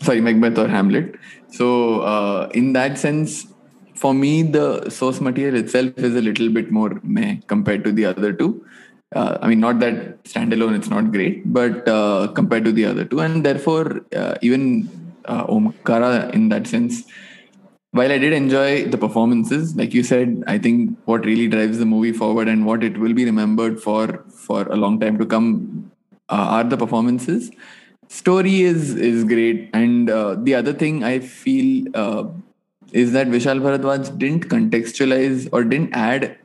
Sorry, 0.00 0.20
Macbeth 0.20 0.58
or 0.58 0.68
Hamlet. 0.68 1.16
So, 1.48 2.00
uh, 2.00 2.50
in 2.52 2.72
that 2.72 2.98
sense, 2.98 3.46
for 3.94 4.12
me, 4.12 4.42
the 4.42 4.90
source 4.90 5.20
material 5.20 5.56
itself 5.56 5.96
is 5.98 6.16
a 6.16 6.20
little 6.20 6.48
bit 6.50 6.70
more 6.70 7.00
meh 7.02 7.36
compared 7.46 7.84
to 7.84 7.92
the 7.92 8.04
other 8.06 8.32
two. 8.32 8.66
Uh, 9.14 9.38
I 9.40 9.48
mean, 9.48 9.60
not 9.60 9.78
that 9.80 10.24
standalone, 10.24 10.76
it's 10.76 10.88
not 10.88 11.12
great, 11.12 11.52
but 11.52 11.88
uh, 11.88 12.28
compared 12.34 12.64
to 12.64 12.72
the 12.72 12.84
other 12.86 13.04
two, 13.04 13.20
and 13.20 13.44
therefore, 13.44 14.04
uh, 14.14 14.34
even 14.42 14.88
uh, 15.26 15.46
Omkara 15.46 16.32
in 16.34 16.48
that 16.48 16.66
sense, 16.66 17.04
while 17.92 18.10
I 18.10 18.18
did 18.18 18.32
enjoy 18.32 18.86
the 18.86 18.98
performances, 18.98 19.76
like 19.76 19.94
you 19.94 20.02
said, 20.02 20.42
I 20.48 20.58
think 20.58 20.98
what 21.04 21.24
really 21.24 21.46
drives 21.46 21.78
the 21.78 21.86
movie 21.86 22.12
forward 22.12 22.48
and 22.48 22.66
what 22.66 22.82
it 22.82 22.98
will 22.98 23.14
be 23.14 23.24
remembered 23.24 23.80
for 23.80 24.24
for 24.28 24.66
a 24.66 24.74
long 24.74 24.98
time 24.98 25.16
to 25.18 25.26
come 25.26 25.92
uh, 26.28 26.46
are 26.56 26.64
the 26.64 26.76
performances. 26.76 27.52
Story 28.08 28.62
is 28.62 28.94
is 28.94 29.24
great, 29.24 29.70
and 29.72 30.10
uh, 30.10 30.34
the 30.38 30.54
other 30.54 30.72
thing 30.72 31.02
I 31.04 31.18
feel 31.20 31.86
uh, 31.94 32.24
is 32.92 33.12
that 33.12 33.28
Vishal 33.28 33.60
Bharadwaj 33.60 34.18
didn't 34.18 34.48
contextualize 34.48 35.48
or 35.52 35.64
didn't 35.64 35.92
add 35.94 36.36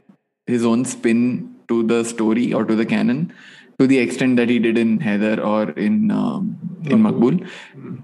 his 0.48 0.66
own 0.66 0.86
spin 0.86 1.56
to 1.68 1.84
the 1.84 2.04
story 2.04 2.52
or 2.54 2.66
to 2.66 2.76
the 2.76 2.86
canon 2.86 3.32
to 3.78 3.88
the 3.88 3.98
extent 4.00 4.36
that 4.38 4.50
he 4.50 4.58
did 4.60 4.78
in 4.78 5.00
Haider 5.00 5.44
or 5.46 5.70
in 5.72 6.12
um, 6.12 6.58
in 6.86 7.04
Maqbool, 7.04 7.46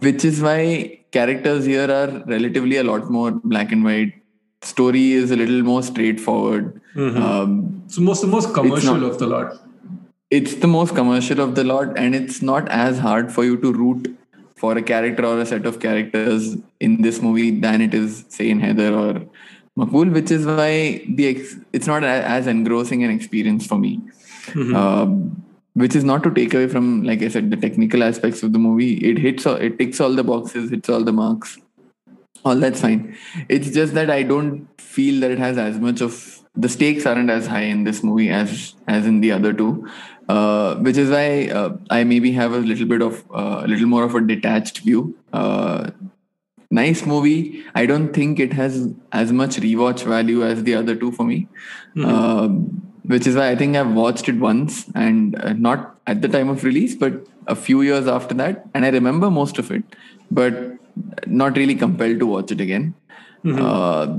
which 0.02 0.24
is 0.26 0.42
why 0.42 1.00
characters 1.12 1.66
here 1.66 1.90
are 1.90 2.24
relatively 2.28 2.78
a 2.78 2.84
lot 2.84 3.10
more 3.10 3.32
black 3.32 3.72
and 3.72 3.84
white. 3.84 4.14
Story 4.62 5.12
is 5.14 5.32
a 5.32 5.36
little 5.36 5.62
more 5.64 5.82
straightforward. 5.84 6.82
Um, 6.98 7.84
So 7.88 8.02
most 8.02 8.22
the 8.22 8.28
most 8.28 8.54
commercial 8.54 8.96
not- 8.96 9.12
of 9.12 9.20
the 9.20 9.28
lot. 9.28 9.62
It's 10.38 10.56
the 10.66 10.68
most 10.68 10.96
commercial 10.96 11.40
of 11.46 11.56
the 11.56 11.64
lot, 11.64 11.98
and 12.04 12.16
it's 12.20 12.42
not 12.52 12.70
as 12.70 13.00
hard 13.00 13.32
for 13.36 13.44
you 13.48 13.58
to 13.64 13.72
root 13.82 14.08
for 14.64 14.78
a 14.78 14.82
character 14.92 15.26
or 15.26 15.40
a 15.40 15.46
set 15.46 15.66
of 15.66 15.80
characters 15.80 16.56
in 16.80 17.02
this 17.02 17.22
movie 17.22 17.52
than 17.66 17.82
it 17.88 17.94
is, 17.94 18.26
say, 18.30 18.50
in 18.50 18.60
Haider 18.66 18.92
or 19.04 19.14
Maqbool, 19.78 20.12
which 20.18 20.32
is 20.32 20.46
why 20.46 20.70
the 21.20 21.28
ex- 21.28 21.58
it's 21.74 21.88
not 21.88 22.04
as 22.04 22.48
engrossing 22.48 23.04
an 23.04 23.12
experience 23.12 23.68
for 23.68 23.78
me. 23.78 23.94
Um, 24.76 25.44
which 25.74 25.96
is 26.00 26.06
not 26.06 26.24
to 26.24 26.32
take 26.34 26.54
away 26.54 26.68
from, 26.68 27.04
like 27.04 27.22
I 27.22 27.28
said, 27.28 27.52
the 27.52 27.58
technical 27.58 28.04
aspects 28.04 28.44
of 28.44 28.54
the 28.54 28.60
movie. 28.60 28.94
It 29.10 29.18
hits, 29.18 29.46
all, 29.46 29.56
it 29.56 29.78
ticks 29.80 30.00
all 30.00 30.14
the 30.16 30.24
boxes, 30.24 30.70
hits 30.70 30.88
all 30.90 31.04
the 31.04 31.12
marks. 31.12 31.58
all 32.46 32.56
that's 32.56 32.82
fine. 32.82 33.18
It's 33.50 33.72
just 33.72 33.94
that 33.96 34.10
I 34.10 34.24
don't 34.24 34.68
feel 34.80 35.20
that 35.22 35.32
it 35.32 35.40
has 35.40 35.58
as 35.58 35.80
much 35.80 36.02
of 36.02 36.42
the 36.56 36.70
stakes 36.70 37.06
aren't 37.06 37.30
as 37.30 37.48
high 37.48 37.64
in 37.64 37.84
this 37.84 38.04
movie 38.04 38.30
as 38.30 38.76
as 38.88 39.06
in 39.06 39.20
the 39.20 39.32
other 39.38 39.52
two, 39.52 39.72
uh, 40.30 40.76
which 40.76 40.98
is 40.98 41.10
why 41.10 41.48
uh, 41.48 41.78
I 41.90 42.04
maybe 42.04 42.32
have 42.32 42.54
a 42.54 42.60
little 42.60 42.86
bit 42.86 43.02
of 43.02 43.24
uh, 43.34 43.62
a 43.64 43.68
little 43.68 43.88
more 43.88 44.04
of 44.04 44.16
a 44.16 44.22
detached 44.22 44.80
view. 44.80 45.18
Uh, 45.34 45.92
nice 46.72 47.06
movie. 47.06 47.64
I 47.76 47.86
don't 47.86 48.14
think 48.14 48.40
it 48.40 48.54
has 48.54 48.94
as 49.12 49.32
much 49.32 49.58
rewatch 49.58 50.04
value 50.04 50.44
as 50.44 50.64
the 50.64 50.76
other 50.76 50.96
two 50.96 51.12
for 51.12 51.24
me. 51.24 51.48
Um, 52.04 52.82
which 53.04 53.28
is 53.28 53.36
why 53.36 53.50
I 53.50 53.56
think 53.56 53.76
I've 53.76 53.94
watched 53.94 54.28
it 54.28 54.36
once 54.36 54.86
and 54.96 55.40
uh, 55.42 55.54
not 55.54 55.96
at 56.08 56.22
the 56.22 56.28
time 56.28 56.50
of 56.50 56.64
release, 56.64 56.96
but 56.96 57.14
a 57.48 57.56
few 57.56 57.82
years 57.82 58.08
after 58.08 58.34
that. 58.36 58.66
And 58.74 58.84
I 58.86 58.90
remember 58.90 59.30
most 59.30 59.60
of 59.60 59.72
it, 59.72 59.84
but 60.32 60.78
not 61.28 61.56
really 61.56 61.76
compelled 61.76 62.20
to 62.20 62.26
watch 62.26 62.52
it 62.52 62.60
again. 62.60 62.96
Uh, 63.46 64.18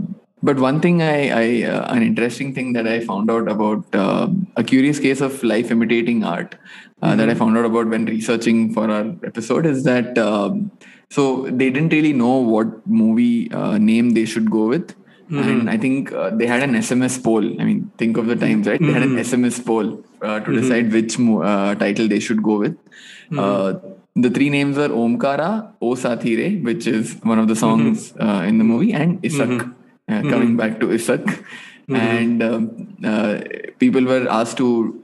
but 0.49 0.59
one 0.65 0.81
thing 0.85 1.03
I, 1.03 1.19
I 1.43 1.47
uh, 1.75 1.95
an 1.95 2.03
interesting 2.03 2.55
thing 2.57 2.73
that 2.75 2.87
I 2.95 3.01
found 3.01 3.31
out 3.35 3.49
about 3.55 3.95
uh, 3.95 4.29
a 4.57 4.65
curious 4.73 4.99
case 5.07 5.21
of 5.21 5.43
life 5.53 5.71
imitating 5.71 6.25
art 6.25 6.55
uh, 7.03 7.15
that 7.17 7.29
I 7.29 7.35
found 7.35 7.59
out 7.59 7.65
about 7.71 7.89
when 7.89 8.05
researching 8.07 8.73
for 8.75 8.91
our 8.91 9.07
episode 9.31 9.67
is 9.67 9.85
that 9.85 10.19
um, 10.19 10.71
so 11.11 11.25
they 11.45 11.71
didn't 11.71 11.93
really 11.99 12.13
know 12.13 12.37
what 12.55 12.87
movie 12.87 13.51
uh, 13.53 13.79
name 13.79 14.11
they 14.11 14.25
should 14.25 14.51
go 14.51 14.69
with. 14.69 14.95
And 15.29 15.69
I 15.69 15.77
think 15.77 16.13
uh, 16.13 16.31
they 16.31 16.47
had 16.47 16.63
an 16.63 16.75
SMS 16.75 17.23
poll. 17.23 17.45
I 17.61 17.65
mean, 17.65 17.91
think 17.99 18.17
of 18.17 18.27
the 18.27 18.37
times, 18.37 18.69
right? 18.69 18.81
They 18.81 18.93
had 18.93 19.03
an 19.03 19.17
SMS 19.17 19.65
poll 19.67 20.05
uh, 20.23 20.39
to 20.41 20.53
decide 20.61 20.93
which 20.93 21.19
uh, 21.19 21.75
title 21.75 22.07
they 22.07 22.21
should 22.21 22.43
go 22.45 22.59
with. 22.61 22.77
Uh, 23.37 23.75
the 24.15 24.31
three 24.31 24.51
names 24.51 24.77
were 24.77 24.89
Omkara, 24.89 25.73
O 25.83 25.95
Saathi 25.95 26.37
Re, 26.37 26.61
which 26.61 26.87
is 26.87 27.15
one 27.23 27.41
of 27.41 27.49
the 27.49 27.57
songs 27.57 28.15
uh, 28.21 28.45
in 28.47 28.59
the 28.59 28.65
movie, 28.65 28.93
and 28.93 29.19
Isak, 29.25 29.67
uh, 30.09 30.23
coming 30.23 30.57
back 30.57 30.81
to 30.81 30.93
Isak. 30.93 31.45
And 31.89 32.43
um, 32.43 32.97
uh, 33.05 33.41
people 33.79 34.05
were 34.05 34.27
asked 34.29 34.57
to 34.59 35.03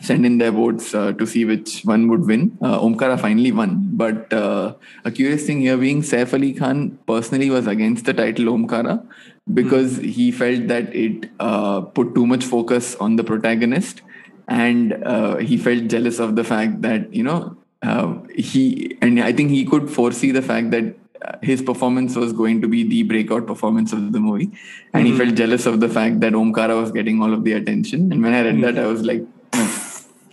send 0.00 0.26
in 0.26 0.38
their 0.38 0.50
votes 0.50 0.94
uh, 0.94 1.12
to 1.12 1.26
see 1.26 1.44
which 1.44 1.82
one 1.82 2.08
would 2.08 2.26
win. 2.26 2.56
Uh, 2.62 2.78
Omkara 2.80 3.18
finally 3.20 3.52
won, 3.52 3.88
but 3.92 4.32
uh, 4.32 4.74
a 5.04 5.10
curious 5.10 5.46
thing 5.46 5.60
here 5.60 5.76
being 5.76 6.02
Saif 6.02 6.32
Ali 6.34 6.52
Khan 6.52 6.98
personally 7.06 7.50
was 7.50 7.66
against 7.66 8.04
the 8.04 8.14
title 8.14 8.46
Omkara 8.46 9.06
because 9.52 9.98
he 9.98 10.30
felt 10.30 10.68
that 10.68 10.94
it 10.94 11.30
uh, 11.40 11.80
put 11.80 12.14
too 12.14 12.26
much 12.26 12.44
focus 12.44 12.94
on 12.96 13.16
the 13.16 13.24
protagonist. 13.24 14.02
And 14.48 14.92
uh, 15.04 15.36
he 15.38 15.56
felt 15.56 15.88
jealous 15.88 16.20
of 16.20 16.36
the 16.36 16.44
fact 16.44 16.82
that 16.82 17.12
you 17.12 17.24
know 17.24 17.56
uh, 17.82 18.14
he 18.34 18.96
and 19.02 19.20
I 19.20 19.32
think 19.32 19.50
he 19.50 19.64
could 19.64 19.90
foresee 19.90 20.30
the 20.30 20.42
fact 20.42 20.70
that 20.70 20.94
his 21.42 21.62
performance 21.62 22.16
was 22.16 22.32
going 22.32 22.60
to 22.62 22.68
be 22.68 22.82
the 22.82 23.02
breakout 23.02 23.46
performance 23.46 23.92
of 23.92 24.12
the 24.12 24.20
movie. 24.20 24.50
And 24.92 25.06
he 25.06 25.16
felt 25.16 25.34
jealous 25.34 25.66
of 25.66 25.80
the 25.80 25.88
fact 25.88 26.20
that 26.20 26.32
Omkara 26.32 26.80
was 26.80 26.92
getting 26.92 27.22
all 27.22 27.32
of 27.32 27.44
the 27.44 27.52
attention. 27.52 28.12
And 28.12 28.22
when 28.22 28.34
I 28.34 28.42
read 28.42 28.62
that 28.62 28.78
I 28.78 28.86
was 28.86 29.02
like 29.02 29.24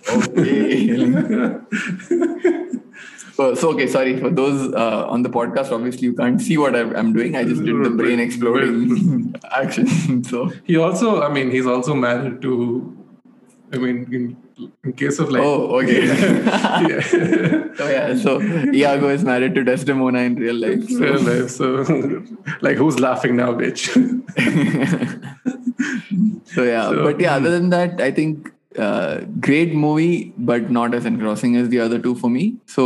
okay. 0.10 1.60
So, 3.34 3.56
so 3.56 3.72
okay 3.72 3.88
sorry. 3.88 4.20
For 4.20 4.30
those 4.30 4.74
uh, 4.76 5.08
on 5.08 5.24
the 5.24 5.30
podcast 5.30 5.72
obviously 5.72 6.04
you 6.04 6.14
can't 6.14 6.40
see 6.40 6.58
what 6.58 6.76
I'm, 6.76 6.96
I'm 6.96 7.14
doing. 7.14 7.36
I 7.36 7.44
just 7.44 7.64
did 7.64 7.84
the 7.84 7.90
brain 7.90 8.20
exploding 8.20 9.34
action 9.52 10.24
so. 10.24 10.52
He 10.66 10.78
also, 10.78 11.24
I 11.24 11.34
mean, 11.34 11.50
he's 11.50 11.66
also 11.66 11.96
married 11.96 12.42
to. 12.44 13.03
I 13.74 13.78
mean, 13.78 13.98
in, 14.14 14.72
in 14.84 14.94
case 14.94 15.18
of 15.20 15.30
like. 15.32 15.42
oh 15.44 15.80
okay 15.80 16.06
yeah. 16.90 17.64
oh 17.86 17.90
yeah 17.90 18.16
so 18.16 18.40
Iago 18.82 19.10
is 19.10 19.24
married 19.24 19.56
to 19.56 19.64
Desdemona 19.64 20.20
in 20.20 20.36
real 20.36 20.56
life 20.56 20.88
so. 20.90 21.00
Real 21.00 21.22
life, 21.22 21.50
so, 21.50 21.66
like, 22.62 22.78
who's 22.78 23.00
laughing 23.00 23.36
now, 23.36 23.54
bitch? 23.54 23.88
so 26.54 26.64
yeah 26.64 26.90
So- 26.90 27.04
but 27.04 27.20
yeah 27.20 27.36
other 27.36 27.50
than 27.50 27.70
that 27.70 28.00
i 28.02 28.12
think 28.12 28.52
uh, 28.78 29.22
great 29.40 29.74
movie 29.76 30.34
but 30.38 30.70
not 30.72 30.94
as 30.96 31.06
engrossing 31.06 31.56
as 31.58 31.70
the 31.70 31.80
other 31.80 32.00
two 32.00 32.16
for 32.16 32.30
me 32.30 32.56
so 32.66 32.84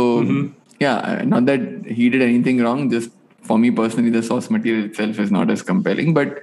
yeah 0.80 0.96
uh, 0.96 1.22
not 1.24 1.46
that 1.46 1.60
he 1.86 2.08
did 2.10 2.22
anything 2.22 2.60
wrong 2.64 2.90
just 2.90 3.10
for 3.42 3.58
me 3.58 3.70
personally 3.70 4.10
the 4.10 4.22
source 4.22 4.50
material 4.50 4.84
itself 4.84 5.18
is 5.18 5.30
not 5.30 5.50
as 5.50 5.62
compelling 5.62 6.12
but 6.12 6.42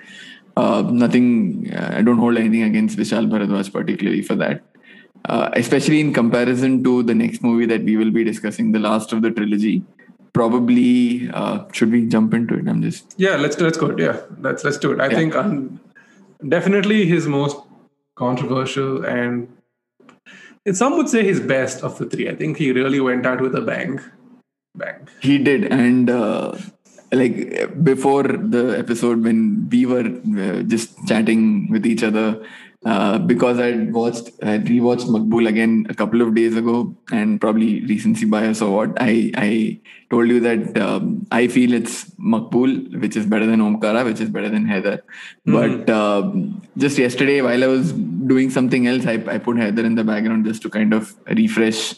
uh, 0.57 0.81
nothing 1.03 1.27
uh, 1.73 1.89
i 1.97 2.01
don't 2.01 2.17
hold 2.25 2.37
anything 2.37 2.63
against 2.69 2.97
vishal 3.01 3.29
bharadwaj 3.33 3.71
particularly 3.77 4.21
for 4.21 4.35
that 4.35 4.63
uh, 5.29 5.49
especially 5.53 5.99
in 6.05 6.13
comparison 6.13 6.83
to 6.87 7.01
the 7.03 7.15
next 7.23 7.43
movie 7.49 7.65
that 7.73 7.83
we 7.83 7.97
will 7.97 8.11
be 8.11 8.23
discussing 8.23 8.71
the 8.77 8.79
last 8.87 9.13
of 9.13 9.21
the 9.21 9.31
trilogy 9.39 9.75
probably 10.33 11.29
uh, 11.33 11.57
should 11.71 11.91
we 11.91 12.05
jump 12.15 12.33
into 12.33 12.55
it 12.61 12.67
i'm 12.67 12.81
just 12.81 13.15
yeah, 13.17 13.35
let's 13.37 13.59
let's 13.59 13.77
go. 13.77 13.95
Yeah, 13.97 14.17
let's 14.41 14.63
let's 14.65 14.77
do 14.77 14.91
it. 14.91 14.99
I 14.99 15.07
Yeah. 15.07 15.15
think 15.19 15.35
um, 15.41 15.79
definitely 16.55 17.05
his 17.05 17.27
most 17.35 17.57
controversial 18.15 19.05
and 19.05 19.47
some 20.71 20.97
would 20.97 21.09
say 21.09 21.23
his 21.23 21.39
best 21.39 21.83
of 21.83 21.97
the 21.97 22.05
three. 22.05 22.27
I 22.29 22.35
think 22.35 22.57
he 22.57 22.71
really 22.71 22.99
went 22.99 23.25
out 23.25 23.41
with 23.41 23.55
a 23.55 23.61
bang, 23.61 24.01
bang. 24.75 25.07
He 25.21 25.37
did, 25.37 25.65
and 25.71 26.09
uh, 26.09 26.57
like 27.15 27.83
before 27.83 28.23
the 28.23 28.75
episode 28.77 29.23
when 29.23 29.69
we 29.69 29.85
were 29.85 30.05
uh, 30.05 30.63
just 30.63 30.95
chatting 31.07 31.69
with 31.71 31.85
each 31.85 32.03
other, 32.03 32.45
uh, 32.85 33.17
because 33.17 33.59
I 33.59 33.71
watched, 33.99 34.29
I 34.43 34.59
rewatched 34.59 35.07
Maqbool 35.07 35.47
again 35.47 35.87
a 35.89 35.95
couple 35.95 36.21
of 36.21 36.35
days 36.35 36.55
ago, 36.55 36.95
and 37.11 37.41
probably 37.41 37.83
recency 37.85 38.25
bias 38.25 38.61
or 38.61 38.75
what. 38.75 38.97
I 38.99 39.31
I 39.35 39.79
told 40.11 40.27
you 40.27 40.39
that 40.41 40.77
um, 40.77 41.25
I 41.31 41.47
feel 41.47 41.73
it's 41.73 42.05
Maqbool, 42.33 43.01
which 43.01 43.15
is 43.15 43.25
better 43.25 43.47
than 43.47 43.59
Omkara, 43.59 44.05
which 44.05 44.21
is 44.21 44.29
better 44.29 44.49
than 44.49 44.67
Haider. 44.67 45.01
But 45.45 45.89
um, 45.89 46.61
just 46.77 46.99
yesterday, 46.99 47.41
while 47.41 47.63
I 47.63 47.67
was 47.67 47.91
doing 47.93 48.51
something 48.51 48.85
else, 48.85 49.07
I, 49.07 49.13
I 49.13 49.39
put 49.39 49.57
Haider 49.57 49.83
in 49.83 49.95
the 49.95 50.03
background 50.03 50.45
just 50.45 50.61
to 50.61 50.69
kind 50.69 50.93
of 50.93 51.15
refresh 51.27 51.95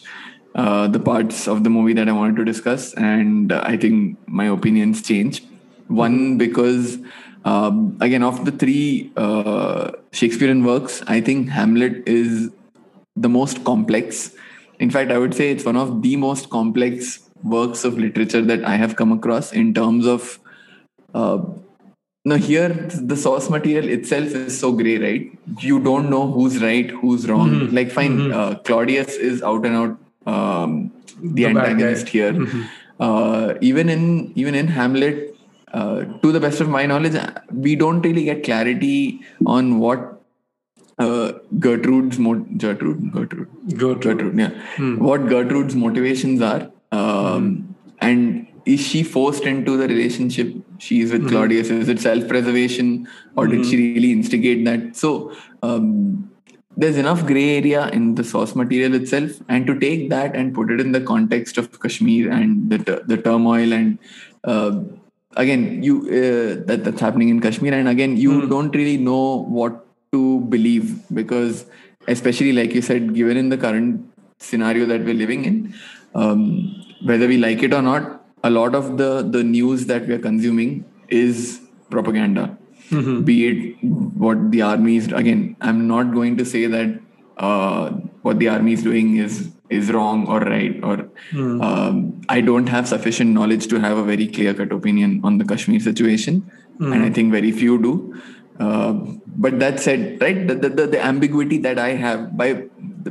uh, 0.58 0.88
the 0.88 0.98
parts 0.98 1.46
of 1.46 1.62
the 1.62 1.70
movie 1.70 1.92
that 1.92 2.08
I 2.08 2.12
wanted 2.12 2.36
to 2.36 2.44
discuss, 2.44 2.92
and 2.94 3.52
uh, 3.52 3.62
I 3.64 3.76
think 3.76 4.18
my 4.26 4.46
opinions 4.46 5.02
change. 5.02 5.44
One 5.86 6.36
because 6.36 6.98
um, 7.44 7.96
again, 8.00 8.24
of 8.24 8.44
the 8.44 8.50
three 8.50 9.12
uh, 9.16 9.92
Shakespearean 10.12 10.64
works, 10.64 11.02
I 11.06 11.20
think 11.20 11.48
Hamlet 11.48 12.02
is 12.06 12.50
the 13.14 13.28
most 13.28 13.64
complex. 13.64 14.34
In 14.80 14.90
fact, 14.90 15.12
I 15.12 15.18
would 15.18 15.32
say 15.32 15.50
it's 15.52 15.64
one 15.64 15.76
of 15.76 16.02
the 16.02 16.16
most 16.16 16.50
complex 16.50 17.20
works 17.44 17.84
of 17.84 17.96
literature 17.96 18.42
that 18.42 18.64
I 18.64 18.76
have 18.76 18.96
come 18.96 19.12
across 19.12 19.52
in 19.52 19.72
terms 19.74 20.06
of. 20.06 20.40
Uh, 21.14 21.38
now, 22.24 22.34
here 22.34 22.68
the 22.68 23.16
source 23.16 23.48
material 23.48 23.88
itself 23.88 24.26
is 24.34 24.58
so 24.58 24.72
gray, 24.72 24.98
right? 24.98 25.38
You 25.60 25.78
don't 25.80 26.10
know 26.10 26.30
who's 26.30 26.60
right, 26.60 26.90
who's 26.90 27.28
wrong. 27.28 27.70
Like, 27.70 27.90
fine, 27.90 28.32
uh, 28.32 28.56
Claudius 28.64 29.14
is 29.14 29.40
out 29.42 29.64
and 29.64 29.76
out 29.76 29.98
um, 30.34 30.76
the, 31.22 31.28
The 31.38 31.46
antagonist 31.52 32.08
here. 32.18 32.34
Uh, 33.06 33.54
even 33.70 33.88
in 33.94 34.04
even 34.42 34.54
in 34.60 34.68
Hamlet, 34.76 35.18
uh, 35.72 35.98
to 36.22 36.32
the 36.36 36.40
best 36.44 36.60
of 36.64 36.68
my 36.76 36.84
knowledge, 36.92 37.16
we 37.66 37.74
don't 37.82 38.02
really 38.08 38.24
get 38.28 38.42
clarity 38.48 39.20
on 39.56 39.78
what 39.84 40.06
uh, 41.06 41.26
Gertrude's 41.66 42.18
mo- 42.18 42.46
Gertrude 42.64 43.12
Gertrude. 43.16 43.48
To 43.78 43.94
Gertrude, 44.06 44.38
yeah. 44.44 44.50
What 45.08 45.28
Gertrude's 45.34 45.76
motivations 45.84 46.42
are, 46.50 46.62
um, 47.02 47.76
and 48.00 48.46
is 48.66 48.80
she 48.80 49.02
forced 49.04 49.44
into 49.44 49.76
the 49.82 49.86
relationship? 49.92 50.54
She 50.78 51.00
is 51.04 51.12
with 51.12 51.28
Claudius? 51.28 51.70
Is 51.70 51.88
it 51.88 52.00
self-preservation, 52.00 52.90
or 53.36 53.46
did 53.46 53.64
she 53.70 53.76
really 53.94 54.10
instigate 54.12 54.64
that? 54.64 54.96
So 54.96 55.32
um, 55.62 56.30
there's 56.80 56.96
enough 56.96 57.26
gray 57.26 57.56
area 57.56 57.88
in 57.88 58.14
the 58.14 58.24
source 58.24 58.54
material 58.54 58.94
itself, 58.94 59.32
and 59.48 59.66
to 59.66 59.78
take 59.78 60.10
that 60.10 60.36
and 60.36 60.54
put 60.54 60.70
it 60.70 60.80
in 60.80 60.92
the 60.92 61.00
context 61.00 61.58
of 61.58 61.80
Kashmir 61.80 62.30
and 62.30 62.70
the 62.70 63.02
the 63.06 63.16
turmoil 63.16 63.72
and 63.72 63.98
uh, 64.44 64.80
again 65.36 65.82
you 65.82 65.96
uh, 66.02 66.64
that 66.68 66.84
that's 66.84 67.00
happening 67.00 67.28
in 67.28 67.40
Kashmir, 67.40 67.74
and 67.74 67.88
again 67.88 68.16
you 68.16 68.46
don't 68.48 68.74
really 68.74 68.96
know 68.96 69.42
what 69.58 69.84
to 70.12 70.40
believe 70.56 71.02
because 71.12 71.66
especially 72.06 72.52
like 72.52 72.72
you 72.74 72.82
said 72.82 73.14
given 73.14 73.36
in 73.36 73.48
the 73.48 73.58
current 73.58 74.08
scenario 74.38 74.86
that 74.86 75.04
we're 75.04 75.20
living 75.24 75.44
in 75.44 75.74
um, 76.14 76.42
whether 77.04 77.26
we 77.26 77.36
like 77.38 77.62
it 77.62 77.74
or 77.74 77.82
not 77.82 78.24
a 78.44 78.50
lot 78.50 78.74
of 78.74 78.96
the 78.96 79.22
the 79.22 79.42
news 79.42 79.86
that 79.86 80.06
we 80.06 80.14
are 80.14 80.24
consuming 80.30 80.84
is 81.08 81.60
propaganda 81.90 82.57
be 83.24 83.46
it 83.48 83.84
what 84.24 84.50
the 84.50 84.62
army 84.62 84.96
is 84.96 85.06
again 85.12 85.56
i'm 85.60 85.86
not 85.86 86.12
going 86.14 86.36
to 86.36 86.44
say 86.44 86.66
that 86.66 86.98
uh, 87.36 87.90
what 88.22 88.38
the 88.38 88.48
army 88.48 88.72
is 88.72 88.82
doing 88.82 89.16
is 89.16 89.50
is 89.70 89.92
wrong 89.92 90.26
or 90.26 90.40
right 90.40 90.82
or 90.82 91.08
um, 91.36 92.20
i 92.28 92.40
don't 92.40 92.68
have 92.68 92.88
sufficient 92.88 93.30
knowledge 93.30 93.66
to 93.68 93.78
have 93.78 93.98
a 93.98 94.02
very 94.02 94.26
clear 94.26 94.54
cut 94.54 94.72
opinion 94.72 95.20
on 95.24 95.38
the 95.38 95.44
kashmir 95.44 95.80
situation. 95.80 96.50
And 96.80 97.04
i 97.04 97.10
think 97.10 97.32
very 97.32 97.52
few 97.52 97.76
do. 97.82 97.92
Uh, 98.58 98.92
but 99.36 99.60
that 99.60 99.78
said, 99.78 100.20
right, 100.20 100.46
the, 100.48 100.54
the, 100.54 100.86
the, 100.86 101.00
ambiguity 101.00 101.58
that 101.58 101.78
I 101.78 101.90
have 101.90 102.36
by 102.36 102.64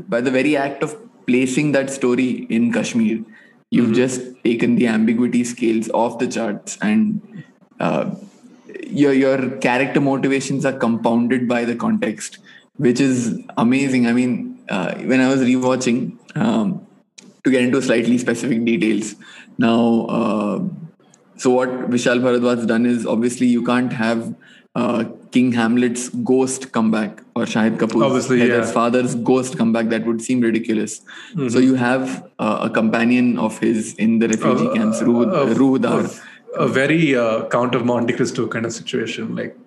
by 0.08 0.20
the 0.20 0.32
very 0.32 0.58
act 0.58 0.84
of 0.84 0.96
placing 1.26 1.72
that 1.72 1.90
story 1.90 2.48
in 2.50 2.74
Kashmir, 2.74 3.24
you've 3.70 3.94
just 3.94 4.22
taken 4.44 4.76
the 4.76 4.88
ambiguity 4.88 5.44
scales 5.44 5.90
off 5.90 6.20
the 6.20 6.28
charts 6.28 6.78
and 6.82 7.46
uh, 7.80 8.12
your 8.90 9.14
your 9.14 9.52
character 9.58 10.02
motivations 10.02 10.66
are 10.66 10.74
compounded 10.74 11.48
by 11.48 11.66
the 11.66 11.76
context, 11.76 12.40
which 12.76 13.00
is 13.00 13.40
amazing. 13.58 14.08
I 14.08 14.14
mean, 14.14 14.60
uh, 14.70 14.96
when 14.96 15.22
I 15.22 15.30
was 15.30 15.42
rewatching, 15.42 16.18
um, 16.36 16.86
to 17.44 17.52
get 17.52 17.62
into 17.62 17.82
slightly 17.82 18.18
specific 18.18 18.66
details, 18.66 19.16
now, 19.58 20.06
uh, 20.06 20.64
so 21.38 21.50
what 21.52 21.70
Vishal 21.90 22.20
Bharadwaj 22.20 22.68
done 22.68 22.86
is 22.86 23.06
obviously 23.06 23.48
you 23.48 23.64
can't 23.64 23.94
have 23.94 24.36
uh, 24.76 25.06
King 25.32 25.52
Hamlet's 25.54 26.10
ghost 26.10 26.72
come 26.72 26.92
back 26.92 27.22
or 27.36 27.46
Shahid 27.46 27.78
Kapoor's 27.78 28.04
Obviously, 28.04 28.48
yeah. 28.48 28.64
father's 28.64 29.16
ghost 29.16 29.58
come 29.58 29.74
back. 29.74 29.90
That 29.90 30.06
would 30.06 30.22
seem 30.22 30.42
ridiculous. 30.42 31.02
So 31.50 31.58
you 31.60 31.76
have 31.76 32.28
uh, 32.38 32.60
a 32.64 32.70
companion 32.70 33.40
of 33.40 33.58
his 33.58 33.96
in 33.96 34.20
the 34.20 34.28
refugee 34.28 34.68
Uh, 34.68 34.74
camps, 34.76 35.02
Ruh, 35.02 35.80
uh. 35.84 36.08
A, 36.56 36.68
very 36.68 37.16
uh, 37.16 37.48
Count 37.50 37.76
of 37.76 37.86
Monte 37.86 38.14
Cristo 38.14 38.48
kind 38.48 38.66
of 38.66 38.74
situation. 38.74 39.36
Like, 39.36 39.58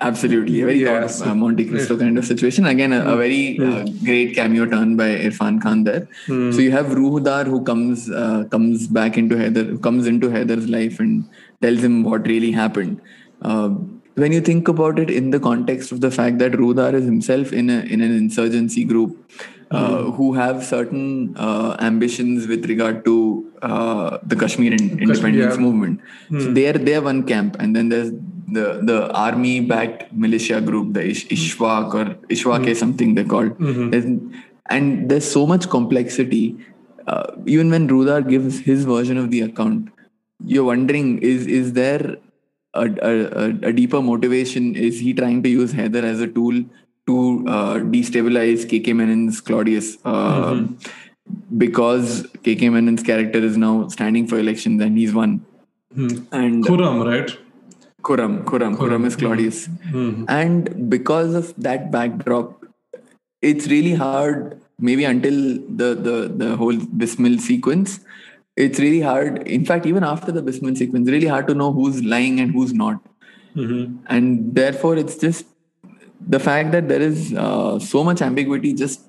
Absolutely, 0.00 0.60
a 0.60 0.64
very 0.64 0.78
Yeah, 0.80 1.00
Count 1.00 1.10
of, 1.10 1.26
uh, 1.26 1.34
Monte 1.34 1.64
Cristo 1.68 1.96
kind 1.98 2.18
of 2.18 2.24
situation. 2.24 2.66
Again, 2.66 2.92
a, 2.92 3.04
a 3.04 3.16
very 3.16 3.58
uh, 3.58 3.84
great 4.04 4.34
cameo 4.34 4.64
turn 4.66 4.96
by 4.96 5.08
Irfan 5.08 5.60
Khan 5.60 5.84
there. 5.84 6.06
Hmm. 6.26 6.52
So 6.52 6.60
you 6.60 6.70
have 6.70 6.86
Roohdaar 6.86 7.46
who 7.46 7.62
comes 7.64 8.08
uh, 8.08 8.44
comes 8.50 8.86
back 8.86 9.18
into 9.18 9.34
Haider, 9.34 9.82
comes 9.82 10.06
into 10.06 10.28
Haider's 10.28 10.68
life 10.68 11.00
and 11.00 11.28
tells 11.60 11.82
him 11.82 12.04
what 12.04 12.26
really 12.26 12.52
happened. 12.52 13.00
Uh, 13.42 13.70
when 14.14 14.32
you 14.32 14.40
think 14.40 14.68
about 14.68 14.98
it 14.98 15.10
in 15.10 15.30
the 15.30 15.40
context 15.40 15.90
of 15.90 16.00
the 16.00 16.10
fact 16.10 16.38
that 16.38 16.52
Roohdaar 16.52 16.94
is 16.94 17.04
himself 17.04 17.52
in 17.52 17.68
a 17.68 17.80
in 17.80 18.00
an 18.00 18.16
insurgency 18.16 18.84
group 18.84 19.16
uh, 19.70 20.02
Hmm. 20.02 20.10
who 20.16 20.32
have 20.34 20.64
certain 20.64 21.34
uh, 21.36 21.76
ambitions 21.80 22.46
with 22.46 22.66
regard 22.66 23.04
to 23.04 23.14
uh, 23.62 24.18
the 24.22 24.36
Kashmir 24.36 24.72
in- 24.72 24.98
independence 24.98 25.54
yeah. 25.56 25.60
movement. 25.60 26.00
So 26.30 26.52
they 26.52 26.66
are 26.68 26.78
they 26.78 26.94
are 26.94 27.02
one 27.02 27.22
camp, 27.24 27.56
and 27.58 27.76
then 27.76 27.88
there's 27.90 28.10
the 28.58 28.80
the 28.90 28.98
army 29.12 29.60
backed 29.60 30.12
militia 30.12 30.60
group, 30.60 30.94
the 30.94 31.04
Ish, 31.10 31.26
Ishwak 31.28 31.92
or 31.94 32.04
Ishwak 32.36 32.66
is 32.66 32.78
something 32.78 33.14
they're 33.14 33.24
called. 33.36 33.58
There's- 33.58 34.08
and 34.70 35.08
there's 35.10 35.28
so 35.30 35.46
much 35.46 35.68
complexity. 35.74 36.56
Uh, 37.06 37.26
even 37.46 37.70
when 37.70 37.88
Roohdaar 37.88 38.28
gives 38.28 38.58
his 38.60 38.84
version 38.84 39.16
of 39.16 39.30
the 39.30 39.40
account, 39.42 39.88
you're 40.54 40.64
wondering 40.64 41.18
is 41.18 41.46
is 41.46 41.72
there 41.74 42.16
a, 42.74 42.82
a- 43.10 43.54
a 43.70 43.72
deeper 43.72 44.00
motivation? 44.02 44.74
Is 44.88 44.98
he 45.00 45.14
trying 45.14 45.42
to 45.42 45.48
use 45.48 45.72
Haider 45.72 46.02
as 46.02 46.20
a 46.20 46.26
tool 46.26 46.64
to 47.08 47.16
uh, 47.56 47.74
destabilize 47.96 48.64
KK 48.72 48.94
Menon's 49.02 49.40
Claudius? 49.50 49.90
Uh, 50.04 50.54
Because 51.62 52.12
KK 52.44 52.68
Menon's 52.74 53.02
character 53.06 53.40
is 53.46 53.56
now 53.62 53.72
standing 53.94 54.26
for 54.28 54.38
elections 54.38 54.80
and 54.84 54.96
he's 55.00 55.12
won. 55.16 55.32
And 56.38 56.64
Khurram, 56.68 57.04
right? 57.08 57.34
Khurram, 58.08 58.44
Khurram, 58.44 58.76
Khurram 58.78 59.04
is 59.08 59.16
Claudius. 59.16 59.58
And 60.36 60.88
because 60.94 61.34
of 61.34 61.50
that 61.66 61.90
backdrop, 61.96 62.64
it's 63.42 63.66
really 63.72 63.92
hard, 63.94 64.58
maybe 64.78 65.04
until 65.04 65.34
the, 65.82 65.90
the, 66.06 66.16
the 66.44 66.56
whole 66.56 66.78
Bismil 67.02 67.38
sequence, 67.40 68.00
it's 68.56 68.80
really 68.86 69.00
hard. 69.00 69.46
In 69.58 69.64
fact, 69.66 69.84
even 69.86 70.04
after 70.04 70.32
the 70.32 70.42
Bismil 70.42 70.76
sequence, 70.76 71.10
really 71.10 71.26
hard 71.26 71.46
to 71.48 71.54
know 71.54 71.72
who's 71.72 72.02
lying 72.02 72.40
and 72.40 72.52
who's 72.52 72.72
not. 72.72 73.00
And 74.06 74.54
therefore, 74.54 74.96
it's 74.96 75.18
just 75.18 75.44
the 76.26 76.38
fact 76.38 76.72
that 76.72 76.88
there 76.88 77.00
is 77.00 77.32
uh, 77.34 77.78
so 77.78 78.02
much 78.04 78.20
ambiguity 78.22 78.72
just 78.74 79.00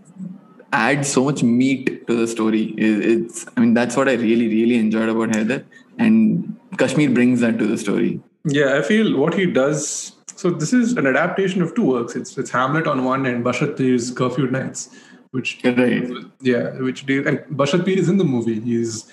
adds 0.72 1.08
so 1.08 1.24
much 1.24 1.42
meat 1.44 2.06
to 2.08 2.16
the 2.16 2.28
story. 2.28 2.64
It- 2.78 3.06
It's, 3.12 3.46
I 3.58 3.62
mean, 3.62 3.74
that's 3.74 3.96
what 3.98 4.08
I 4.08 4.14
really, 4.14 4.48
really 4.48 4.76
enjoyed 4.76 5.10
about 5.10 5.30
Haider. 5.30 5.64
And 5.98 6.56
Kashmir 6.78 7.10
brings 7.10 7.42
that 7.42 7.58
to 7.60 7.66
the 7.68 7.78
story. 7.78 8.22
Yeah, 8.46 8.78
I 8.78 8.82
feel 8.82 9.18
what 9.18 9.34
he 9.34 9.46
does. 9.46 10.14
So 10.36 10.50
this 10.52 10.72
is 10.72 10.94
an 10.94 11.06
adaptation 11.08 11.62
of 11.62 11.76
two 11.76 11.84
works. 11.86 12.16
It's 12.16 12.38
it's 12.38 12.50
Hamlet 12.52 12.88
on 12.88 13.04
one 13.04 13.26
and 13.26 13.44
Basharat 13.44 13.76
Peer's 13.78 14.12
Curfew 14.12 14.50
Nights, 14.50 14.90
which 15.32 15.60
Right. 15.66 16.08
yeah, 16.42 16.70
which 16.90 17.06
deal 17.06 17.28
and 17.28 17.40
Basharat 17.62 17.84
Peer 17.86 17.98
is 18.00 18.08
in 18.08 18.18
the 18.18 18.24
movie. 18.24 18.60
He's 18.62 19.12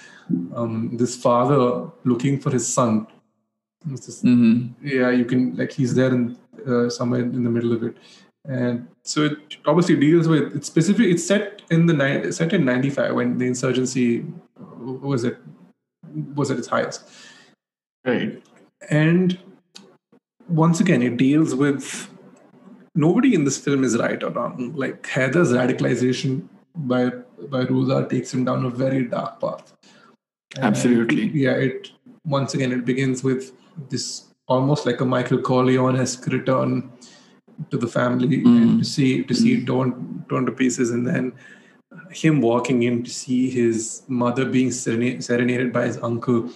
um, 0.54 0.96
this 0.96 1.16
father 1.16 1.90
looking 2.04 2.38
for 2.38 2.50
his 2.50 2.68
son. 2.68 3.06
This- 3.84 4.22
Yeah, 4.82 5.10
you 5.10 5.24
can 5.24 5.56
like 5.56 5.72
he's 5.72 5.94
there 5.96 6.14
in 6.14 6.36
uh, 6.66 6.88
somewhere 6.90 7.20
in 7.20 7.44
the 7.44 7.50
middle 7.50 7.72
of 7.72 7.82
it, 7.82 7.96
and 8.48 8.86
so 9.02 9.24
it 9.24 9.56
obviously 9.66 9.96
deals 9.96 10.28
with 10.28 10.54
it's 10.56 10.66
specific. 10.66 11.06
It's 11.06 11.24
set 11.26 11.62
in 11.70 11.86
the 11.86 11.94
ni- 11.94 12.32
set 12.32 12.52
in 12.52 12.64
'95 12.64 13.14
when 13.14 13.38
the 13.38 13.46
insurgency 13.46 14.24
was 14.80 15.24
it 15.24 15.38
was 16.34 16.50
at 16.50 16.58
its 16.58 16.68
highest 16.68 17.08
Right. 18.06 18.40
and 18.88 19.38
once 20.48 20.78
again 20.80 21.02
it 21.02 21.16
deals 21.16 21.54
with 21.54 22.08
nobody 22.94 23.34
in 23.34 23.44
this 23.44 23.58
film 23.58 23.82
is 23.82 23.96
right 23.98 24.22
or 24.22 24.30
wrong 24.30 24.72
like 24.76 25.02
Haider's 25.08 25.50
radicalization 25.52 26.46
by 26.76 27.08
by 27.50 27.64
Ruza 27.64 28.08
takes 28.08 28.32
him 28.32 28.44
down 28.44 28.64
a 28.64 28.70
very 28.70 29.04
dark 29.06 29.40
path 29.40 29.72
Absolutely. 30.58 31.26
yeah 31.28 31.52
it 31.52 31.90
once 32.24 32.54
again 32.54 32.70
it 32.72 32.84
begins 32.84 33.24
with 33.24 33.52
this 33.90 34.25
almost 34.48 34.86
like 34.86 35.00
a 35.00 35.04
michael 35.04 35.38
corleone-esque 35.38 36.26
return 36.26 36.90
to 37.70 37.76
the 37.76 37.86
family 37.86 38.42
mm. 38.42 38.62
and 38.62 38.78
to 38.80 38.84
see 38.84 39.22
to 39.24 39.34
see 39.34 39.54
it 39.54 39.66
torn 39.66 40.24
torn 40.28 40.46
to 40.46 40.52
pieces 40.52 40.90
and 40.90 41.06
then 41.06 41.32
him 42.10 42.40
walking 42.40 42.82
in 42.82 43.02
to 43.02 43.10
see 43.10 43.48
his 43.50 44.02
mother 44.08 44.44
being 44.44 44.70
serena- 44.70 45.20
serenaded 45.20 45.72
by 45.72 45.86
his 45.86 45.98
uncle 46.02 46.50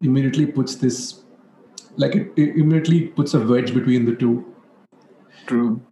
immediately 0.00 0.46
puts 0.46 0.74
this 0.76 1.22
like 1.96 2.14
it, 2.16 2.32
it 2.36 2.56
immediately 2.56 3.06
puts 3.06 3.34
a 3.34 3.40
wedge 3.40 3.72
between 3.72 4.04
the 4.04 4.14
two 4.14 4.34
True. 5.46 5.82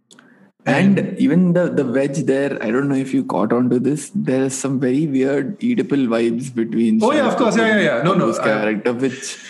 And 0.65 1.17
even 1.19 1.51
the, 1.53 1.69
the 1.69 1.85
wedge 1.85 2.19
there, 2.19 2.57
I 2.63 2.71
don't 2.71 2.87
know 2.87 2.95
if 2.95 3.13
you 3.13 3.25
caught 3.25 3.51
on 3.51 3.69
to 3.69 3.79
this. 3.79 4.11
There 4.15 4.43
is 4.43 4.57
some 4.57 4.79
very 4.79 5.07
weird 5.07 5.59
Oedipal 5.59 6.07
vibes 6.07 6.55
between. 6.55 7.03
Oh, 7.03 7.11
yeah, 7.11 7.27
of 7.27 7.35
course. 7.35 7.57
Yeah, 7.57 7.67
yeah, 7.67 7.81
yeah. 7.81 8.03
No, 8.03 8.13
no, 8.13 8.31
I- 8.31 8.37
uh, 8.37 8.43
character, 8.43 8.93
which 8.93 9.43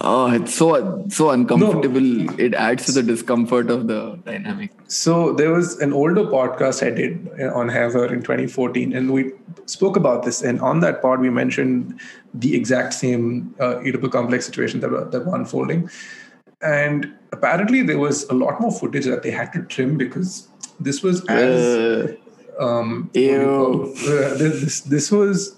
oh, 0.00 0.30
it's 0.32 0.54
so 0.54 1.04
so 1.08 1.30
uncomfortable. 1.30 2.40
It 2.40 2.54
adds 2.54 2.86
to 2.86 2.92
the 2.92 3.02
discomfort 3.02 3.70
of 3.70 3.86
the 3.86 4.18
dynamic. 4.24 4.70
So 4.88 5.32
there 5.32 5.52
was 5.52 5.78
an 5.80 5.92
older 5.92 6.24
podcast 6.24 6.86
I 6.86 6.90
did 6.90 7.28
on 7.52 7.68
Haider 7.68 8.10
in 8.12 8.22
2014, 8.22 8.92
and 8.94 9.10
we 9.12 9.32
spoke 9.66 9.96
about 9.96 10.24
this. 10.24 10.42
And 10.42 10.60
on 10.60 10.80
that 10.80 11.00
pod, 11.02 11.20
we 11.20 11.30
mentioned 11.30 12.00
the 12.34 12.54
exact 12.56 12.94
same 12.94 13.54
uh, 13.60 13.76
Oedipal 13.76 14.10
complex 14.12 14.46
situation 14.46 14.80
that 14.80 14.90
were, 14.90 15.04
that 15.04 15.26
were 15.26 15.34
unfolding. 15.36 15.88
And 16.60 17.12
apparently, 17.32 17.82
there 17.82 17.98
was 17.98 18.24
a 18.24 18.34
lot 18.34 18.60
more 18.60 18.72
footage 18.72 19.04
that 19.06 19.22
they 19.22 19.30
had 19.30 19.52
to 19.52 19.62
trim 19.64 19.96
because 19.96 20.48
this 20.80 21.02
was 21.02 21.24
as 21.26 21.64
Uh, 22.58 22.64
um, 22.64 23.10
Ew. 23.14 23.38
call- 23.44 23.82
uh, 23.92 24.34
this, 24.34 24.60
this 24.62 24.80
this 24.80 25.12
was 25.12 25.57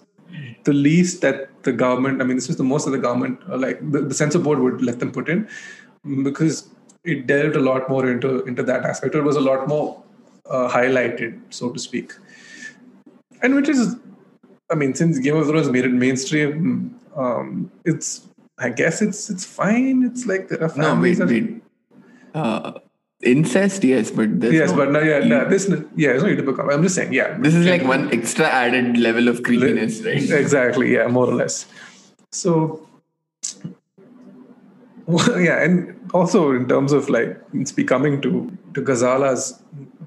the 0.70 0.78
least 0.88 1.20
that 1.26 1.48
the 1.68 1.72
government. 1.72 2.20
I 2.20 2.24
mean, 2.24 2.36
this 2.36 2.48
was 2.48 2.56
the 2.56 2.68
most 2.72 2.84
that 2.86 2.92
the 2.92 3.04
government, 3.06 3.40
uh, 3.48 3.58
like 3.64 3.78
the, 3.94 4.02
the 4.02 4.14
censor 4.14 4.38
board, 4.38 4.60
would 4.66 4.82
let 4.90 5.00
them 5.00 5.12
put 5.18 5.28
in 5.28 5.48
mm, 6.06 6.24
because 6.24 6.68
it 7.04 7.26
delved 7.26 7.56
a 7.56 7.64
lot 7.70 7.88
more 7.88 8.04
into 8.10 8.42
into 8.52 8.62
that 8.70 8.84
aspect. 8.84 9.14
It 9.14 9.28
was 9.30 9.36
a 9.42 9.44
lot 9.50 9.68
more 9.68 10.02
uh, 10.48 10.68
highlighted, 10.68 11.40
so 11.50 11.70
to 11.70 11.78
speak, 11.78 12.12
and 13.42 13.54
which 13.54 13.68
is, 13.68 13.96
I 14.70 14.74
mean, 14.82 14.94
since 14.94 15.18
Game 15.18 15.36
of 15.36 15.46
Thrones 15.46 15.70
made 15.70 15.84
it 15.84 15.92
mainstream, 16.08 16.98
um, 17.16 17.70
it's. 17.84 18.26
I 18.62 18.68
guess 18.68 19.00
it's 19.00 19.30
it's 19.30 19.44
fine. 19.50 20.02
It's 20.06 20.26
like 20.30 20.48
there 20.48 20.62
are 20.62 20.68
families. 20.68 21.18
no, 21.18 21.26
wait, 21.26 21.44
wait. 21.44 21.62
Uh, 22.34 22.72
incest, 23.22 23.84
yes, 23.84 24.10
but 24.10 24.30
Yes, 24.42 24.70
no- 24.70 24.76
but 24.76 24.92
no, 24.92 25.00
yeah, 25.00 25.18
no, 25.20 25.48
this 25.48 25.68
yeah, 25.96 26.10
it's 26.10 26.22
not 26.22 26.32
Oedipal 26.32 26.56
complex. 26.56 26.74
I'm 26.76 26.82
just 26.82 26.94
saying, 26.94 27.12
yeah. 27.12 27.36
This 27.38 27.54
is 27.54 27.66
like 27.66 27.84
one 27.84 28.12
extra 28.12 28.46
added 28.46 28.96
level 28.98 29.28
of 29.28 29.42
creepiness, 29.42 30.02
right? 30.02 30.30
Exactly, 30.30 30.94
yeah, 30.94 31.06
more 31.06 31.26
or 31.26 31.34
less. 31.34 31.66
So, 32.32 32.86
well, 35.06 35.40
yeah, 35.48 35.62
and 35.62 35.98
also 36.14 36.52
in 36.52 36.68
terms 36.68 36.92
of 36.92 37.08
like 37.08 37.38
it's 37.52 37.72
becoming 37.72 38.20
to 38.22 38.50
to 38.74 38.80
Ghazala's 38.82 39.60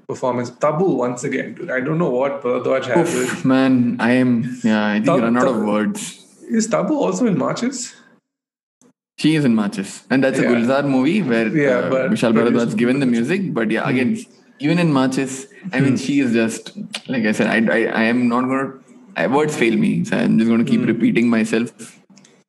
performance, 0.08 0.50
Tabu 0.50 0.84
once 0.84 1.24
again, 1.24 1.54
dude. 1.54 1.70
I 1.70 1.80
don't 1.80 1.98
know 1.98 2.10
what 2.10 2.42
Bharadwaj 2.42 2.84
has. 2.86 3.44
Man, 3.44 3.96
I 4.00 4.12
am. 4.12 4.58
Yeah, 4.62 4.86
I 4.86 4.94
think 4.94 5.06
Tab- 5.06 5.20
I 5.20 5.22
run 5.24 5.36
out 5.38 5.48
of 5.48 5.62
words. 5.64 6.20
Is 6.50 6.66
Tabu 6.66 6.94
also 6.94 7.26
in 7.26 7.36
Maachis? 7.36 7.94
She 9.18 9.36
is 9.36 9.44
in 9.44 9.54
Maachis, 9.54 10.04
and 10.10 10.24
that's 10.24 10.38
a 10.38 10.42
Yeah. 10.42 10.48
Gulzar 10.50 10.84
movie 10.88 11.22
where 11.22 11.48
Yeah, 11.48 11.68
uh, 11.70 11.90
but- 11.90 12.10
Vishal 12.10 12.32
Bharadwaj 12.38 12.76
given 12.76 13.00
the 13.00 13.06
music. 13.06 13.52
But 13.54 13.70
yeah, 13.70 13.84
hmm. 13.84 13.90
again, 13.90 14.16
even 14.60 14.78
in 14.78 14.92
Maachis, 14.92 15.46
I 15.72 15.80
mean, 15.80 15.90
hmm. 15.90 15.96
she 16.04 16.20
is 16.20 16.32
just 16.32 16.72
like 17.08 17.24
I 17.24 17.32
said. 17.32 17.48
I 17.56 17.58
I, 17.76 17.80
I 18.02 18.04
am 18.14 18.28
not 18.28 18.48
gonna. 18.52 18.72
I, 19.16 19.26
words 19.28 19.56
fail 19.56 19.76
me, 19.76 20.04
so 20.04 20.16
I'm 20.16 20.38
just 20.38 20.50
gonna 20.50 20.64
keep 20.64 20.80
hmm. 20.80 20.86
repeating 20.86 21.30
myself. 21.30 22.00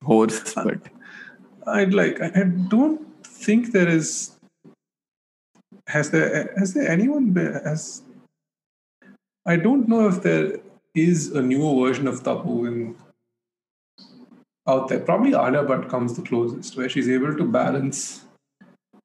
Horse, 0.04 0.54
but 0.54 0.80
I'd 1.68 1.94
like. 1.94 2.22
I 2.22 2.32
I 2.42 2.44
don't 2.76 3.28
think 3.46 3.72
there 3.72 3.88
is. 3.88 4.10
Has 5.88 6.10
there 6.10 6.54
has 6.58 6.74
there 6.74 6.88
anyone 6.98 7.32
been, 7.32 7.54
has? 7.54 8.02
I 9.46 9.56
don't 9.56 9.88
know 9.88 10.08
if 10.08 10.22
there 10.24 10.60
is 10.96 11.32
a 11.32 11.42
newer 11.42 11.74
version 11.86 12.08
of 12.08 12.24
Tabu 12.24 12.66
in 12.66 12.96
out 14.68 14.88
there. 14.90 15.00
Probably 15.00 15.30
Alia 15.32 15.64
Bhatt 15.64 15.90
comes 15.90 16.16
the 16.16 16.22
closest, 16.22 16.78
where 16.78 16.90
she's 16.90 17.10
able 17.10 17.36
to 17.36 17.44
balance 17.46 18.24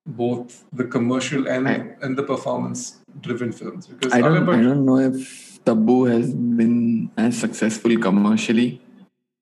both 0.06 0.64
the 0.72 0.84
commercial 0.84 1.46
and 1.48 1.68
I- 1.68 1.86
and 2.02 2.16
the 2.16 2.22
performance 2.22 2.98
driven 3.20 3.52
films. 3.52 3.86
Because 3.86 4.12
I 4.12 4.20
don't, 4.20 4.48
I 4.48 4.62
don't 4.62 4.84
know 4.84 4.98
if 4.98 5.62
Tabu 5.64 6.04
has 6.04 6.32
been 6.34 7.11
as 7.16 7.38
successful 7.38 7.96
commercially. 7.98 8.80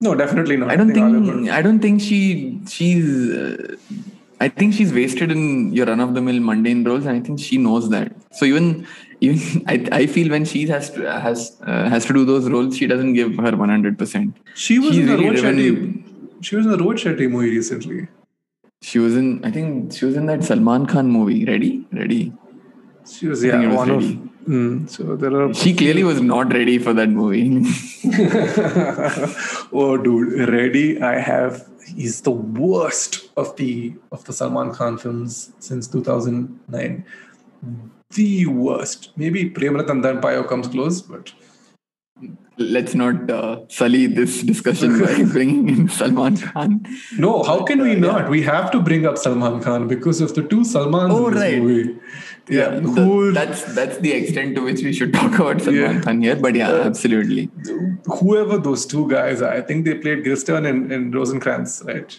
no, 0.01 0.15
definitely 0.15 0.57
not. 0.57 0.71
I 0.71 0.77
don't 0.77 0.91
Alia 0.91 1.21
think 1.21 1.27
Bhatt- 1.49 1.53
I 1.59 1.63
don't 1.63 1.81
think 1.81 2.01
she 2.01 2.61
she's 2.69 3.07
uh, 3.31 3.77
I 4.41 4.49
think 4.49 4.75
she's 4.75 4.93
wasted 4.93 5.31
in 5.33 5.73
your 5.73 5.87
run 5.87 6.01
of 6.01 6.15
the 6.15 6.21
mill 6.21 6.41
mundane 6.41 6.85
roles 6.85 7.07
and 7.07 7.17
I 7.17 7.21
think 7.21 7.41
she 7.41 7.57
knows 7.59 7.89
that. 7.95 8.13
So 8.33 8.45
even 8.45 8.87
even 9.21 9.65
I, 9.73 9.77
I 10.01 10.07
feel 10.07 10.31
when 10.31 10.45
she 10.45 10.67
has 10.69 10.91
to, 10.91 11.11
has 11.21 11.57
uh, 11.63 11.89
has 11.89 12.05
to 12.07 12.13
do 12.13 12.25
those 12.25 12.49
roles 12.51 12.77
she 12.77 12.87
doesn't 12.87 13.15
give 13.15 13.35
her 13.37 13.53
100%. 13.53 14.35
she 14.55 14.79
was 14.79 14.95
she's 14.95 15.09
in 15.09 15.11
really 15.17 15.25
Rohit 15.25 15.41
driven-. 15.41 16.05
She 16.41 16.57
was 16.57 16.67
in 16.67 16.73
the 16.73 16.79
Rohit 16.79 16.99
Shetty 17.05 17.31
movie 17.31 17.51
recently. 17.51 18.09
She 18.81 18.99
was 18.99 19.17
in 19.17 19.45
I 19.45 19.51
think 19.51 19.93
she 19.93 20.05
was 20.05 20.17
in 20.17 20.27
that 20.27 20.45
Salman 20.45 20.87
Khan 20.87 21.11
movie. 21.11 21.45
Ready? 21.45 21.87
Ready. 21.93 22.33
She 23.11 23.27
was 23.27 23.43
yeah 23.43 23.67
was 23.67 23.77
one 23.77 23.89
ready. 23.91 24.13
of. 24.15 24.29
Mm, 24.49 24.89
so 24.89 25.17
there 25.17 25.35
are. 25.41 25.53
She 25.53 25.75
clearly 25.75 26.05
was 26.05 26.21
not 26.23 26.53
ready 26.53 26.79
for 26.79 26.95
that 26.95 27.11
movie. 27.11 27.67
oh, 29.73 29.99
dude, 29.99 30.49
ready? 30.49 31.03
I 31.03 31.19
have. 31.19 31.69
He's 31.95 32.23
the 32.23 32.31
worst 32.31 33.29
of 33.37 33.57
the 33.57 33.95
of 34.11 34.25
the 34.25 34.33
Salman 34.33 34.73
Khan 34.73 34.97
films 34.97 35.53
since 35.59 35.87
2009. 35.89 37.05
The 38.15 38.47
worst. 38.47 39.11
Maybe 39.17 39.51
Premratan 39.51 40.03
Payo 40.23 40.49
comes 40.49 40.69
close, 40.69 41.03
but 41.03 41.33
Let's 42.59 42.95
not 42.95 43.31
uh, 43.31 43.61
sully 43.69 44.07
this 44.07 44.43
discussion 44.43 44.99
by 45.01 45.23
bringing 45.33 45.69
in 45.69 45.89
Salman 45.89 46.37
Khan. 46.39 46.85
no. 47.17 47.43
How 47.45 47.63
can 47.63 47.81
we 47.83 47.93
Uh, 47.93 47.95
yeah. 47.95 48.01
not? 48.01 48.31
We 48.31 48.43
have 48.43 48.71
to 48.73 48.81
bring 48.81 49.07
up 49.07 49.17
Salman 49.17 49.61
Khan 49.61 49.87
because 49.87 50.21
of 50.21 50.35
the 50.35 50.43
two 50.43 50.63
Salmans 50.63 51.13
Oh, 51.13 51.29
in 51.29 51.35
this 51.35 51.43
right. 51.43 51.63
movie. 51.63 51.97
Yeah, 52.49 52.71
the- 52.81 52.81
who 52.81 53.31
that's 53.33 53.63
that's 53.75 53.99
the 53.99 54.13
extent 54.13 54.57
to 54.57 54.63
which 54.63 54.83
we 54.83 54.93
should 54.93 55.13
talk 55.15 55.39
about 55.39 55.61
Salman 55.61 55.81
Yeah. 55.83 56.01
Khan 56.01 56.21
here. 56.23 56.35
But 56.37 56.57
yeah, 56.57 56.71
absolutely. 56.91 57.49
whoever 58.19 58.59
those 58.59 58.87
two 58.87 59.09
guys 59.09 59.41
are. 59.41 59.53
I 59.53 59.61
think 59.61 59.85
they 59.85 59.95
played 59.95 60.25
Guildenstern 60.25 60.67
and, 60.67 60.91
and 60.93 61.15
Rosencrantz, 61.15 61.83
right? 61.87 62.19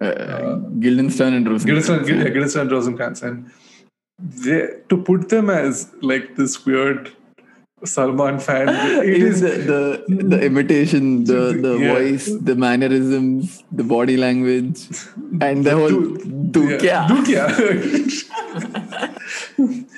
Uh, 0.00 0.56
Guildenstern 0.84 1.34
and 1.34 1.48
Rosencrantz. 1.48 1.88
Guildenstern, 1.88 2.18
yeah, 2.18 2.28
Guildenstern 2.28 2.62
and 2.62 2.72
Rosencrantz, 2.72 3.22
and 3.22 3.50
they, 4.44 4.68
to 4.88 4.96
put 5.02 5.28
them 5.30 5.50
as 5.50 5.90
like 6.00 6.36
this 6.36 6.64
weird 6.64 7.10
Salman 7.84 8.38
fan, 8.38 8.68
it 9.02 9.08
It 9.08 9.22
is 9.22 9.40
the, 9.40 9.52
the 9.70 10.24
the 10.36 10.40
imitation, 10.50 11.24
the 11.24 11.40
the 11.66 11.72
Yeah. 11.78 11.94
voice, 11.94 12.26
the 12.48 12.54
mannerisms, 12.54 13.62
the 13.72 13.84
body 13.84 14.16
language, 14.16 14.80
and 15.40 15.64
the 15.64 15.74
whole 15.80 15.96
do 16.56 16.62
yeah, 16.68 16.78
kya. 16.84 17.08
do 17.08 17.16
kya. 17.28 17.44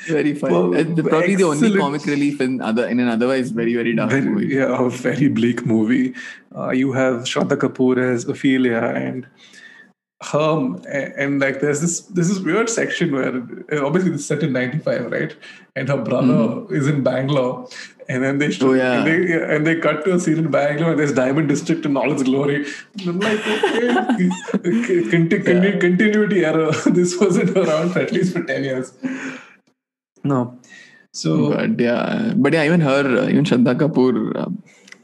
Very 0.09 0.35
funny. 0.35 0.53
Well, 0.55 0.75
And 0.75 0.97
the- 0.97 1.03
probably 1.05 1.35
the 1.37 1.45
only 1.45 1.77
comic 1.77 2.05
relief 2.07 2.41
in 2.41 2.61
other 2.61 2.87
in 2.89 3.01
an 3.01 3.09
otherwise 3.09 3.51
very 3.51 3.75
very 3.75 3.95
dark 3.95 4.11
very, 4.11 4.23
movie. 4.27 4.55
yeah, 4.55 4.85
a 4.85 4.89
very 4.91 5.29
bleak 5.29 5.65
movie. 5.67 6.15
Uh, 6.57 6.71
you 6.71 6.93
have 6.93 7.23
Shraddha 7.25 7.57
Kapoor 7.57 7.99
as 7.99 8.25
Ophelia 8.29 8.81
and 8.81 9.27
her, 10.23 10.57
and, 10.89 11.15
and 11.17 11.41
like 11.41 11.61
there's 11.61 11.81
this 11.81 12.01
this 12.03 12.31
is 12.31 12.41
weird 12.41 12.69
section 12.69 13.13
where 13.13 13.37
uh, 13.73 13.87
obviously 13.87 14.13
it's 14.13 14.25
set 14.25 14.43
in 14.43 14.53
'95, 14.53 15.11
right? 15.11 15.37
And 15.75 15.89
her 15.89 15.97
brother 15.97 16.65
is 16.75 16.87
in 16.87 17.03
Bangalore, 17.03 17.69
and 18.09 18.23
then 18.23 18.39
they 18.39 18.51
show. 18.51 18.71
Oh, 18.71 18.73
yeah. 18.75 18.99
and, 18.99 19.07
they, 19.07 19.55
and 19.55 19.67
they 19.67 19.77
cut 19.77 20.05
to 20.05 20.15
a 20.15 20.21
scene 20.21 20.39
in 20.39 20.51
Bangalore, 20.51 20.91
and 20.91 20.99
there's 20.99 21.13
Diamond 21.13 21.49
District 21.49 21.85
in 21.85 21.97
all 21.97 22.13
its 22.13 22.23
glory. 22.23 22.67
And 22.99 23.09
I'm 23.09 23.21
like, 23.21 23.41
okay, 23.47 24.31
conti- 25.11 25.43
conti- 25.43 25.79
continuity 25.79 26.45
error. 26.45 26.73
this 26.87 27.19
wasn't 27.19 27.57
around 27.57 27.91
for 27.91 28.01
at 28.01 28.13
least 28.13 28.33
for 28.33 28.43
ten 28.45 28.65
years. 28.65 28.93
No. 30.25 30.59
So 31.13 31.51
But 31.51 31.79
yeah, 31.79 32.33
but 32.37 32.53
yeah, 32.53 32.65
even 32.65 32.81
her, 32.81 33.19
uh, 33.19 33.29
even 33.29 33.45
Shraddha 33.45 33.79
Kapoor. 33.79 34.35
Uh, 34.35 34.49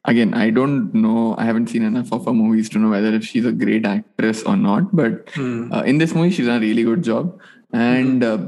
again, 0.04 0.34
I 0.34 0.50
don't 0.50 0.94
know. 0.94 1.34
I 1.38 1.44
haven't 1.44 1.68
seen 1.68 1.82
enough 1.82 2.12
of 2.12 2.24
her 2.26 2.32
movies 2.32 2.68
to 2.70 2.78
know 2.78 2.90
whether 2.90 3.14
if 3.14 3.24
she's 3.24 3.44
a 3.46 3.52
great 3.52 3.84
actress 3.86 4.42
or 4.42 4.56
not. 4.56 4.94
But 4.94 5.30
Hmm. 5.34 5.72
uh, 5.72 5.82
in 5.82 5.98
this 5.98 6.14
movie, 6.14 6.30
she's 6.30 6.46
done 6.46 6.56
a 6.58 6.60
really 6.60 6.84
good 6.84 7.02
job. 7.02 7.38
And 7.72 8.24
uh, 8.24 8.38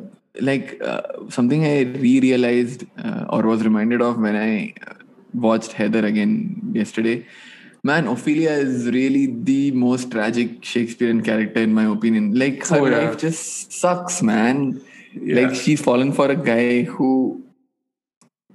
like 0.40 0.80
uh, 0.82 1.02
something 1.28 1.64
I 1.66 1.82
re-realized 1.82 2.84
uh, 3.04 3.26
or 3.30 3.42
was 3.42 3.62
reminded 3.64 4.00
of 4.00 4.18
when 4.18 4.36
I 4.36 4.74
uh, 4.86 4.94
watched 5.34 5.72
Haider 5.72 6.04
again 6.04 6.70
yesterday. 6.72 7.26
Man, 7.82 8.06
Ophelia 8.06 8.50
is 8.50 8.86
really 8.90 9.26
the 9.26 9.70
most 9.72 10.10
tragic 10.10 10.62
Shakespearean 10.64 11.22
character 11.22 11.60
in 11.62 11.72
my 11.72 11.84
opinion. 11.84 12.34
Like 12.38 12.66
her 12.68 12.78
Oh, 12.80 12.86
yeah. 12.86 12.98
life 12.98 13.18
just 13.18 13.72
sucks, 13.72 14.22
man. 14.22 14.82
Yeah. 15.14 15.46
Like 15.46 15.54
she's 15.54 15.80
fallen 15.80 16.12
for 16.12 16.30
a 16.30 16.36
guy 16.36 16.82
who 16.82 17.42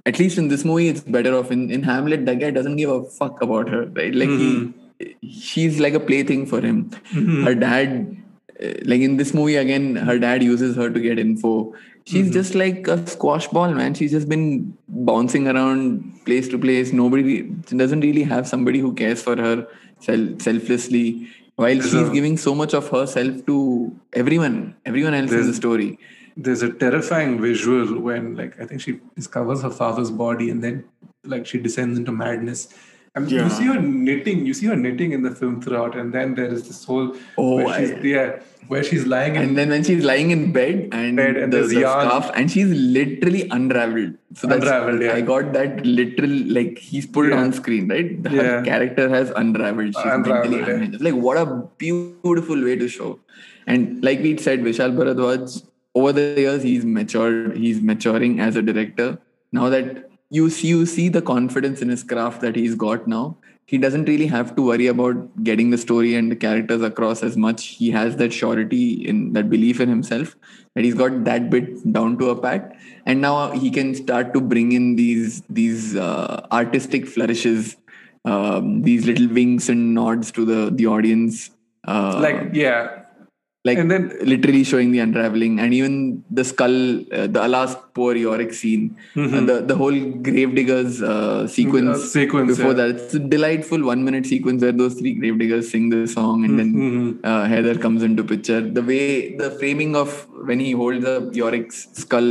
at 0.06 0.18
least 0.18 0.38
in 0.38 0.48
this 0.48 0.64
movie 0.64 0.88
it's 0.88 1.00
better 1.00 1.36
off. 1.36 1.50
In, 1.50 1.70
in 1.70 1.82
hamlet 1.82 2.24
that 2.26 2.38
guy 2.38 2.50
doesn't 2.50 2.76
give 2.76 2.90
a 2.90 3.04
fuck 3.04 3.42
about 3.42 3.68
her 3.68 3.86
right? 3.86 4.14
Like 4.14 4.28
he 4.28 4.50
mm-hmm. 4.56 5.28
she's 5.28 5.80
like 5.80 5.94
a 5.94 6.00
plaything 6.00 6.46
for 6.46 6.60
him. 6.60 6.90
Mm-hmm. 6.90 7.44
Her 7.44 7.54
dad 7.54 8.16
uh, 8.62 8.72
like 8.84 9.00
in 9.00 9.16
this 9.16 9.34
movie 9.34 9.56
again 9.56 9.96
her 9.96 10.18
dad 10.18 10.42
uses 10.42 10.76
her 10.76 10.88
to 10.90 11.00
get 11.00 11.18
info. 11.18 11.74
She's 12.04 12.26
mm-hmm. 12.26 12.32
just 12.32 12.54
like 12.54 12.86
a 12.86 13.04
squash 13.06 13.48
ball 13.48 13.72
man. 13.72 13.94
She's 13.94 14.12
just 14.12 14.28
been 14.28 14.76
bouncing 14.88 15.48
around 15.48 16.24
place 16.24 16.48
to 16.48 16.58
place. 16.58 16.92
Nobody 16.92 17.42
doesn't 17.82 18.00
really 18.00 18.22
have 18.22 18.46
somebody 18.46 18.78
who 18.78 18.94
cares 18.94 19.22
for 19.22 19.36
her 19.36 19.66
self, 20.00 20.40
selflessly. 20.40 21.28
While 21.56 21.80
she's 21.80 22.10
giving 22.10 22.36
so 22.36 22.54
much 22.54 22.74
of 22.74 22.88
herself 22.90 23.44
to 23.46 23.98
everyone 24.12 24.76
everyone 24.84 25.14
else 25.14 25.32
in 25.32 25.46
the 25.46 25.54
story 25.54 25.98
there's 26.36 26.62
a 26.62 26.70
terrifying 26.72 27.40
visual 27.40 27.98
when 28.00 28.34
like 28.36 28.60
I 28.60 28.66
think 28.66 28.80
she 28.80 29.00
discovers 29.14 29.62
her 29.62 29.70
father's 29.70 30.10
body 30.10 30.50
and 30.50 30.62
then 30.62 30.84
like 31.24 31.46
she 31.46 31.58
descends 31.58 31.98
into 31.98 32.12
madness. 32.12 32.68
I 33.14 33.20
mean, 33.20 33.30
Yeah. 33.30 33.44
You 33.44 33.50
see 33.50 33.64
her 33.64 33.80
knitting. 33.80 34.44
You 34.46 34.52
see 34.54 34.66
her 34.66 34.76
knitting 34.76 35.12
in 35.12 35.22
the 35.22 35.30
film 35.30 35.62
throughout, 35.62 35.96
and 35.96 36.12
then 36.12 36.34
there 36.34 36.52
is 36.56 36.66
this 36.68 36.84
whole 36.84 37.16
Oh, 37.38 37.56
where 37.64 37.78
she's, 37.78 37.92
I- 37.92 38.00
yeah, 38.02 38.40
where 38.68 38.82
she's 38.88 39.06
lying 39.06 39.36
in 39.36 39.42
and 39.42 39.56
then 39.58 39.70
when 39.70 39.82
she's 39.84 40.04
lying 40.04 40.30
in 40.32 40.52
bed 40.52 40.88
and, 40.92 41.16
Bed 41.16 41.36
and 41.36 41.52
the, 41.52 41.56
there's 41.58 41.70
the 41.70 41.80
scarf 41.82 42.30
and 42.34 42.50
she's 42.50 42.66
literally 42.96 43.48
unraveled 43.50 44.14
so 44.34 44.48
that's, 44.48 44.64
Unraveled, 44.64 45.02
yeah. 45.02 45.12
i 45.12 45.20
got 45.20 45.52
that 45.52 45.86
literal 45.86 46.32
like 46.56 46.76
he's 46.78 47.06
pulled 47.06 47.28
Yeah. 47.28 47.42
on 47.42 47.52
screen 47.52 47.86
right 47.88 48.20
The- 48.24 48.30
Yeah. 48.30 48.42
her 48.42 48.62
character 48.64 49.08
has 49.08 49.30
unraveled 49.42 49.94
she's 49.94 50.04
Unraveled, 50.04 50.26
mentally 50.50 50.58
yeah. 50.58 50.74
unhinged. 50.74 51.00
like 51.00 51.14
what 51.14 51.38
a 51.38 51.46
beautiful 51.78 52.64
way 52.64 52.74
to 52.82 52.88
show 52.88 53.20
and 53.68 54.02
like 54.04 54.18
we 54.26 54.36
said 54.48 54.60
vishal 54.68 54.96
bharadwaj 54.98 55.62
over 56.00 56.12
the 56.18 56.26
years 56.44 56.62
he's 56.62 56.84
matured 56.84 57.56
he's 57.56 57.80
maturing 57.90 58.38
as 58.48 58.56
a 58.56 58.62
director. 58.70 59.08
Now 59.52 59.68
that 59.74 60.10
you 60.38 60.48
see 60.50 60.68
you 60.68 60.86
see 60.94 61.08
the 61.08 61.22
confidence 61.34 61.82
in 61.82 61.88
his 61.96 62.02
craft 62.14 62.40
that 62.46 62.56
he's 62.62 62.74
got 62.86 63.06
now 63.16 63.24
he 63.66 63.78
doesn't 63.78 64.04
really 64.04 64.28
have 64.28 64.54
to 64.56 64.62
worry 64.62 64.86
about 64.86 65.42
getting 65.42 65.70
the 65.70 65.78
story 65.78 66.14
and 66.14 66.30
the 66.30 66.36
characters 66.36 66.82
across 66.82 67.24
as 67.24 67.36
much. 67.36 67.64
He 67.66 67.90
has 67.90 68.16
that 68.16 68.32
surety 68.32 68.92
in 68.92 69.32
that 69.32 69.50
belief 69.50 69.80
in 69.80 69.88
himself 69.88 70.36
that 70.74 70.84
he's 70.84 70.94
got 70.94 71.24
that 71.24 71.50
bit 71.50 71.92
down 71.92 72.16
to 72.18 72.30
a 72.30 72.40
pat. 72.40 72.76
And 73.06 73.20
now 73.20 73.50
he 73.50 73.70
can 73.70 73.94
start 73.96 74.32
to 74.34 74.40
bring 74.40 74.70
in 74.70 74.94
these 74.94 75.42
these 75.50 75.96
uh, 75.96 76.46
artistic 76.52 77.08
flourishes 77.08 77.76
um, 78.24 78.82
these 78.82 79.04
little 79.06 79.28
winks 79.28 79.68
and 79.68 79.94
nods 79.94 80.30
to 80.32 80.44
the 80.44 80.70
the 80.70 80.86
audience. 80.86 81.50
Uh, 81.86 82.20
like 82.20 82.50
yeah, 82.52 83.02
like 83.66 83.78
and 83.82 83.90
then- 83.92 84.06
literally 84.32 84.62
showing 84.70 84.88
the 84.94 85.00
unraveling 85.04 85.54
and 85.62 85.74
even 85.78 85.92
the 86.38 86.44
skull 86.50 86.76
uh, 87.18 87.26
the 87.34 87.40
alas 87.46 87.72
poor 87.98 88.12
yorick 88.22 88.52
scene 88.60 88.84
and 89.36 89.48
the, 89.50 89.56
the 89.70 89.76
whole 89.80 89.98
gravediggers 90.28 90.94
uh, 91.12 91.46
sequence, 91.56 91.98
Mm-hmm. 91.98 92.06
Uh, 92.08 92.14
sequence, 92.18 92.48
before 92.52 92.72
yeah. 92.72 92.78
that 92.80 92.90
it's 92.96 93.14
a 93.20 93.22
delightful 93.34 93.82
one 93.92 94.02
minute 94.08 94.26
sequence 94.34 94.62
where 94.66 94.76
those 94.82 94.94
three 95.00 95.14
gravediggers 95.20 95.70
sing 95.74 95.84
the 95.94 96.02
song 96.16 96.44
and 96.46 96.58
then 96.60 96.70
Mm-hmm. 96.84 97.08
uh, 97.30 97.44
Haider 97.52 97.76
comes 97.84 98.02
into 98.08 98.24
picture 98.32 98.60
the 98.78 98.84
way 98.92 99.04
the 99.42 99.50
framing 99.62 99.94
of 100.04 100.10
when 100.50 100.60
he 100.66 100.72
holds 100.82 101.04
up 101.16 101.34
yorick's 101.42 101.80
skull 102.04 102.30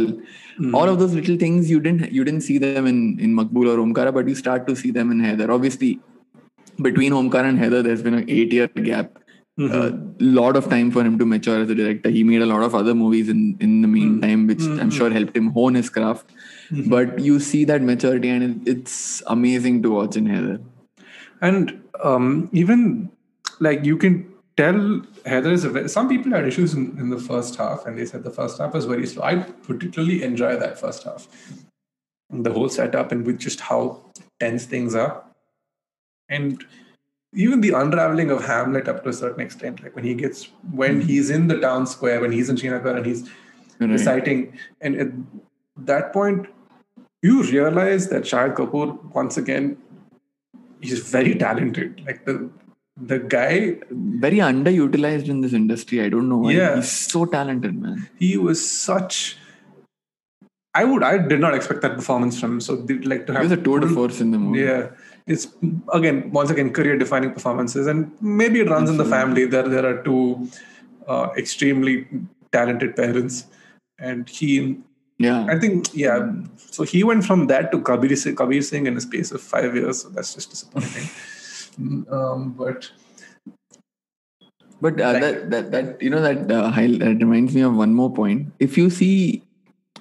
Mm-hmm. 0.57 0.73
all 0.79 0.87
of 0.91 0.97
those 0.99 1.13
little 1.19 1.37
things 1.41 1.69
you 1.69 1.79
didn't 1.85 2.11
you 2.17 2.23
didn't 2.27 2.43
see 2.49 2.57
them 2.65 2.85
in 2.91 2.99
in 3.25 3.31
Maqbool 3.39 3.65
or 3.71 3.77
omkara 3.85 4.11
but 4.17 4.29
you 4.31 4.35
start 4.41 4.61
to 4.69 4.75
see 4.81 4.91
them 4.97 5.09
in 5.15 5.17
Haider 5.27 5.47
obviously 5.55 5.89
between 6.87 7.11
Omkar 7.13 7.43
and 7.49 7.57
Haider, 7.59 7.81
there's 7.83 8.01
been 8.01 8.13
an 8.15 8.25
eight 8.29 8.51
year 8.51 8.67
gap. 8.67 9.17
A 9.57 9.97
lot 10.19 10.57
of 10.57 10.69
time 10.69 10.91
for 10.91 11.01
him 11.01 11.17
to 11.17 11.25
mature 11.25 11.61
as 11.61 11.69
a 11.69 11.75
director. 11.75 12.09
He 12.09 12.25
made 12.25 12.41
a 12.41 12.45
lot 12.45 12.61
of 12.61 12.75
other 12.75 12.93
movies 12.93 13.29
in, 13.29 13.57
in 13.61 13.81
the 13.81 13.87
mm-hmm. 13.87 13.93
meantime, 13.93 14.47
which 14.47 14.57
mm-hmm. 14.59 14.81
I'm 14.81 14.91
sure 14.91 15.09
helped 15.09 15.35
him 15.35 15.51
hone 15.51 15.75
his 15.75 15.89
craft. 15.89 16.29
But 16.87 17.19
you 17.19 17.39
see 17.39 17.63
that 17.65 17.81
maturity, 17.81 18.27
and 18.29 18.67
it, 18.67 18.69
it's 18.69 19.23
amazing 19.27 19.81
to 19.83 19.91
watch 19.91 20.17
in 20.17 20.25
Haider. 20.25 20.61
and 21.41 21.81
um, 22.03 22.49
even 22.51 23.09
like 23.59 23.85
you 23.85 23.97
can 23.97 24.31
tell 24.57 24.73
Haider 25.25 25.51
is 25.51 25.63
a 25.63 25.69
very, 25.69 25.89
some 25.89 26.09
people 26.09 26.31
had 26.31 26.47
issues 26.47 26.73
in, 26.73 26.97
in 26.97 27.09
the 27.09 27.19
first 27.19 27.55
half, 27.55 27.85
and 27.85 27.97
they 27.97 28.05
said 28.05 28.23
the 28.23 28.31
first 28.31 28.57
half 28.59 28.73
was 28.73 28.85
very 28.85 29.07
slow. 29.07 29.23
I 29.23 29.35
particularly 29.37 30.23
enjoy 30.23 30.55
that 30.57 30.79
first 30.79 31.03
half, 31.03 31.27
the 32.29 32.51
whole 32.51 32.69
setup 32.69 33.11
and 33.11 33.25
with 33.25 33.39
just 33.39 33.61
how 33.61 34.01
tense 34.39 34.65
things 34.65 34.95
are. 34.95 35.23
And 36.29 36.65
even 37.35 37.61
the 37.61 37.71
unraveling 37.71 38.31
of 38.31 38.43
Hamlet 38.45 38.87
up 38.87 39.03
to 39.03 39.09
a 39.09 39.13
certain 39.13 39.41
extent, 39.41 39.83
like 39.83 39.95
when 39.95 40.05
he 40.05 40.13
gets 40.15 40.49
when 40.71 41.01
Hmm. 41.01 41.07
he's 41.07 41.29
in 41.29 41.47
the 41.47 41.59
town 41.59 41.85
square, 41.87 42.19
when 42.21 42.31
he's 42.31 42.49
in 42.49 42.57
Srinagar 42.57 42.95
and 42.97 43.05
he's 43.05 43.23
Right. 43.79 43.89
reciting, 43.91 44.43
and 44.81 44.95
at 44.95 45.09
that 45.93 46.13
point, 46.13 46.45
you 47.21 47.43
realize 47.43 48.07
that 48.09 48.23
Shahid 48.23 48.55
Kapoor 48.55 48.87
once 49.13 49.37
again 49.37 49.75
he's 50.81 50.99
very 51.15 51.35
talented. 51.35 52.01
Like 52.05 52.25
the 52.25 52.49
the 53.13 53.17
guy, 53.19 53.77
Very 53.91 54.37
underutilized 54.37 55.27
in 55.27 55.41
this 55.41 55.51
industry. 55.51 56.01
I 56.01 56.07
don't 56.07 56.29
know 56.29 56.37
why. 56.37 56.51
Yeah. 56.51 56.75
He's 56.77 56.91
so 56.91 57.25
talented, 57.25 57.81
man. 57.81 58.07
he 58.17 58.37
was 58.37 58.61
such. 58.69 59.17
I 60.73 60.83
would 60.85 61.03
I 61.03 61.17
did 61.17 61.39
not 61.41 61.53
expect 61.57 61.81
that 61.81 61.95
performance 61.97 62.39
from 62.39 62.53
him. 62.53 62.61
So 62.61 62.75
they'd 62.77 63.05
like 63.05 63.25
to 63.27 63.33
have 63.33 63.41
He 63.43 63.49
was 63.49 63.57
a 63.57 63.61
de 63.61 63.87
force 63.97 64.21
in 64.21 64.31
the 64.31 64.39
movie. 64.39 64.61
Yeah, 64.61 64.87
it's 65.27 65.47
again 65.93 66.31
once 66.31 66.49
again 66.49 66.71
career 66.71 66.97
defining 66.97 67.31
performances, 67.31 67.87
and 67.87 68.11
maybe 68.21 68.59
it 68.59 68.69
runs 68.69 68.89
in 68.89 68.97
the 68.97 69.05
family. 69.05 69.45
There 69.45 69.67
there 69.67 69.85
are 69.85 70.03
two 70.03 70.49
uh, 71.07 71.29
extremely 71.37 72.07
talented 72.51 72.95
parents, 72.95 73.45
and 73.99 74.29
he. 74.29 74.77
Yeah. 75.17 75.45
I 75.49 75.57
think 75.57 75.87
yeah. 75.93 76.29
So 76.57 76.83
he 76.83 77.03
went 77.03 77.23
from 77.23 77.47
that 77.47 77.71
to 77.71 77.81
Kabir 77.81 78.15
Singh, 78.17 78.35
Kabir 78.35 78.61
Singh 78.61 78.85
in 78.85 78.97
a 78.97 79.01
space 79.01 79.31
of 79.31 79.41
five 79.41 79.73
years. 79.73 80.01
So 80.01 80.09
that's 80.09 80.33
just 80.33 80.49
disappointing. 80.49 81.09
Um, 82.09 82.53
but 82.57 82.89
But 84.81 84.99
uh, 84.99 85.11
Like- 85.11 85.21
that, 85.21 85.49
that 85.51 85.71
that 85.71 86.01
you 86.01 86.09
know 86.09 86.21
that 86.21 86.51
uh, 86.51 86.69
that 86.71 87.17
reminds 87.19 87.55
me 87.55 87.61
of 87.61 87.75
one 87.75 87.93
more 87.93 88.11
point. 88.11 88.53
If 88.59 88.77
you 88.77 88.89
see 88.89 89.43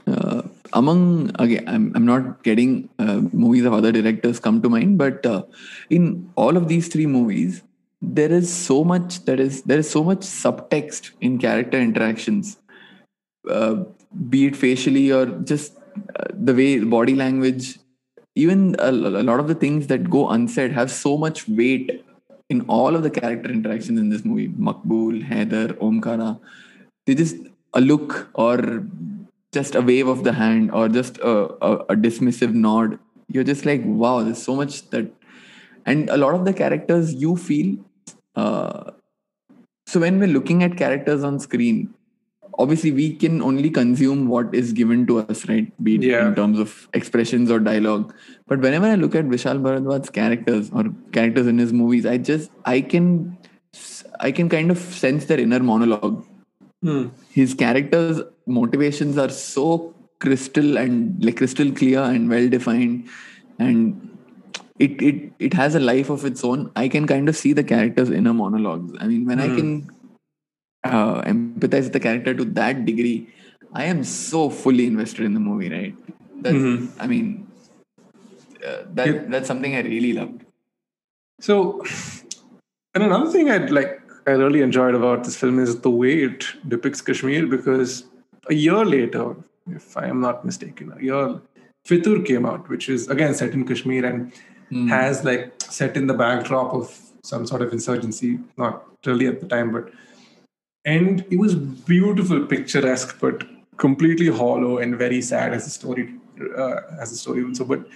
uh, 0.06 0.42
among 0.74 1.30
again, 1.38 1.64
I'm 1.66 1.92
I'm 1.94 2.04
not 2.04 2.42
getting 2.42 2.88
uh, 2.98 3.20
movies 3.32 3.64
of 3.64 3.72
other 3.72 3.92
directors 3.92 4.40
come 4.40 4.60
to 4.62 4.68
mind, 4.68 4.98
but 4.98 5.24
uh, 5.24 5.42
in 5.88 6.30
all 6.34 6.56
of 6.56 6.68
these 6.68 6.88
three 6.88 7.06
movies, 7.06 7.62
there 8.02 8.32
is 8.32 8.52
so 8.52 8.82
much 8.84 9.24
that 9.24 9.40
is 9.40 9.62
there 9.62 9.78
is 9.78 9.88
so 9.88 10.04
much 10.04 10.20
subtext 10.20 11.12
in 11.20 11.38
character 11.38 11.78
interactions, 11.78 12.58
uh, 13.48 13.76
be 14.28 14.46
it 14.46 14.56
facially 14.56 15.10
or 15.12 15.26
just 15.52 15.76
uh, 16.16 16.26
the 16.32 16.54
way 16.54 16.80
body 16.80 17.14
language. 17.14 17.78
Even 18.36 18.74
a, 18.80 18.90
a 18.90 19.22
lot 19.22 19.38
of 19.38 19.46
the 19.46 19.54
things 19.54 19.86
that 19.86 20.10
go 20.10 20.28
unsaid 20.28 20.72
have 20.72 20.90
so 20.90 21.16
much 21.16 21.48
weight 21.48 22.04
in 22.50 22.62
all 22.62 22.96
of 22.96 23.04
the 23.04 23.10
character 23.10 23.48
interactions 23.48 23.98
in 23.98 24.08
this 24.08 24.24
movie 24.24 24.48
Makbul, 24.48 25.24
Haider, 25.28 25.72
Omkara. 25.74 26.40
They 27.06 27.14
just 27.14 27.36
a 27.74 27.80
look 27.80 28.28
or 28.34 28.84
just 29.54 29.74
a 29.74 29.80
wave 29.80 30.08
of 30.08 30.24
the 30.24 30.32
hand 30.32 30.70
or 30.72 30.88
just 30.88 31.18
a, 31.18 31.32
a, 31.64 31.72
a 31.94 31.96
dismissive 31.96 32.52
nod. 32.52 32.98
You're 33.28 33.44
just 33.44 33.64
like, 33.64 33.82
wow, 33.84 34.22
there's 34.22 34.42
so 34.42 34.54
much 34.54 34.90
that. 34.90 35.10
And 35.86 36.08
a 36.10 36.16
lot 36.16 36.34
of 36.34 36.44
the 36.44 36.52
characters 36.52 37.14
you 37.14 37.36
feel. 37.36 37.76
Uh, 38.36 38.90
so 39.86 40.00
when 40.00 40.18
we're 40.18 40.28
looking 40.28 40.62
at 40.62 40.76
characters 40.76 41.22
on 41.22 41.38
screen, 41.38 41.94
obviously 42.58 42.90
we 42.92 43.14
can 43.14 43.42
only 43.42 43.70
consume 43.70 44.26
what 44.28 44.54
is 44.54 44.72
given 44.72 45.06
to 45.06 45.18
us, 45.20 45.46
right? 45.48 45.72
Be 45.84 45.96
it 45.96 46.04
Yeah. 46.04 46.28
in 46.28 46.34
terms 46.34 46.58
of 46.58 46.88
expressions 46.94 47.50
or 47.50 47.58
dialogue. 47.58 48.14
But 48.46 48.60
whenever 48.60 48.86
I 48.86 48.94
look 48.94 49.14
at 49.14 49.26
Vishal 49.26 49.60
Bharadwaj's 49.60 50.10
characters 50.10 50.70
or 50.72 50.84
characters 51.12 51.46
in 51.46 51.58
his 51.58 51.72
movies, 51.72 52.06
I 52.06 52.16
just 52.18 52.50
I 52.64 52.80
can 52.80 53.38
I 54.20 54.30
can 54.32 54.48
kind 54.48 54.70
of 54.70 54.78
sense 54.78 55.26
their 55.26 55.40
inner 55.40 55.60
monologue. 55.60 56.24
His 57.30 57.54
characters' 57.54 58.22
motivations 58.46 59.18
are 59.18 59.30
so 59.30 59.94
crystal 60.20 60.78
and 60.78 61.22
like 61.24 61.36
crystal 61.38 61.70
clear 61.72 62.00
and 62.00 62.28
well 62.30 62.48
defined, 62.48 63.08
and 63.58 64.16
it 64.78 65.02
it 65.02 65.32
it 65.38 65.54
has 65.54 65.74
a 65.74 65.80
life 65.80 66.10
of 66.10 66.24
its 66.24 66.44
own. 66.44 66.70
I 66.76 66.88
can 66.88 67.06
kind 67.06 67.28
of 67.28 67.36
see 67.36 67.52
the 67.52 67.64
character's 67.64 68.10
inner 68.10 68.34
monologues. 68.34 68.92
I 69.00 69.06
mean, 69.06 69.24
when 69.26 69.40
I 69.40 69.48
Hmm. 69.48 69.54
can 69.54 69.90
uh, 70.84 71.22
empathize 71.22 71.84
with 71.84 71.92
the 71.92 72.00
character 72.00 72.34
to 72.34 72.44
that 72.44 72.84
degree, 72.84 73.28
I 73.72 73.84
am 73.84 74.04
so 74.04 74.50
fully 74.50 74.86
invested 74.86 75.24
in 75.24 75.34
the 75.34 75.40
movie. 75.40 75.70
Right? 75.70 75.94
That 76.42 76.54
Mhm. 76.54 76.88
I 77.00 77.06
mean, 77.06 77.46
uh, 78.66 78.82
that 78.94 79.30
that's 79.30 79.48
something 79.48 79.74
I 79.74 79.80
really 79.80 80.12
loved. 80.12 80.44
So, 81.40 81.82
and 82.94 83.02
another 83.02 83.30
thing 83.30 83.50
I'd 83.50 83.70
like, 83.70 84.00
I 84.26 84.32
really 84.32 84.62
enjoyed 84.62 84.94
about 84.94 85.24
this 85.24 85.36
film 85.36 85.58
is 85.58 85.80
the 85.80 85.90
way 85.90 86.22
it 86.22 86.46
depicts 86.68 87.00
Kashmir 87.00 87.46
because 87.46 88.04
a 88.48 88.54
year 88.54 88.84
later, 88.84 89.36
if 89.68 89.96
I 89.96 90.06
am 90.06 90.20
not 90.20 90.44
mistaken, 90.44 90.92
a 90.96 91.02
year, 91.02 91.40
Fitoor 91.86 92.24
came 92.24 92.46
out, 92.46 92.68
which 92.68 92.88
is 92.88 93.08
again 93.08 93.34
set 93.34 93.52
in 93.52 93.66
Kashmir 93.66 94.04
and 94.06 94.32
has 94.88 95.24
like 95.24 95.52
set 95.60 95.96
in 95.96 96.06
the 96.06 96.14
backdrop 96.14 96.72
of 96.72 96.98
some 97.22 97.46
sort 97.46 97.62
of 97.62 97.72
insurgency, 97.72 98.38
not 98.56 98.84
really 99.06 99.26
at 99.26 99.40
the 99.40 99.46
time, 99.46 99.72
but 99.72 99.90
and 100.84 101.24
it 101.30 101.38
was 101.38 101.54
beautiful, 101.54 102.46
picturesque, 102.46 103.18
but 103.20 103.44
completely 103.76 104.28
hollow 104.28 104.78
and 104.78 104.96
very 104.96 105.22
sad 105.22 105.52
as 105.52 105.66
a 105.66 105.70
story, 105.70 106.14
uh, 106.56 106.80
as 107.00 107.12
a 107.12 107.16
story 107.16 107.44
also. 107.44 107.64
But 107.64 107.86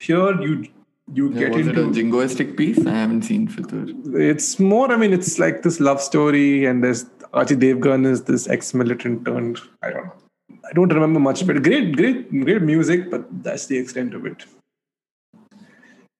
here 0.00 0.40
you 0.40 0.66
you 1.12 1.32
Yeah, 1.32 1.40
get 1.40 1.52
was 1.54 1.66
into 1.66 1.80
it 1.82 1.86
a 1.86 1.90
jingoistic 1.90 2.56
piece? 2.56 2.78
I 2.86 2.90
haven't 2.90 3.22
seen 3.22 3.48
Fitoor. 3.48 4.14
it's 4.20 4.58
more 4.60 4.90
i 4.92 4.96
mean 4.96 5.12
it's 5.12 5.38
like 5.38 5.62
this 5.62 5.80
love 5.80 6.00
story 6.00 6.64
and 6.66 6.82
there's 6.84 7.04
Ajay 7.34 7.56
Devgan 7.62 8.06
is 8.06 8.24
this 8.24 8.48
ex-militant 8.48 9.24
turned 9.24 9.58
i 9.82 9.90
don't 9.90 10.04
know 10.06 10.12
i 10.68 10.72
don't 10.72 10.92
remember 10.92 11.18
much 11.18 11.46
but 11.46 11.62
great 11.62 11.96
great 11.96 12.30
great 12.44 12.62
music 12.62 13.10
but 13.10 13.24
that's 13.42 13.66
the 13.66 13.76
extent 13.78 14.14
of 14.14 14.26
it 14.26 14.44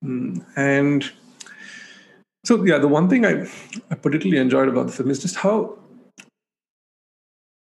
Mm, 0.04 0.44
and 0.56 1.08
so 2.44 2.64
yeah 2.64 2.78
the 2.78 2.88
one 2.88 3.08
thing 3.08 3.24
I, 3.24 3.48
I 3.88 3.94
particularly 3.94 4.38
enjoyed 4.38 4.68
about 4.68 4.86
the 4.88 4.92
film 4.92 5.10
is 5.10 5.20
just 5.22 5.36
how 5.36 5.78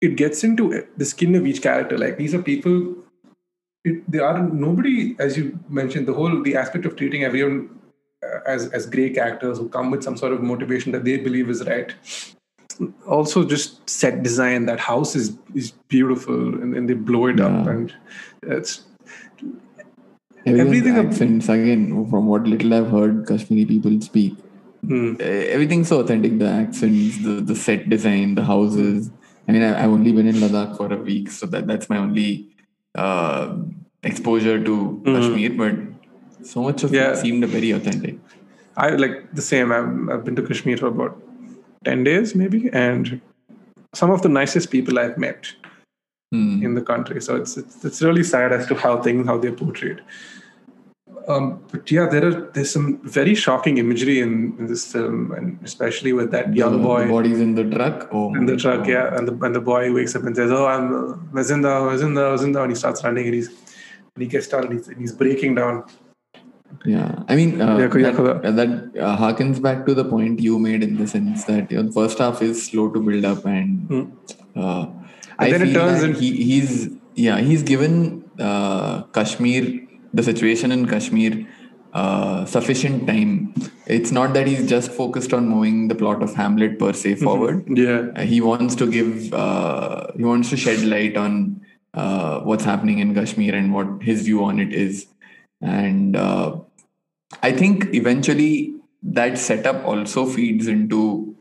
it 0.01 0.15
gets 0.15 0.43
into 0.43 0.85
the 0.97 1.05
skin 1.05 1.33
of 1.33 1.47
each 1.47 1.63
character 1.63 1.97
like 1.97 2.17
these 2.17 2.35
are 2.35 2.41
people 2.41 2.95
it, 3.85 4.11
they 4.11 4.19
are 4.19 4.39
nobody 4.39 5.15
as 5.19 5.37
you 5.37 5.57
mentioned 5.69 6.07
the 6.07 6.13
whole 6.13 6.41
the 6.43 6.55
aspect 6.55 6.85
of 6.85 6.95
treating 6.95 7.23
everyone 7.23 7.69
uh, 8.23 8.39
as 8.45 8.67
as 8.71 8.85
great 8.85 9.17
actors 9.17 9.57
who 9.57 9.69
come 9.69 9.91
with 9.91 10.03
some 10.03 10.17
sort 10.17 10.33
of 10.33 10.41
motivation 10.41 10.91
that 10.91 11.05
they 11.05 11.17
believe 11.17 11.49
is 11.49 11.65
right. 11.65 11.95
Also, 13.07 13.43
just 13.43 13.89
set 13.89 14.23
design. 14.23 14.65
That 14.65 14.79
house 14.79 15.15
is 15.15 15.37
is 15.53 15.71
beautiful, 15.89 16.61
and, 16.61 16.73
and 16.75 16.89
they 16.89 16.93
blow 16.93 17.25
it 17.27 17.39
up, 17.39 17.67
and 17.67 17.93
it's 18.43 18.85
Everything 20.45 20.67
Everything 20.67 20.97
accents 20.97 21.49
again 21.49 22.09
from 22.09 22.27
what 22.27 22.43
little 22.43 22.73
I've 22.73 22.89
heard 22.89 23.27
Kashmiri 23.27 23.65
people 23.65 23.99
speak. 24.01 24.33
hmm, 24.85 25.15
Everything's 25.19 25.89
so 25.89 25.99
authentic. 25.99 26.39
The 26.39 26.47
accents, 26.47 27.21
the, 27.21 27.41
the 27.41 27.55
set 27.55 27.89
design, 27.89 28.35
the 28.35 28.43
houses. 28.43 29.11
I 29.47 29.51
mean, 29.51 29.61
I, 29.61 29.83
I've 29.83 29.89
only 29.89 30.13
been 30.13 30.27
in 30.27 30.35
Ladakh 30.35 30.77
for 30.77 30.91
a 30.93 30.97
week, 30.97 31.29
so 31.31 31.45
that 31.47 31.67
that's 31.67 31.89
my 31.89 31.97
only 31.97 32.47
uh, 33.05 33.55
exposure 34.11 34.57
to 34.63 34.75
Kashmir. 35.05 35.51
But 35.61 36.45
so 36.51 36.63
much 36.67 36.83
of 36.83 36.93
Yeah. 36.93 37.11
it 37.11 37.17
seemed 37.23 37.45
very 37.55 37.71
authentic. 37.71 38.17
I 38.77 38.89
like 39.05 39.17
the 39.39 39.41
same. 39.41 39.71
I've, 39.77 39.89
I've 40.15 40.23
been 40.25 40.35
to 40.41 40.45
Kashmir 40.51 40.77
for 40.77 40.87
about 40.87 41.17
ten 41.89 42.03
days, 42.03 42.35
maybe, 42.43 42.69
and 42.83 43.19
some 44.03 44.11
of 44.17 44.21
the 44.27 44.29
nicest 44.29 44.71
people 44.77 44.99
I've 45.05 45.17
met 45.17 45.53
Hmm. 46.33 46.61
in 46.65 46.75
the 46.77 46.81
country. 46.87 47.21
So 47.27 47.35
it's 47.41 47.57
it's, 47.59 47.83
it's 47.89 48.01
really 48.07 48.23
sad 48.31 48.53
as 48.55 48.67
to 48.71 48.75
how 48.81 48.91
things 49.05 49.25
how 49.29 49.37
they're 49.45 49.55
portrayed. 49.61 50.01
Um, 51.29 51.63
but 51.71 51.91
yeah, 51.91 52.07
there 52.07 52.25
are 52.27 52.49
there's 52.53 52.71
some 52.71 52.99
very 53.03 53.35
shocking 53.35 53.77
imagery 53.77 54.19
in, 54.19 54.55
in 54.57 54.65
this 54.65 54.91
film, 54.91 55.31
and 55.31 55.59
especially 55.63 56.11
with 56.11 56.31
that 56.31 56.55
young 56.55 56.77
the, 56.77 56.83
boy 56.83 57.05
The 57.05 57.11
bodies 57.11 57.39
in 57.39 57.53
the 57.53 57.65
truck. 57.65 58.09
Oh, 58.11 58.33
in 58.33 58.47
the 58.47 58.57
truck, 58.57 58.79
God. 58.79 58.87
yeah, 58.87 59.15
and 59.15 59.27
the 59.27 59.33
and 59.45 59.53
the 59.53 59.61
boy 59.61 59.93
wakes 59.93 60.15
up 60.15 60.23
and 60.23 60.35
says, 60.35 60.51
"Oh, 60.51 60.65
I'm 60.65 60.89
Mazinda, 61.31 61.73
Mazinda, 61.89 62.23
Mazinda," 62.33 62.63
and 62.63 62.71
he 62.71 62.75
starts 62.75 63.03
running, 63.03 63.25
and 63.25 63.35
he's 63.35 63.49
and 63.49 64.23
he 64.23 64.27
gets 64.27 64.47
down, 64.47 64.63
and 64.65 64.73
he's, 64.73 64.87
and 64.87 64.97
he's 64.97 65.11
breaking 65.11 65.53
down. 65.53 65.83
Yeah, 66.83 67.23
I 67.27 67.35
mean, 67.35 67.61
uh, 67.61 67.77
that, 67.77 68.41
uh, 68.45 68.51
that 68.51 68.69
uh, 68.99 69.17
harkens 69.17 69.61
back 69.61 69.85
to 69.85 69.93
the 69.93 70.05
point 70.05 70.39
you 70.39 70.57
made 70.57 70.81
in 70.81 70.97
the 70.97 71.07
sense 71.07 71.43
that 71.43 71.69
you 71.71 71.77
know, 71.77 71.83
the 71.83 71.91
first 71.91 72.17
half 72.17 72.41
is 72.41 72.65
slow 72.65 72.89
to 72.89 72.99
build 72.99 73.25
up, 73.25 73.45
and 73.45 74.17
uh, 74.55 74.87
I 75.37 75.51
then 75.51 75.61
it 75.67 75.73
turns 75.73 76.01
in- 76.01 76.15
he, 76.15 76.43
he's 76.43 76.89
yeah 77.13 77.39
he's 77.39 77.61
given 77.61 78.23
uh, 78.39 79.03
Kashmir 79.13 79.88
the 80.13 80.23
situation 80.23 80.71
in 80.71 80.87
Kashmir 80.87 81.47
uh, 81.93 82.45
sufficient 82.45 83.07
time. 83.07 83.53
It's 83.87 84.11
not 84.11 84.33
that 84.33 84.47
he's 84.47 84.67
just 84.69 84.91
focused 84.91 85.33
on 85.33 85.47
moving 85.47 85.87
the 85.87 85.95
plot 85.95 86.21
of 86.21 86.35
Hamlet 86.35 86.77
per 86.77 86.93
se 86.93 87.15
forward. 87.15 87.65
Yeah, 87.67 88.11
Uh, 88.15 88.21
he 88.21 88.41
wants 88.41 88.75
to 88.75 88.89
give 88.89 89.33
uh, 89.33 90.11
he 90.15 90.23
wants 90.23 90.49
to 90.51 90.57
shed 90.57 90.81
light 90.81 91.17
on 91.17 91.61
uh, 91.93 92.41
what's 92.41 92.63
happening 92.63 92.99
in 92.99 93.15
Kashmir 93.15 93.55
and 93.55 93.73
what 93.73 94.03
his 94.03 94.21
view 94.23 94.43
on 94.43 94.59
it 94.59 94.73
is, 94.73 95.07
and 95.61 96.15
uh, 96.15 96.59
I 97.41 97.51
think 97.51 97.87
eventually 97.93 98.75
that 99.01 99.37
setup 99.37 99.83
also 99.85 100.25
feeds 100.25 100.67
into 100.67 101.35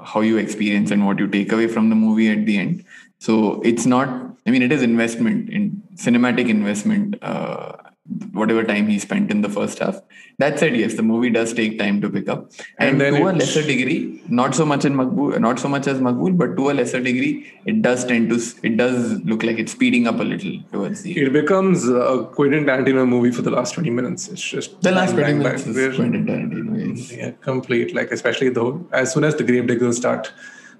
how 0.00 0.20
you 0.20 0.36
experience 0.36 0.92
and 0.92 1.04
what 1.06 1.18
you 1.18 1.26
take 1.26 1.50
away 1.50 1.66
from 1.66 1.88
the 1.88 1.96
movie 1.96 2.28
at 2.30 2.46
the 2.46 2.58
end. 2.58 2.84
So 3.18 3.60
it's 3.62 3.86
not. 3.86 4.08
I 4.46 4.50
mean, 4.50 4.62
it 4.62 4.70
is 4.72 4.82
investment 4.82 5.50
in 5.50 5.82
cinematic 5.96 6.48
investment 6.48 7.16
uh, 7.20 7.76
whatever 8.32 8.64
time 8.64 8.86
he 8.88 8.98
spent 8.98 9.30
in 9.30 9.42
the 9.42 9.48
first 9.48 9.78
half. 9.80 10.00
That 10.38 10.58
said, 10.58 10.76
yes, 10.76 10.94
the 10.94 11.02
movie 11.02 11.30
does 11.30 11.52
take 11.52 11.78
time 11.78 12.00
to 12.00 12.08
pick 12.08 12.28
up, 12.28 12.50
and, 12.78 12.90
And 12.90 13.00
then 13.00 13.14
to 13.14 13.28
a 13.28 13.32
lesser 13.32 13.62
degree, 13.62 14.22
not 14.28 14.54
so 14.54 14.64
much 14.64 14.84
in 14.84 14.94
Maqbool, 14.94 15.38
not 15.40 15.58
so 15.58 15.68
much 15.68 15.86
as 15.86 15.98
Maqbool, 16.00 16.38
but 16.38 16.56
to 16.56 16.70
a 16.70 16.72
lesser 16.72 17.00
degree, 17.00 17.52
it 17.66 17.82
does 17.82 18.04
tend 18.04 18.30
to, 18.30 18.40
it 18.62 18.76
does 18.76 19.20
look 19.22 19.42
like 19.42 19.58
it's 19.58 19.72
speeding 19.72 20.06
up 20.06 20.20
a 20.20 20.22
little 20.22 20.62
towards 20.72 21.02
the. 21.02 21.18
It 21.18 21.32
becomes 21.32 21.88
a 21.88 22.28
Quentin 22.34 22.64
Tarantino 22.64 23.06
movie 23.06 23.32
for 23.32 23.42
the 23.42 23.50
last 23.50 23.74
20 23.74 23.90
minutes. 23.90 24.28
It's 24.28 24.42
just 24.42 24.80
The 24.80 24.92
last 24.92 25.12
20 25.12 25.34
minutes 25.34 25.66
is 25.66 25.96
Quentin 25.96 26.24
Tarantino. 26.26 26.96
Yes. 26.96 27.12
Yeah, 27.12 27.30
complete. 27.42 27.94
Like 27.94 28.10
especially 28.12 28.50
though, 28.50 28.86
as 28.92 29.12
soon 29.12 29.24
as 29.24 29.34
the 29.36 29.44
grave 29.44 29.66
diggers 29.66 29.96
start 29.96 30.32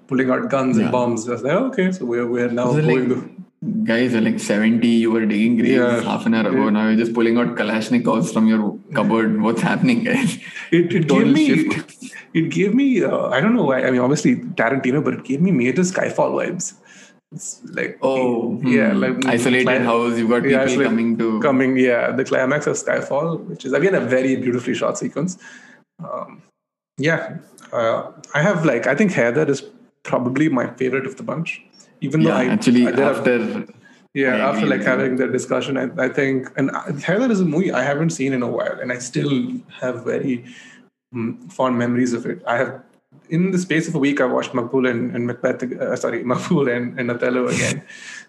pulling 0.07 0.31
out 0.31 0.49
guns 0.49 0.77
Yeah. 0.77 0.83
and 0.83 0.91
bombs, 0.91 1.27
I 1.27 1.33
was 1.33 1.43
like, 1.43 1.53
okay, 1.53 1.91
so 1.91 2.05
we're 2.05 2.25
we're 2.25 2.49
now 2.49 2.71
going 2.71 2.87
like- 2.87 3.07
to. 3.09 3.35
Guys 3.83 4.13
are 4.15 4.21
like 4.21 4.39
70, 4.39 4.87
you 4.87 5.11
were 5.11 5.25
digging 5.25 5.57
graves 5.57 5.71
Yeah. 5.73 6.01
half 6.01 6.25
an 6.25 6.33
hour 6.33 6.47
ago. 6.49 6.69
Now 6.69 6.87
you're 6.87 6.97
just 6.97 7.13
pulling 7.13 7.37
out 7.37 7.55
Kalashnikovs 7.57 8.31
from 8.31 8.47
your 8.47 8.79
cupboard. 8.93 9.41
What's 9.41 9.61
happening, 9.61 10.03
guys? 10.05 10.37
It, 10.71 10.93
it 10.93 11.07
Total 11.09 11.25
gave 11.25 11.33
me. 11.33 11.45
shift. 11.47 12.13
It 12.33 12.49
gave 12.51 12.73
me. 12.73 13.03
Uh, 13.03 13.27
I 13.27 13.41
don't 13.41 13.55
know 13.55 13.63
why. 13.65 13.83
I 13.83 13.91
mean, 13.91 13.99
obviously 14.01 14.35
Tarantino, 14.37 15.03
but 15.03 15.15
it 15.15 15.23
gave 15.25 15.41
me 15.41 15.51
major 15.51 15.81
Skyfall 15.81 16.31
vibes. 16.39 16.73
It's 17.33 17.61
like 17.73 17.97
Oh, 18.01 18.61
yeah, 18.63 18.91
hmm. 18.93 18.99
like 18.99 19.25
isolated 19.25 19.65
cli- 19.65 19.79
house. 19.79 20.17
You've 20.17 20.29
got 20.29 20.43
people 20.43 20.51
Yeah, 20.51 20.63
like 20.77 20.85
coming 20.85 21.17
to. 21.17 21.39
coming. 21.41 21.75
Yeah, 21.77 22.11
the 22.11 22.23
climax 22.23 22.65
of 22.67 22.75
Skyfall, 22.77 23.43
which 23.45 23.65
is 23.65 23.73
again 23.73 23.93
a 23.95 23.99
very 23.99 24.35
beautifully 24.37 24.73
shot 24.73 24.97
sequence. 24.97 25.37
Um, 26.03 26.41
yeah, 26.97 27.37
uh, 27.73 28.11
I 28.33 28.41
have 28.41 28.63
like 28.63 28.87
I 28.87 28.95
think 28.95 29.11
Haider 29.11 29.49
is 29.49 29.63
probably 30.03 30.47
my 30.49 30.67
favorite 30.75 31.05
of 31.05 31.17
the 31.17 31.23
bunch. 31.23 31.61
Even 32.01 32.23
though 32.23 32.29
yeah, 32.29 32.37
I 32.37 32.45
actually, 32.45 32.87
after 32.87 33.65
yeah, 34.13 34.35
I 34.35 34.49
after 34.51 34.65
like 34.65 34.81
having 34.83 35.17
that 35.17 35.31
discussion, 35.31 35.77
I, 35.77 35.89
I 36.05 36.09
think, 36.09 36.47
and 36.57 36.71
I- 36.71 36.91
Haider 36.91 37.29
is 37.29 37.41
a 37.41 37.45
movie 37.45 37.71
I 37.71 37.83
haven't 37.83 38.11
seen 38.11 38.33
in 38.33 38.41
a 38.41 38.47
while, 38.47 38.79
and 38.79 38.91
I 38.91 38.99
still 38.99 39.53
have 39.81 40.03
very 40.05 40.45
mm, 41.13 41.51
fond 41.51 41.77
memories 41.77 42.13
of 42.13 42.25
it. 42.25 42.41
I 42.47 42.57
have, 42.57 42.81
in 43.29 43.51
the 43.51 43.57
space 43.59 43.87
of 43.87 43.95
a 43.95 43.99
week, 43.99 44.21
I 44.21 44.25
watched 44.25 44.53
Maqbool 44.53 44.89
and, 44.89 45.15
and 45.15 45.27
Macbeth, 45.27 45.63
uh, 45.63 45.95
sorry, 45.95 46.23
Maqbool 46.33 46.75
and, 46.75 46.99
and 46.99 47.11
Othello 47.11 47.47
again. 47.47 47.83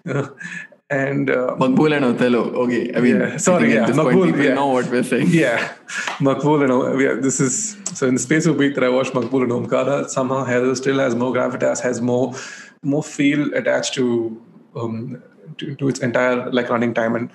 Uh, 0.07 0.29
and 0.91 1.31
uh, 1.31 1.55
Maqbool 1.57 1.95
and 1.97 2.05
Othello. 2.05 2.43
Okay, 2.64 2.93
I 2.95 3.01
mean, 3.01 3.21
Yeah, 3.21 3.37
sorry, 3.37 3.73
yeah, 3.73 3.87
this 3.87 3.97
point 3.97 4.25
people 4.25 4.43
yeah. 4.45 4.55
know 4.55 4.66
what 4.66 4.91
we're 4.91 5.05
saying. 5.05 5.29
yeah, 5.31 5.73
Maqbool 6.18 6.62
and 6.64 6.73
O- 6.73 6.99
yeah, 6.99 7.14
this 7.14 7.39
is 7.41 7.77
so 7.95 8.07
in 8.09 8.14
the 8.14 8.21
space 8.21 8.45
of 8.47 8.57
a 8.57 8.59
week 8.59 8.75
that 8.75 8.83
I 8.85 8.89
watched 8.89 9.12
Maqbool 9.12 9.43
and 9.45 9.53
Omkara, 9.53 10.09
somehow 10.09 10.45
Haider 10.45 10.77
still 10.77 10.99
has 10.99 11.14
more 11.14 11.33
gravitas, 11.33 11.81
has 11.81 12.01
more 12.01 12.35
more 12.83 13.03
feel 13.03 13.53
attached 13.55 13.95
to 13.95 14.41
um 14.76 15.22
to, 15.59 15.74
to 15.74 15.89
its 15.89 16.01
entire 16.01 16.51
like 16.51 16.70
running 16.70 16.95
time, 16.95 17.16
and 17.16 17.31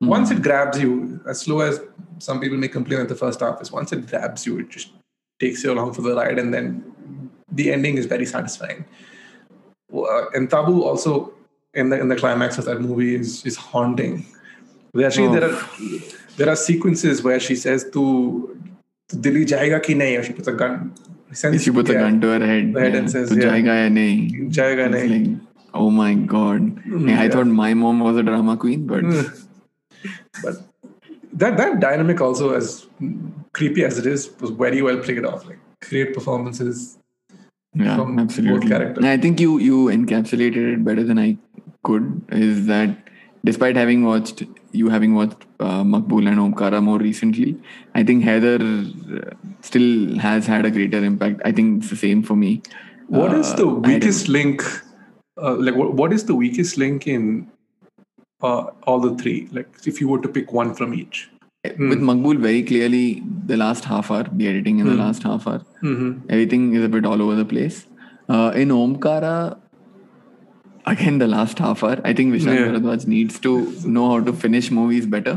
once 0.00 0.30
it 0.30 0.42
grabs 0.42 0.80
you, 0.80 1.20
as 1.28 1.40
slow 1.40 1.60
as 1.60 1.80
some 2.18 2.40
people 2.40 2.56
may 2.56 2.68
complain 2.68 3.00
at 3.00 3.08
the 3.08 3.14
first 3.14 3.40
half 3.40 3.60
is, 3.60 3.70
once 3.70 3.92
it 3.92 4.06
grabs 4.08 4.46
you, 4.46 4.58
it 4.58 4.70
just 4.70 4.92
takes 5.38 5.62
you 5.64 5.72
along 5.72 5.92
for 5.92 6.02
the 6.02 6.14
ride, 6.14 6.38
and 6.38 6.54
then 6.54 7.30
the 7.52 7.72
ending 7.72 7.98
is 7.98 8.06
very 8.06 8.24
satisfying. 8.24 8.84
Uh, 9.92 10.26
and 10.34 10.48
Tabu 10.48 10.82
also 10.82 11.32
in 11.74 11.90
the 11.90 12.00
in 12.00 12.08
the 12.08 12.16
climax 12.16 12.58
of 12.58 12.64
that 12.64 12.80
movie 12.80 13.14
is 13.14 13.44
is 13.44 13.56
haunting. 13.56 14.24
There 14.94 15.06
Actually, 15.06 15.38
there 15.38 15.50
are 15.50 15.62
there 16.36 16.48
are 16.48 16.56
sequences 16.56 17.22
where 17.22 17.40
she 17.40 17.56
says 17.56 17.84
to 17.92 18.58
Dili 19.12 19.44
jayega 19.44 19.82
ki 19.82 19.94
nahi, 19.94 20.18
or 20.18 20.22
she 20.22 20.32
puts 20.32 20.48
a 20.48 20.52
gun. 20.52 20.94
Essentially, 21.30 21.62
She 21.62 21.70
puts 21.70 21.90
a 21.90 21.94
gun 21.94 22.20
to 22.20 22.28
her 22.28 22.44
head. 22.44 22.72
The 22.74 22.80
head 22.80 22.92
yeah, 22.92 22.98
and 22.98 23.10
says, 23.10 23.30
yeah. 23.36 23.42
jayega 23.44 23.74
ya 23.82 23.88
nahi?" 23.96 24.50
Jayega 24.58 24.86
It's 24.86 24.96
nahi. 24.96 25.10
like, 25.12 25.48
oh 25.74 25.90
my 25.90 26.14
god. 26.14 26.60
Mm, 26.84 27.08
yeah, 27.10 27.20
I 27.22 27.28
thought 27.28 27.46
my 27.46 27.74
mom 27.74 28.00
was 28.00 28.16
a 28.16 28.22
drama 28.22 28.56
queen, 28.56 28.86
but 28.86 29.04
mm. 29.04 29.46
but 30.42 30.56
that 31.32 31.56
that 31.56 31.80
dynamic 31.80 32.20
also, 32.20 32.54
as 32.54 32.86
creepy 33.52 33.84
as 33.84 33.98
it 33.98 34.06
is, 34.06 34.30
was 34.40 34.50
very 34.50 34.82
well 34.82 34.98
played 34.98 35.24
off. 35.24 35.46
Like 35.46 35.58
great 35.88 36.14
performances. 36.14 36.98
yeah, 37.74 37.96
from 37.96 38.16
both 38.16 38.24
absolutely. 38.24 38.68
characters. 38.68 39.04
I 39.04 39.16
think 39.16 39.40
you 39.40 39.58
you 39.58 39.84
encapsulated 39.86 40.74
it 40.74 40.84
better 40.84 41.04
than 41.04 41.18
I 41.18 41.38
could. 41.84 42.22
Is 42.30 42.66
that 42.66 42.96
despite 43.44 43.76
having 43.76 44.04
watched 44.04 44.42
you 44.72 44.88
having 44.88 45.14
watched 45.14 45.44
uh, 45.60 45.82
Maqbool 45.82 46.28
and 46.28 46.38
Omkara 46.38 46.82
more 46.82 46.98
recently, 46.98 47.56
I 47.94 48.02
think 48.04 48.24
Haider 48.24 48.58
uh, 48.60 49.34
still 49.62 50.18
has 50.18 50.46
had 50.46 50.64
a 50.64 50.70
greater 50.70 51.02
impact. 51.04 51.40
I 51.44 51.52
think 51.52 51.82
it's 51.82 51.90
the 51.90 51.96
same 51.96 52.22
for 52.22 52.36
me. 52.36 52.62
What 53.08 53.32
is 53.34 53.50
Uh, 53.52 53.56
the 53.56 53.66
weakest 53.66 54.28
link? 54.28 54.62
Uh, 55.42 55.56
like, 55.56 55.74
what, 55.74 55.94
what 55.94 56.12
is 56.12 56.24
the 56.26 56.34
weakest 56.34 56.76
link 56.78 57.06
in 57.06 57.48
uh, 58.42 58.64
all 58.86 59.00
the 59.00 59.16
three? 59.16 59.48
Like, 59.52 59.68
if 59.86 60.00
you 60.00 60.08
were 60.08 60.20
to 60.20 60.28
pick 60.28 60.52
one 60.52 60.74
from 60.74 60.94
each. 60.94 61.28
with 61.64 62.00
Maqbool 62.08 62.38
very 62.42 62.62
clearly 62.68 63.22
the 63.48 63.56
last 63.62 63.84
half 63.84 64.10
hour, 64.10 64.26
the 64.32 64.46
editing 64.50 64.78
in 64.82 64.86
the 64.86 64.94
last 65.00 65.22
half 65.30 65.46
hour, 65.46 65.60
everything 66.28 66.62
is 66.74 66.84
a 66.84 66.88
bit 66.94 67.04
all 67.10 67.20
over 67.24 67.34
the 67.40 67.44
place. 67.44 67.86
Uh, 68.28 68.50
in 68.54 68.68
Omkara, 68.76 69.58
again 70.94 71.18
the 71.18 71.28
last 71.36 71.58
half 71.58 71.82
hour, 71.84 71.98
I 72.04 72.12
think 72.12 72.34
Vishal 72.34 72.54
Yeah. 72.54 72.68
Bharadwaj 72.68 73.06
needs 73.06 73.40
to 73.46 73.52
know 73.96 74.06
how 74.12 74.20
to 74.28 74.32
finish 74.44 74.70
movies 74.70 75.06
better. 75.16 75.34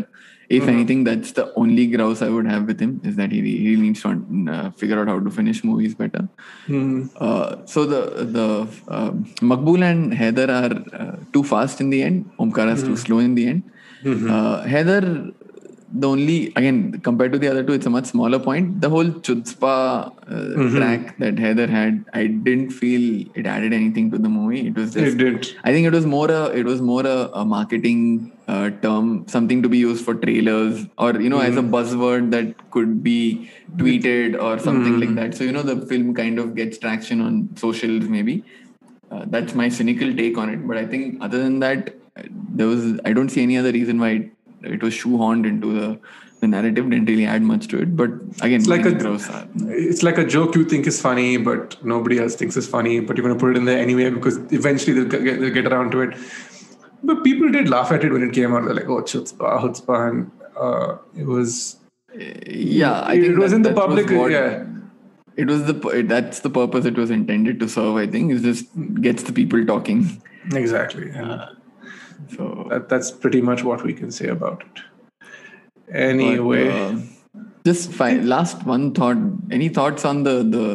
If 0.55 0.67
anything, 0.71 1.03
that's 1.05 1.31
the 1.37 1.43
only 1.61 1.83
grouse 1.91 2.21
I 2.21 2.29
would 2.29 2.45
have 2.45 2.65
with 2.71 2.79
him 2.79 2.89
is 3.03 3.15
that 3.19 3.31
he 3.31 3.41
really 3.41 3.81
needs 3.83 4.01
to 4.01 4.09
uh, 4.55 4.69
figure 4.81 4.99
out 5.01 5.07
how 5.07 5.19
to 5.27 5.31
finish 5.37 5.63
movies 5.69 5.95
better. 6.01 6.27
Hmm. 6.67 7.05
Uh, 7.27 7.55
so 7.65 7.85
the 7.93 8.01
the 8.37 8.47
uh, 8.97 9.11
Maqbool 9.51 9.81
and 9.89 10.13
Haider 10.19 10.47
are 10.57 10.73
uh, 11.01 11.15
too 11.37 11.43
fast 11.43 11.81
in 11.85 11.89
the 11.89 12.03
end. 12.03 12.29
Omkara 12.37 12.73
is 12.73 12.83
too 12.83 12.97
slow 13.05 13.19
in 13.19 13.33
the 13.39 13.47
end. 13.47 13.63
Uh, 14.05 14.63
Haider, 14.73 15.33
the 15.95 16.07
only 16.07 16.51
again 16.55 16.99
compared 17.01 17.31
to 17.33 17.39
the 17.39 17.47
other 17.47 17.63
two, 17.63 17.73
it's 17.73 17.85
a 17.85 17.89
much 17.89 18.05
smaller 18.05 18.39
point. 18.39 18.81
The 18.81 18.89
whole 18.89 19.05
chutzpah 19.05 20.11
uh, 20.35 20.69
track 20.75 21.17
that 21.19 21.35
Haider 21.35 21.69
had, 21.69 22.03
I 22.13 22.27
didn't 22.27 22.71
feel 22.71 23.27
it 23.35 23.45
added 23.45 23.73
anything 23.73 24.09
to 24.11 24.17
the 24.17 24.29
movie. 24.29 24.67
It 24.67 24.75
was 24.75 24.93
just 24.93 25.15
It 25.15 25.17
did. 25.17 25.55
I 25.63 25.71
think 25.71 25.85
it 25.85 25.93
was 25.93 26.05
more 26.05 26.29
a 26.31 26.45
it 26.47 26.65
was 26.65 26.81
more 26.81 27.05
a, 27.05 27.29
a 27.33 27.45
marketing 27.45 28.31
uh, 28.47 28.71
term, 28.81 29.27
something 29.27 29.61
to 29.61 29.69
be 29.69 29.77
used 29.77 30.03
for 30.03 30.15
trailers 30.15 30.85
or 30.97 31.11
you 31.21 31.29
know 31.29 31.39
as 31.41 31.57
a 31.57 31.61
buzzword 31.61 32.31
that 32.31 32.71
could 32.71 33.03
be 33.03 33.51
tweeted 33.77 34.41
or 34.41 34.57
something 34.59 34.99
like 34.99 35.15
that. 35.15 35.35
So 35.35 35.43
you 35.43 35.51
know 35.51 35.61
the 35.63 35.85
film 35.85 36.13
kind 36.15 36.39
of 36.39 36.55
gets 36.55 36.77
traction 36.79 37.21
on 37.21 37.55
socials 37.55 38.05
maybe. 38.05 38.43
Uh, 39.11 39.25
that's 39.27 39.53
my 39.53 39.69
cynical 39.69 40.11
take 40.15 40.37
on 40.39 40.49
it. 40.49 40.67
But 40.67 40.77
I 40.77 40.87
think 40.87 41.21
other 41.21 41.37
than 41.37 41.59
that, 41.59 41.95
uh, 42.17 42.23
there 42.31 42.65
was 42.67 42.99
I 43.05 43.13
don't 43.13 43.29
see 43.29 43.43
any 43.43 43.57
other 43.57 43.71
reason 43.71 43.99
why 43.99 44.09
it, 44.09 44.31
it 44.63 44.81
was 44.83 44.93
shoehorned 44.93 45.45
into 45.45 45.73
the 45.79 45.99
the 46.41 46.47
narrative. 46.47 46.89
Didn't 46.89 47.05
really 47.05 47.25
add 47.25 47.41
much 47.41 47.67
to 47.69 47.81
it. 47.81 47.95
But 47.95 48.11
again, 48.41 48.59
It's 48.61 48.67
like 48.67 48.85
a 48.85 48.91
gross 48.93 49.29
it's 49.67 50.03
like 50.03 50.17
a 50.17 50.25
joke 50.25 50.55
you 50.55 50.65
think 50.65 50.87
is 50.87 50.99
funny, 51.01 51.37
but 51.37 51.77
nobody 51.83 52.19
else 52.19 52.35
thinks 52.35 52.57
is 52.57 52.67
funny. 52.67 52.99
But 52.99 53.17
you're 53.17 53.25
going 53.27 53.37
to 53.37 53.39
put 53.43 53.51
it 53.51 53.57
in 53.57 53.65
there 53.65 53.77
anyway 53.79 54.09
because 54.09 54.37
eventually 54.51 54.93
they'll 55.03 55.23
get, 55.23 55.39
they'll 55.39 55.53
get 55.53 55.67
around 55.67 55.91
to 55.91 56.01
it. 56.01 56.17
But 57.03 57.23
people 57.23 57.49
did 57.51 57.69
laugh 57.69 57.91
at 57.91 58.03
it 58.03 58.11
when 58.13 58.23
it 58.23 58.33
came 58.33 58.53
out. 58.55 58.65
They're 58.65 58.73
like, 58.73 58.89
"Oh, 58.89 59.01
chutzpah, 59.01 59.61
chutzpah," 59.61 60.09
and 60.09 60.31
uh, 60.57 60.97
it 61.17 61.25
was 61.25 61.77
yeah, 62.15 63.01
I 63.01 63.13
It 63.15 63.21
think 63.23 63.37
was 63.39 63.51
that- 63.51 63.55
in 63.57 63.61
the 63.63 63.73
public, 63.73 64.09
what- 64.11 64.31
yeah. 64.31 64.65
It 65.35 65.47
was 65.47 65.63
the 65.65 65.73
that's 66.07 66.41
the 66.41 66.49
purpose 66.51 66.85
it 66.85 66.95
was 66.95 67.09
intended 67.09 67.59
to 67.61 67.67
serve. 67.67 67.95
I 67.95 68.05
think 68.05 68.31
is 68.31 68.43
just 68.43 68.67
gets 69.01 69.23
the 69.23 69.33
people 69.33 69.65
talking. 69.65 70.21
exactly. 70.53 71.09
And 71.09 71.41
So 72.35 72.67
that, 72.69 72.89
that's 72.89 73.11
pretty 73.11 73.41
much 73.41 73.63
what 73.63 73.83
we 73.83 73.93
can 73.93 74.11
say 74.11 74.27
about 74.27 74.63
it. 74.63 74.81
Anyway, 75.91 76.67
But, 76.69 76.75
uh, 76.77 76.99
just 77.65 77.91
fi- 77.91 78.19
last 78.19 78.65
one 78.65 78.93
thought. 78.93 79.17
Any 79.51 79.69
thoughts 79.69 80.05
on 80.05 80.23
the 80.23 80.35
the 80.43 80.65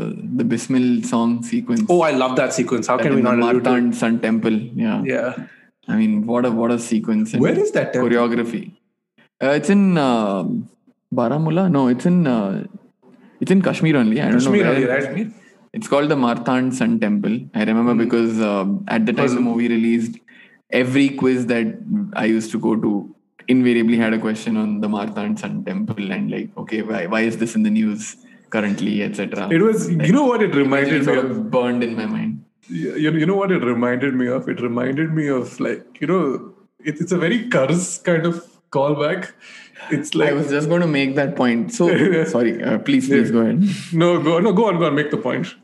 the 0.40 0.44
Bismil 0.44 1.04
song 1.04 1.42
sequence? 1.42 1.84
oh, 1.88 2.00
I 2.02 2.10
love 2.12 2.36
that 2.36 2.52
sequence. 2.52 2.86
How 2.86 2.96
That 2.96 3.04
can 3.04 3.14
we 3.14 3.22
the 3.22 3.30
not 3.36 3.38
allude 3.50 3.64
to 3.92 3.92
Sun 3.98 4.20
Temple? 4.20 4.52
Yeah. 4.86 5.02
Yeah. 5.04 5.34
I 5.88 5.96
mean, 5.96 6.26
what 6.26 6.44
a 6.44 6.50
what 6.50 6.70
a 6.70 6.78
sequence! 6.78 7.32
and 7.32 7.42
Where 7.42 7.58
is 7.58 7.70
that 7.72 7.92
temple? 7.94 8.10
choreography? 8.10 8.72
Uh, 9.42 9.50
it's 9.58 9.70
in 9.70 9.96
uh, 9.96 10.44
Baramulla. 11.14 11.70
No, 11.70 11.88
it's 11.88 12.04
in 12.06 12.26
uh, 12.26 12.64
it's 13.40 13.50
in 13.50 13.62
Kashmir 13.62 13.96
only. 13.96 14.20
I 14.20 14.24
don't 14.30 14.34
Kashmir 14.40 14.64
know 14.64 14.72
only, 14.74 14.84
right? 14.86 15.32
It's 15.72 15.88
called 15.88 16.08
the 16.10 16.16
Martand 16.16 16.74
Sun 16.74 17.00
Temple. 17.00 17.40
I 17.54 17.64
remember 17.64 17.92
Hmm. 17.92 17.98
because 18.04 18.40
um, 18.40 18.84
at 18.88 19.06
the 19.06 19.12
time 19.12 19.34
the 19.34 19.40
movie 19.40 19.68
released, 19.68 20.18
every 20.70 21.10
quiz 21.10 21.46
that 21.46 21.66
I 22.14 22.26
used 22.26 22.50
to 22.52 22.58
go 22.58 22.76
to 22.76 23.14
invariably 23.48 23.96
had 23.96 24.12
a 24.12 24.18
question 24.18 24.56
on 24.56 24.80
the 24.80 24.88
Martand 24.88 25.40
Sun 25.40 25.64
Temple 25.64 26.12
and 26.12 26.30
like, 26.30 26.50
okay, 26.56 26.82
why, 26.82 27.06
why 27.06 27.22
is 27.22 27.38
this 27.38 27.54
in 27.54 27.62
the 27.62 27.70
news 27.70 28.16
currently, 28.50 29.02
etc. 29.02 29.48
It 29.50 29.62
was, 29.62 29.90
you 29.90 30.12
know 30.12 30.24
what 30.24 30.42
it 30.42 30.54
reminded 30.54 30.94
It 30.94 30.98
me 30.98 31.04
sort 31.04 31.18
of? 31.18 31.50
burned 31.50 31.82
in 31.82 31.96
my 31.96 32.06
mind. 32.06 32.44
You, 32.68 33.12
you 33.12 33.24
know 33.24 33.36
what 33.36 33.50
it 33.50 33.64
reminded 33.64 34.14
me 34.14 34.28
of? 34.28 34.48
It 34.48 34.60
reminded 34.60 35.14
me 35.14 35.28
of 35.28 35.58
like, 35.58 36.00
you 36.00 36.06
know, 36.06 36.54
it, 36.84 37.00
it's 37.00 37.12
a 37.12 37.18
very 37.18 37.48
Karz 37.48 38.02
kind 38.04 38.26
of 38.26 38.46
callback. 38.70 39.32
It's 39.90 40.14
like, 40.14 40.30
I 40.30 40.32
was 40.34 40.50
just 40.50 40.68
going 40.68 40.82
to 40.82 40.86
make 40.86 41.14
that 41.14 41.34
point. 41.34 41.72
So 41.72 41.88
sorry, 42.24 42.62
uh, 42.62 42.78
please, 42.78 43.08
please 43.08 43.30
go 43.30 43.40
ahead. 43.40 43.62
no, 43.92 44.20
go, 44.20 44.38
no, 44.40 44.52
go 44.52 44.66
on, 44.66 44.78
go 44.78 44.86
on, 44.86 44.94
make 44.94 45.10
the 45.10 45.16
point. 45.16 45.54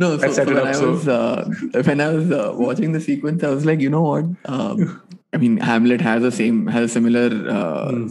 No, 0.00 0.16
so, 0.16 0.32
so 0.32 0.44
when 0.46 0.56
up, 0.56 0.64
I 0.64 0.72
so- 0.72 0.90
was 0.90 1.08
uh, 1.08 1.50
when 1.84 2.00
I 2.00 2.08
was 2.08 2.30
uh, 2.32 2.52
watching 2.56 2.92
the 2.92 3.00
sequence, 3.00 3.44
I 3.44 3.50
was 3.50 3.66
like, 3.66 3.80
you 3.80 3.90
know 3.90 4.02
what? 4.02 4.24
Um, 4.46 5.02
I 5.34 5.36
mean, 5.36 5.58
Hamlet 5.58 6.00
has 6.00 6.24
a 6.24 6.32
same 6.32 6.66
has 6.66 6.84
a 6.90 6.92
similar 6.92 7.26
uh, 7.56 8.08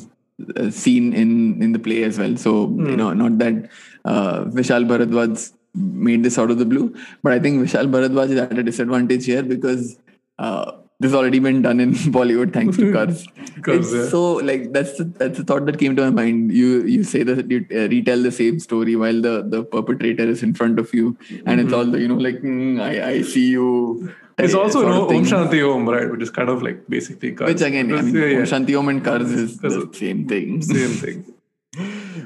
uh, 0.55 0.69
scene 0.69 1.13
in 1.13 1.63
in 1.63 1.71
the 1.71 1.79
play 1.79 2.03
as 2.03 2.19
well. 2.19 2.37
So 2.37 2.51
you 2.69 2.95
know, 2.95 3.13
not 3.13 3.39
that 3.39 3.71
uh, 4.05 4.45
Vishal 4.59 4.85
Bharadwaj 4.91 5.51
made 5.73 6.23
this 6.23 6.37
out 6.37 6.51
of 6.51 6.59
the 6.59 6.65
blue, 6.65 6.95
but 7.23 7.33
I 7.33 7.39
think 7.39 7.63
Vishal 7.65 7.91
Bharadwaj 7.95 8.29
is 8.29 8.39
at 8.39 8.57
a 8.57 8.63
disadvantage 8.63 9.25
here 9.25 9.43
because 9.43 9.97
uh, 10.37 10.71
this 10.99 11.11
has 11.11 11.15
already 11.17 11.39
been 11.39 11.61
done 11.61 11.79
in 11.79 11.93
Bollywood 12.17 12.53
thanks 12.53 12.77
to 12.77 12.91
Karz. 12.95 13.25
Karz, 13.61 13.79
it's 13.79 13.93
yeah. 13.93 14.07
so 14.09 14.33
like 14.33 14.73
that's 14.73 14.97
the, 14.97 15.05
that's 15.05 15.37
the 15.37 15.43
thought 15.45 15.65
that 15.65 15.79
came 15.79 15.95
to 15.95 16.03
my 16.03 16.23
mind. 16.23 16.51
You 16.51 16.83
you 16.83 17.03
say 17.03 17.23
that 17.23 17.49
you 17.49 17.65
uh, 17.71 17.87
retell 17.87 18.21
the 18.21 18.31
same 18.31 18.59
story 18.59 18.95
while 18.95 19.21
the 19.27 19.43
the 19.47 19.63
perpetrator 19.63 20.27
is 20.27 20.43
in 20.43 20.53
front 20.53 20.77
of 20.77 20.93
you, 20.93 21.17
and 21.45 21.61
it's 21.61 21.71
all 21.71 21.85
the 21.85 22.01
you 22.01 22.09
know 22.09 22.17
like 22.27 22.41
mm, 22.41 22.81
I 22.81 23.11
I 23.11 23.21
see 23.21 23.47
you. 23.49 24.13
It's 24.37 24.53
uh, 24.53 24.61
also 24.61 24.81
sort 24.81 24.93
no 24.93 25.07
thing. 25.07 25.19
Om 25.19 25.25
Shanti 25.31 25.61
Om, 25.69 25.89
right? 25.89 26.11
Which 26.11 26.21
is 26.21 26.29
kind 26.29 26.49
of 26.49 26.61
like 26.61 26.85
basically 26.89 27.33
Karz. 27.33 27.53
Which 27.53 27.61
again, 27.61 27.93
I 27.93 28.01
mean, 28.01 28.15
yeah, 28.15 28.25
yeah. 28.25 28.39
Om 28.39 28.45
Shanti 28.53 28.77
Om 28.83 28.89
and 28.89 29.03
Karz 29.03 29.31
is 29.31 29.57
the 29.57 29.89
same 29.93 30.27
thing. 30.27 30.61
same 30.73 30.95
thing. 31.05 31.25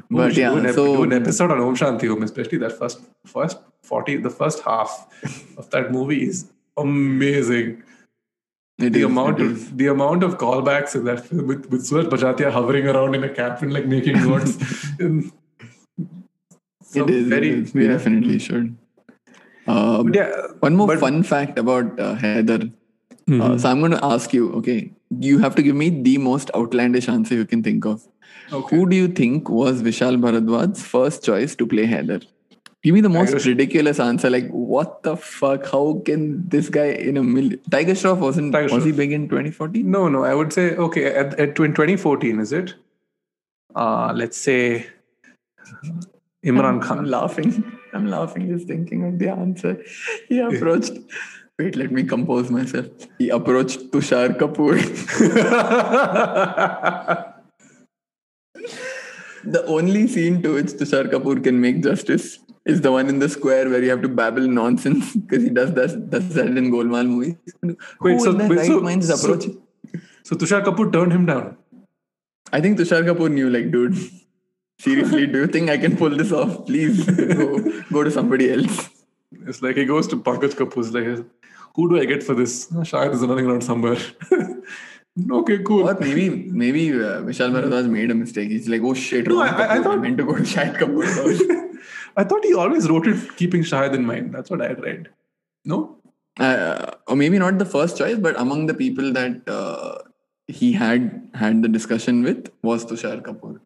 But 0.10 0.28
we 0.30 0.30
should 0.30 0.38
yeah, 0.38 0.50
do 0.50 0.58
an, 0.58 0.74
so- 0.74 0.98
do 0.98 1.04
an 1.04 1.14
episode 1.14 1.52
on 1.52 1.60
Om 1.60 1.76
Shanti 1.76 2.12
Om, 2.12 2.24
especially 2.24 2.58
that 2.60 2.78
first 2.84 3.02
first 3.38 3.58
forty, 3.84 4.18
the 4.18 4.36
first 4.42 4.64
half 4.64 5.08
of 5.58 5.70
that 5.70 5.92
movie 5.92 6.24
is 6.24 6.46
amazing. 6.76 7.84
It 8.84 8.94
The 8.94 9.00
is, 9.00 9.06
amount 9.06 9.42
of 9.42 9.52
is. 9.52 9.72
the 9.82 9.88
amount 9.88 10.24
of 10.28 10.38
callbacks 10.44 10.96
in 11.00 11.04
that 11.10 11.26
film 11.26 11.48
with 11.52 11.70
with 11.74 11.82
Sooraj 11.90 12.10
Barjatya 12.14 12.52
hovering 12.58 12.88
around 12.94 13.16
in 13.20 13.24
a 13.24 13.30
cabin, 13.40 13.72
like 13.80 13.86
making 13.96 14.22
notes. 14.28 14.58
And 15.00 15.32
some 16.84 17.10
it 17.10 17.10
is. 17.16 17.28
very 17.28 17.50
it 17.52 17.60
is. 17.60 17.74
We 17.74 17.86
yeah. 17.86 17.94
definitely 17.94 18.40
should. 18.40 18.76
Um, 19.68 20.08
But 20.08 20.16
yeah, 20.16 20.32
One 20.60 20.76
more 20.76 20.88
but- 20.88 21.00
fun 21.00 21.24
fact 21.24 21.58
about 21.60 22.00
uh, 22.00 22.16
Haider. 22.16 22.72
Mm-hmm. 23.28 23.42
Uh, 23.42 23.58
so 23.58 23.70
I'm 23.70 23.80
going 23.80 23.92
to 23.92 24.04
ask 24.06 24.34
you. 24.34 24.52
Okay, 24.62 24.92
you 25.28 25.40
have 25.40 25.56
to 25.56 25.64
give 25.64 25.76
me 25.76 25.90
the 26.08 26.18
most 26.18 26.52
outlandish 26.56 27.08
answer 27.08 27.36
you 27.36 27.46
can 27.46 27.64
think 27.64 27.86
of. 27.86 28.06
Okay. 28.52 28.76
Who 28.76 28.86
do 28.90 28.98
you 28.98 29.08
think 29.08 29.50
was 29.50 29.82
Vishal 29.82 30.18
Bhardwaj's 30.26 30.82
first 30.86 31.24
choice 31.24 31.56
to 31.62 31.66
play 31.66 31.86
Haider? 31.88 32.26
Give 32.84 32.94
me 32.94 33.00
the 33.00 33.08
most 33.08 33.28
Tiger 33.28 33.40
Shroff. 33.40 33.46
ridiculous 33.46 34.00
answer. 34.00 34.30
Like, 34.30 34.50
what 34.50 35.04
the 35.04 35.16
fuck? 35.16 35.66
How 35.72 36.02
can 36.06 36.48
this 36.50 36.68
guy 36.68 36.88
in 36.88 37.16
a 37.16 37.24
million? 37.24 37.62
Tiger 37.72 37.94
Shroff 37.94 38.18
wasn't. 38.18 38.52
Tiger 38.52 38.76
was 38.76 38.84
he 38.84 38.92
big 38.92 39.14
in 39.14 39.30
2014? 39.30 39.90
No, 39.90 40.10
no, 40.10 40.26
I 40.26 40.34
would 40.34 40.52
say 40.52 40.76
okay. 40.76 41.16
At, 41.16 41.40
at 41.40 41.58
in 41.60 41.74
2014, 41.74 42.42
is 42.42 42.52
it? 42.52 42.76
Uh, 43.74 44.12
let's 44.14 44.38
say 44.38 44.88
Imran 46.46 46.66
I'm 46.66 46.82
Khan. 46.82 47.10
laughing. 47.10 47.64
I'm 47.94 48.08
laughing 48.08 48.50
just 48.50 48.68
thinking 48.68 49.06
of 49.06 49.18
the 49.18 49.30
answer. 49.30 49.82
He 50.28 50.40
approached. 50.40 50.92
Wait, 51.58 51.78
let 51.78 51.92
me 51.92 52.04
compose 52.04 52.52
myself. 52.52 52.88
He 53.18 53.30
approached 53.30 53.92
Tushar 53.92 54.38
Kapoor. 54.38 54.76
the 59.44 59.66
only 59.68 60.08
scene 60.08 60.42
to 60.42 60.56
which 60.56 60.68
Tushar 60.68 61.10
Kapoor 61.10 61.44
can 61.44 61.60
make 61.62 61.82
justice 61.84 62.40
is 62.66 62.82
the 62.82 62.92
one 62.92 63.10
in 63.10 63.20
the 63.20 63.28
square 63.30 63.70
where 63.70 63.84
you 63.84 63.90
have 63.90 64.02
to 64.02 64.08
babble 64.10 64.48
nonsense 64.48 65.14
because 65.16 65.44
he 65.44 65.50
does 65.50 65.74
that, 65.74 66.10
does 66.10 66.34
that 66.36 66.48
in 66.48 66.72
Golmaal 66.72 67.08
movies. 67.08 67.36
Wait, 67.62 67.78
Who 68.00 68.20
so- 68.20 68.36
wait, 68.36 68.52
right 68.52 68.66
so- 68.66 68.80
minds 68.80 69.10
is 69.10 69.22
so-? 69.22 69.40
So 70.24 70.36
Tushar 70.38 70.64
Kapoor 70.64 70.92
turned 70.94 71.12
him 71.12 71.26
down. 71.26 71.58
I 72.54 72.62
think 72.62 72.78
Tushar 72.80 73.04
Kapoor 73.04 73.30
knew, 73.32 73.50
like, 73.50 73.72
dude, 73.72 73.98
seriously, 74.80 75.28
do 75.28 75.40
you 75.40 75.48
think 75.48 75.70
I 75.70 75.78
can 75.78 75.98
pull 75.98 76.10
this 76.12 76.32
off? 76.32 76.66
Please 76.66 77.04
go, 77.06 77.82
go 77.92 78.04
to 78.04 78.12
somebody 78.12 78.52
else. 78.54 78.90
It's 79.48 79.62
like 79.62 79.76
he 79.76 79.84
goes 79.86 80.08
to 80.08 80.16
Pankaj 80.16 80.52
Kapoor's 80.62 80.94
like, 80.94 81.26
who 81.76 81.90
do 81.90 82.00
I 82.00 82.06
get 82.06 82.24
for 82.24 82.36
this? 82.36 82.68
Oh, 82.72 82.78
Shahid 82.92 83.14
is 83.14 83.22
running 83.26 83.48
around 83.48 83.64
somewhere. 83.64 83.98
okay, 85.32 85.58
cool. 85.64 85.90
Or 85.90 85.98
maybe 86.00 86.30
maybe 86.64 86.92
uh, 86.92 87.22
Vishal 87.28 87.52
Bhardwaj 87.52 87.90
made 87.90 88.12
a 88.12 88.16
mistake. 88.16 88.50
He's 88.50 88.70
like, 88.70 88.82
oh 88.84 88.94
shit, 88.94 89.28
No, 89.28 89.42
I- 89.42 89.48
I 89.48 89.78
Kapoor. 89.80 89.84
thought- 89.84 90.02
meant 90.02 90.18
to 90.20 90.24
go 90.24 90.36
to 90.36 90.44
Shahid 90.44 90.78
Kapoor. 90.78 91.06
first." 91.06 91.44
I 92.16 92.24
thought 92.24 92.44
he 92.46 92.54
always 92.54 92.90
wrote 92.90 93.08
it 93.08 93.36
keeping 93.38 93.62
Shahid 93.62 93.94
in 93.94 94.06
mind. 94.06 94.34
That's 94.34 94.50
what 94.50 94.62
I 94.62 94.68
had 94.68 94.82
read. 94.82 95.10
No? 95.66 95.98
uh, 96.40 96.92
or 97.08 97.16
maybe 97.16 97.40
not 97.40 97.58
the 97.60 97.66
first 97.66 97.98
choice, 97.98 98.18
but 98.18 98.40
among 98.40 98.66
the 98.68 98.74
people 98.74 99.12
that 99.14 99.48
uh, 99.48 100.00
he 100.48 100.74
had 100.74 101.30
had 101.34 101.62
the 101.62 101.68
discussion 101.68 102.24
with 102.24 102.50
was 102.62 102.86
Tushar 102.86 103.22
Kapoor. 103.22 103.60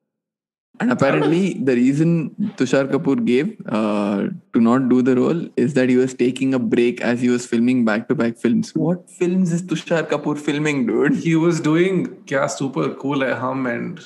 And 0.79 0.91
apparently, 0.91 1.55
the 1.55 1.73
reason 1.73 2.35
Tushar 2.55 2.87
Kapoor 2.91 3.25
gave 3.25 3.59
uh, 3.67 4.27
to 4.53 4.61
not 4.61 4.89
do 4.89 5.01
the 5.01 5.15
role 5.15 5.49
is 5.57 5.73
that 5.73 5.89
he 5.89 5.95
was 5.95 6.13
taking 6.13 6.53
a 6.53 6.59
break 6.59 7.01
as 7.01 7.19
he 7.19 7.29
was 7.29 7.47
filming 7.47 7.83
back-to-back 7.83 8.37
films. 8.37 8.75
What 8.75 9.09
films 9.09 9.51
is 9.51 9.63
Tushar 9.63 10.07
Kapoor 10.07 10.37
filming, 10.37 10.85
dude? 10.85 11.15
He 11.15 11.35
was 11.35 11.59
doing 11.59 12.07
Kya 12.25 12.51
Super 12.51 12.93
Cool 12.93 13.21
Hai 13.21 13.33
Hum 13.33 13.65
and 13.65 13.99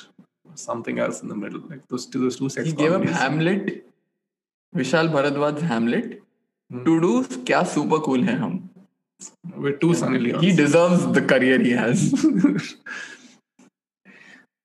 something 0.54 0.98
else 0.98 1.20
in 1.20 1.28
the 1.28 1.34
middle. 1.34 1.60
Like 1.68 1.86
those 1.88 2.06
two, 2.06 2.20
those 2.20 2.38
two 2.38 2.48
sex 2.48 2.68
He 2.68 2.72
gave 2.72 2.92
up. 2.92 3.04
Hamlet, 3.04 3.84
Vishal 4.74 5.08
Bhardwaj 5.16 5.60
Hamlet, 5.60 6.22
Hmm. 6.70 6.84
to 6.84 7.00
do 7.00 7.22
Kya 7.48 7.66
Super 7.66 8.00
Cool 8.00 8.24
Hai 8.24 8.34
Hum. 8.42 8.70
with 9.56 9.80
two 9.80 9.94
Sunny 9.94 10.18
Leones. 10.18 10.42
He 10.42 10.52
deserves 10.56 11.06
the 11.12 11.22
career 11.22 11.58
he 11.60 11.72
has. 11.72 12.14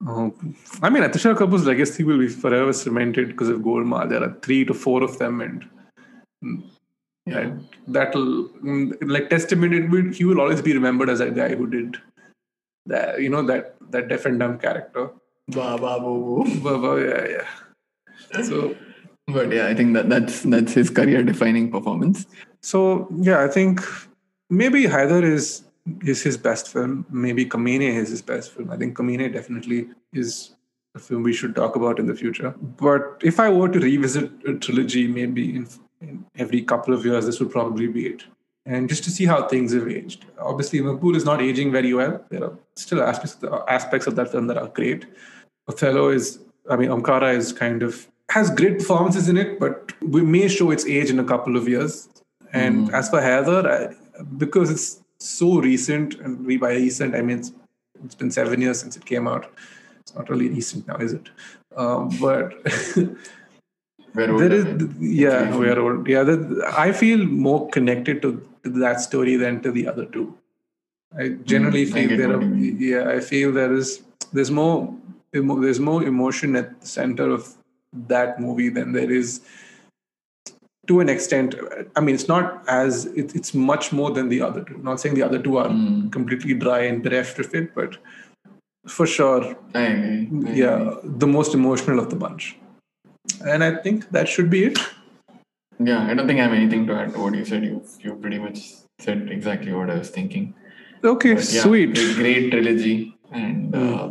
Oh, 0.08 0.34
I 0.84 0.90
mean, 0.90 1.04
Tushar 1.04 1.36
Kapoor's 1.36 1.66
legacy 1.66 2.04
will 2.04 2.20
be 2.20 2.28
forever 2.28 2.72
cemented 2.72 3.28
because 3.30 3.50
of 3.50 3.60
Golmaal. 3.62 4.10
There 4.10 4.24
are 4.24 4.34
three 4.42 4.64
to 4.66 4.74
four 4.74 5.04
of 5.04 5.18
them, 5.18 5.42
and 5.42 5.66
mm, 6.44 6.64
that, 7.26 7.52
that'll 7.88 8.50
mm, 8.64 8.96
like 9.02 9.30
testament. 9.30 9.74
It 9.74 9.90
will, 9.90 10.12
he 10.14 10.24
will 10.24 10.40
always 10.40 10.62
be 10.62 10.74
remembered 10.74 11.10
as 11.10 11.20
that 11.20 11.36
guy 11.36 11.56
who 11.56 11.68
did 11.68 11.98
that. 12.86 13.20
You 13.22 13.30
know 13.30 13.42
that 13.48 13.76
that 13.92 14.08
deaf 14.08 14.26
and 14.26 14.40
dumb 14.40 14.60
character. 14.60 15.10
Ba, 15.50 15.78
ba, 15.78 16.00
bo, 16.00 16.44
bo. 16.44 16.60
But, 16.64 16.78
but, 16.80 16.96
yeah, 16.98 17.28
yeah. 17.38 18.44
So 18.44 18.76
But 19.28 19.52
yeah, 19.52 19.68
I 19.68 19.74
think 19.74 19.94
that 19.94 20.10
that's 20.10 20.44
that's 20.44 20.74
his 20.74 20.90
career 20.90 21.22
defining 21.22 21.70
performance. 21.70 22.26
So 22.62 23.08
yeah, 23.20 23.44
I 23.44 23.48
think 23.50 23.82
maybe 24.50 24.84
Haider 24.84 25.24
is 25.24 25.64
is 26.02 26.22
his 26.22 26.38
best 26.38 26.72
film. 26.72 27.06
Maybe 27.10 27.46
Kamine 27.46 27.96
is 27.96 28.10
his 28.10 28.22
best 28.22 28.54
film. 28.54 28.72
I 28.72 28.78
think 28.78 28.98
Kamine 28.98 29.32
definitely 29.34 29.90
is 30.14 30.56
a 30.96 31.00
film 31.00 31.24
we 31.24 31.34
should 31.34 31.56
talk 31.56 31.76
about 31.76 32.00
in 32.00 32.08
the 32.08 32.16
future. 32.16 32.52
But 32.78 33.22
if 33.22 33.40
I 33.40 33.50
were 33.50 33.70
to 33.70 33.80
revisit 33.80 34.32
a 34.48 34.54
trilogy, 34.56 35.08
maybe 35.08 35.56
in, 35.56 35.68
in 36.02 36.26
every 36.38 36.62
couple 36.62 36.94
of 36.94 37.06
years, 37.06 37.26
this 37.26 37.40
would 37.40 37.52
probably 37.52 37.88
be 37.88 38.08
it. 38.08 38.24
And 38.66 38.90
just 38.90 39.04
to 39.06 39.12
see 39.12 39.26
how 39.26 39.48
things 39.48 39.74
have 39.74 39.88
aged. 39.88 40.26
Obviously, 40.40 40.80
Maqbool 40.80 41.16
is 41.16 41.24
not 41.24 41.42
aging 41.42 41.72
very 41.72 41.94
well. 41.94 42.26
There 42.30 42.44
are 42.44 42.58
still 42.76 43.02
aspects 43.02 43.36
of, 43.36 43.40
the, 43.42 43.64
aspects 43.70 44.08
of 44.08 44.16
that 44.18 44.30
film 44.32 44.48
that 44.48 44.58
are 44.58 44.68
great. 44.68 45.06
Othello 45.70 46.10
is, 46.10 46.40
I 46.70 46.76
mean, 46.76 46.90
Omkara 46.90 47.34
is 47.34 47.54
kind 47.54 47.82
of 47.82 48.08
has 48.30 48.50
great 48.50 48.80
performances 48.80 49.30
in 49.30 49.38
it, 49.38 49.60
but 49.60 49.94
we 50.02 50.22
may 50.22 50.48
show 50.48 50.72
its 50.72 50.86
age 50.86 51.10
in 51.10 51.20
a 51.20 51.24
couple 51.24 51.56
of 51.56 51.68
years. 51.68 52.10
And 52.54 52.94
as 52.94 53.10
for 53.10 53.20
Haider, 53.20 53.66
I, 53.66 53.96
because 54.38 54.70
it's 54.70 55.02
so 55.20 55.60
recent, 55.60 56.16
and 56.16 56.46
we 56.46 56.58
by 56.58 56.74
recent 56.74 57.16
I 57.16 57.22
mean 57.22 57.40
it's, 57.40 57.52
it's 58.04 58.16
been 58.16 58.32
seven 58.32 58.62
years 58.62 58.80
since 58.80 58.96
it 58.96 59.06
came 59.06 59.28
out. 59.28 59.52
It's 60.00 60.16
not 60.16 60.30
really 60.30 60.50
recent 60.50 60.88
now, 60.88 60.98
is 60.98 61.14
it? 61.14 61.30
Um, 61.76 62.10
but 62.22 62.54
there 64.14 64.52
is, 64.54 64.66
yeah, 65.00 65.56
we 65.56 65.70
are 65.70 65.80
old. 65.80 66.08
Yeah, 66.08 66.24
that, 66.24 66.74
I 66.78 66.92
feel 66.92 67.26
more 67.26 67.70
connected 67.70 68.22
to, 68.22 68.48
to 68.64 68.70
that 68.80 69.02
story 69.02 69.36
than 69.36 69.62
to 69.64 69.72
the 69.72 69.88
other 69.88 70.06
two. 70.06 70.38
I 71.18 71.30
generally 71.44 71.86
Mm, 71.86 71.90
I 71.90 71.94
feel 71.94 72.10
get 72.10 72.18
there 72.18 72.38
are, 72.38 72.56
yeah, 72.56 73.10
I 73.10 73.20
feel 73.20 73.52
there 73.52 73.74
is 73.74 74.04
there's 74.34 74.52
more 74.52 74.94
emo, 75.36 75.60
there's 75.60 75.80
more 75.80 76.04
emotion 76.04 76.56
at 76.56 76.80
the 76.82 76.88
center 76.88 77.30
of 77.30 77.54
that 77.94 78.40
movie 78.40 78.70
than 78.70 78.92
there 78.94 79.10
is 79.12 79.42
to 80.88 81.00
an 81.00 81.10
extent. 81.10 81.56
I 81.96 82.00
mean, 82.00 82.16
it's 82.16 82.28
not 82.28 82.64
as 82.68 83.06
it, 83.08 83.36
it's 83.36 83.54
much 83.54 83.92
more 83.92 84.12
than 84.12 84.30
the 84.30 84.42
other 84.42 84.64
two. 84.64 84.76
I'm 84.76 84.84
not 84.84 85.00
saying 85.00 85.16
the 85.16 85.24
other 85.24 85.40
two 85.40 85.58
are 85.58 85.68
Mm. 85.68 86.12
completely 86.12 86.54
dry 86.54 86.80
and 86.82 87.04
bereft 87.04 87.40
of 87.40 87.54
it, 87.54 87.74
but 87.76 87.98
for 88.88 89.06
sure, 89.06 89.44
I. 89.76 89.86
I 89.86 90.28
yeah, 90.54 90.80
agree. 90.80 91.10
the 91.18 91.28
most 91.28 91.54
emotional 91.54 92.00
of 92.00 92.10
the 92.10 92.16
bunch. 92.16 92.58
And 93.46 93.64
I 93.64 93.76
think 93.76 94.10
that 94.12 94.28
should 94.30 94.50
be 94.50 94.64
it. 94.66 94.80
Yeah, 95.80 96.08
I 96.10 96.14
don't 96.14 96.26
think 96.28 96.40
I 96.40 96.44
have 96.44 96.54
anything 96.54 96.88
to 96.88 96.94
add 96.94 97.14
to 97.14 97.20
what 97.20 97.36
you 97.36 97.44
said. 97.46 97.64
You 97.66 97.84
you 98.00 98.16
pretty 98.16 98.40
much 98.40 98.60
said 99.00 99.30
exactly 99.30 99.74
what 99.74 99.90
I 99.90 99.98
was 100.00 100.10
thinking. 100.10 100.54
Okay, 101.04 101.34
But 101.36 101.44
sweet. 101.44 101.94
great- 101.94 102.16
Great 102.16 102.52
trilogy, 102.52 103.16
and 103.32 103.76
uh, 103.76 104.10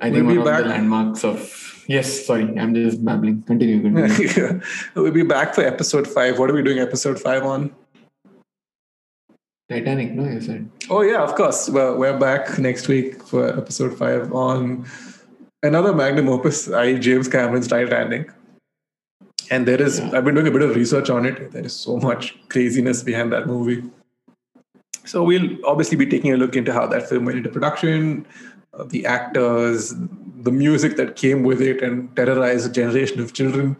I 0.00 0.10
We'll 0.10 0.14
think 0.14 0.28
be 0.28 0.38
one 0.38 0.44
back- 0.46 0.60
of 0.60 0.64
the 0.66 0.70
landmarks 0.70 1.24
of. 1.24 1.81
Yes, 1.92 2.24
sorry, 2.24 2.58
I'm 2.58 2.74
just 2.74 3.04
babbling. 3.04 3.42
Continue. 3.42 3.82
continue. 3.82 4.62
we'll 4.94 5.12
be 5.12 5.24
back 5.24 5.54
for 5.54 5.60
episode 5.60 6.08
five. 6.08 6.38
What 6.38 6.48
are 6.48 6.54
we 6.54 6.62
doing 6.62 6.78
episode 6.78 7.20
five 7.20 7.44
on? 7.44 7.70
Titanic, 9.68 10.12
no, 10.12 10.24
you 10.24 10.40
said. 10.40 10.70
Oh 10.88 11.02
yeah, 11.02 11.20
of 11.22 11.34
course. 11.34 11.68
Well, 11.68 11.98
we're 11.98 12.18
back 12.18 12.58
next 12.58 12.88
week 12.88 13.22
for 13.22 13.46
episode 13.46 13.98
five 13.98 14.32
on 14.32 14.86
another 15.62 15.92
magnum 15.92 16.30
opus, 16.30 16.70
I 16.70 16.94
James 16.94 17.28
Cameron's 17.28 17.68
Titanic. 17.68 18.30
And 19.50 19.68
there 19.68 19.82
is, 19.82 20.00
I've 20.00 20.24
been 20.24 20.34
doing 20.34 20.46
a 20.46 20.50
bit 20.50 20.62
of 20.62 20.74
research 20.74 21.10
on 21.10 21.26
it. 21.26 21.52
There 21.52 21.66
is 21.66 21.74
so 21.74 21.98
much 21.98 22.38
craziness 22.48 23.02
behind 23.02 23.34
that 23.34 23.46
movie. 23.46 23.82
So 25.04 25.22
we'll 25.22 25.58
obviously 25.66 25.98
be 25.98 26.06
taking 26.06 26.32
a 26.32 26.38
look 26.38 26.56
into 26.56 26.72
how 26.72 26.86
that 26.86 27.06
film 27.06 27.26
went 27.26 27.36
into 27.36 27.50
production, 27.50 28.24
uh, 28.72 28.84
the 28.84 29.04
actors, 29.04 29.92
the 30.42 30.52
music 30.52 30.96
that 30.96 31.16
came 31.16 31.42
with 31.42 31.60
it, 31.60 31.82
and 31.82 32.14
terrorized 32.16 32.68
a 32.70 32.72
generation 32.72 33.20
of 33.20 33.32
children 33.32 33.76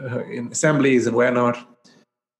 uh, 0.00 0.24
in 0.24 0.48
assemblies 0.48 1.06
and 1.06 1.16
where 1.16 1.30
not. 1.30 1.56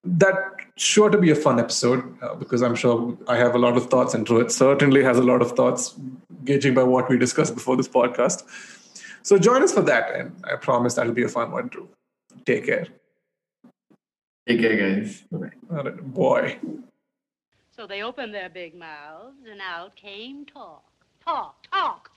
That 0.04 0.56
sure 0.76 1.10
to 1.10 1.18
be 1.18 1.30
a 1.30 1.34
fun 1.34 1.58
episode 1.58 2.02
uh, 2.22 2.34
because 2.34 2.62
I'm 2.62 2.74
sure 2.74 3.16
I 3.26 3.36
have 3.36 3.54
a 3.54 3.58
lot 3.58 3.76
of 3.76 3.86
thoughts, 3.86 4.14
and 4.14 4.26
Rohit 4.26 4.50
certainly 4.50 5.02
has 5.02 5.18
a 5.18 5.22
lot 5.22 5.42
of 5.42 5.52
thoughts, 5.52 5.94
gauging 6.44 6.74
by 6.74 6.82
what 6.82 7.08
we 7.08 7.18
discussed 7.18 7.54
before 7.54 7.76
this 7.76 7.88
podcast. 7.88 8.44
So 9.22 9.38
join 9.38 9.62
us 9.62 9.72
for 9.72 9.82
that, 9.82 10.14
and 10.14 10.32
I 10.44 10.56
promise 10.56 10.94
that'll 10.94 11.12
be 11.12 11.24
a 11.24 11.28
fun 11.28 11.50
one 11.50 11.68
too. 11.68 11.88
Take 12.44 12.66
care. 12.66 12.86
Take 14.46 14.60
care, 14.60 14.76
guys. 14.76 15.24
All 15.32 15.40
right, 15.70 15.96
boy. 16.14 16.58
So 17.76 17.86
they 17.86 18.02
opened 18.02 18.32
their 18.32 18.48
big 18.48 18.74
mouths, 18.74 19.36
and 19.50 19.60
out 19.60 19.96
came 19.96 20.46
talk. 20.46 20.84
Talk, 21.24 21.66
talk, 21.72 22.12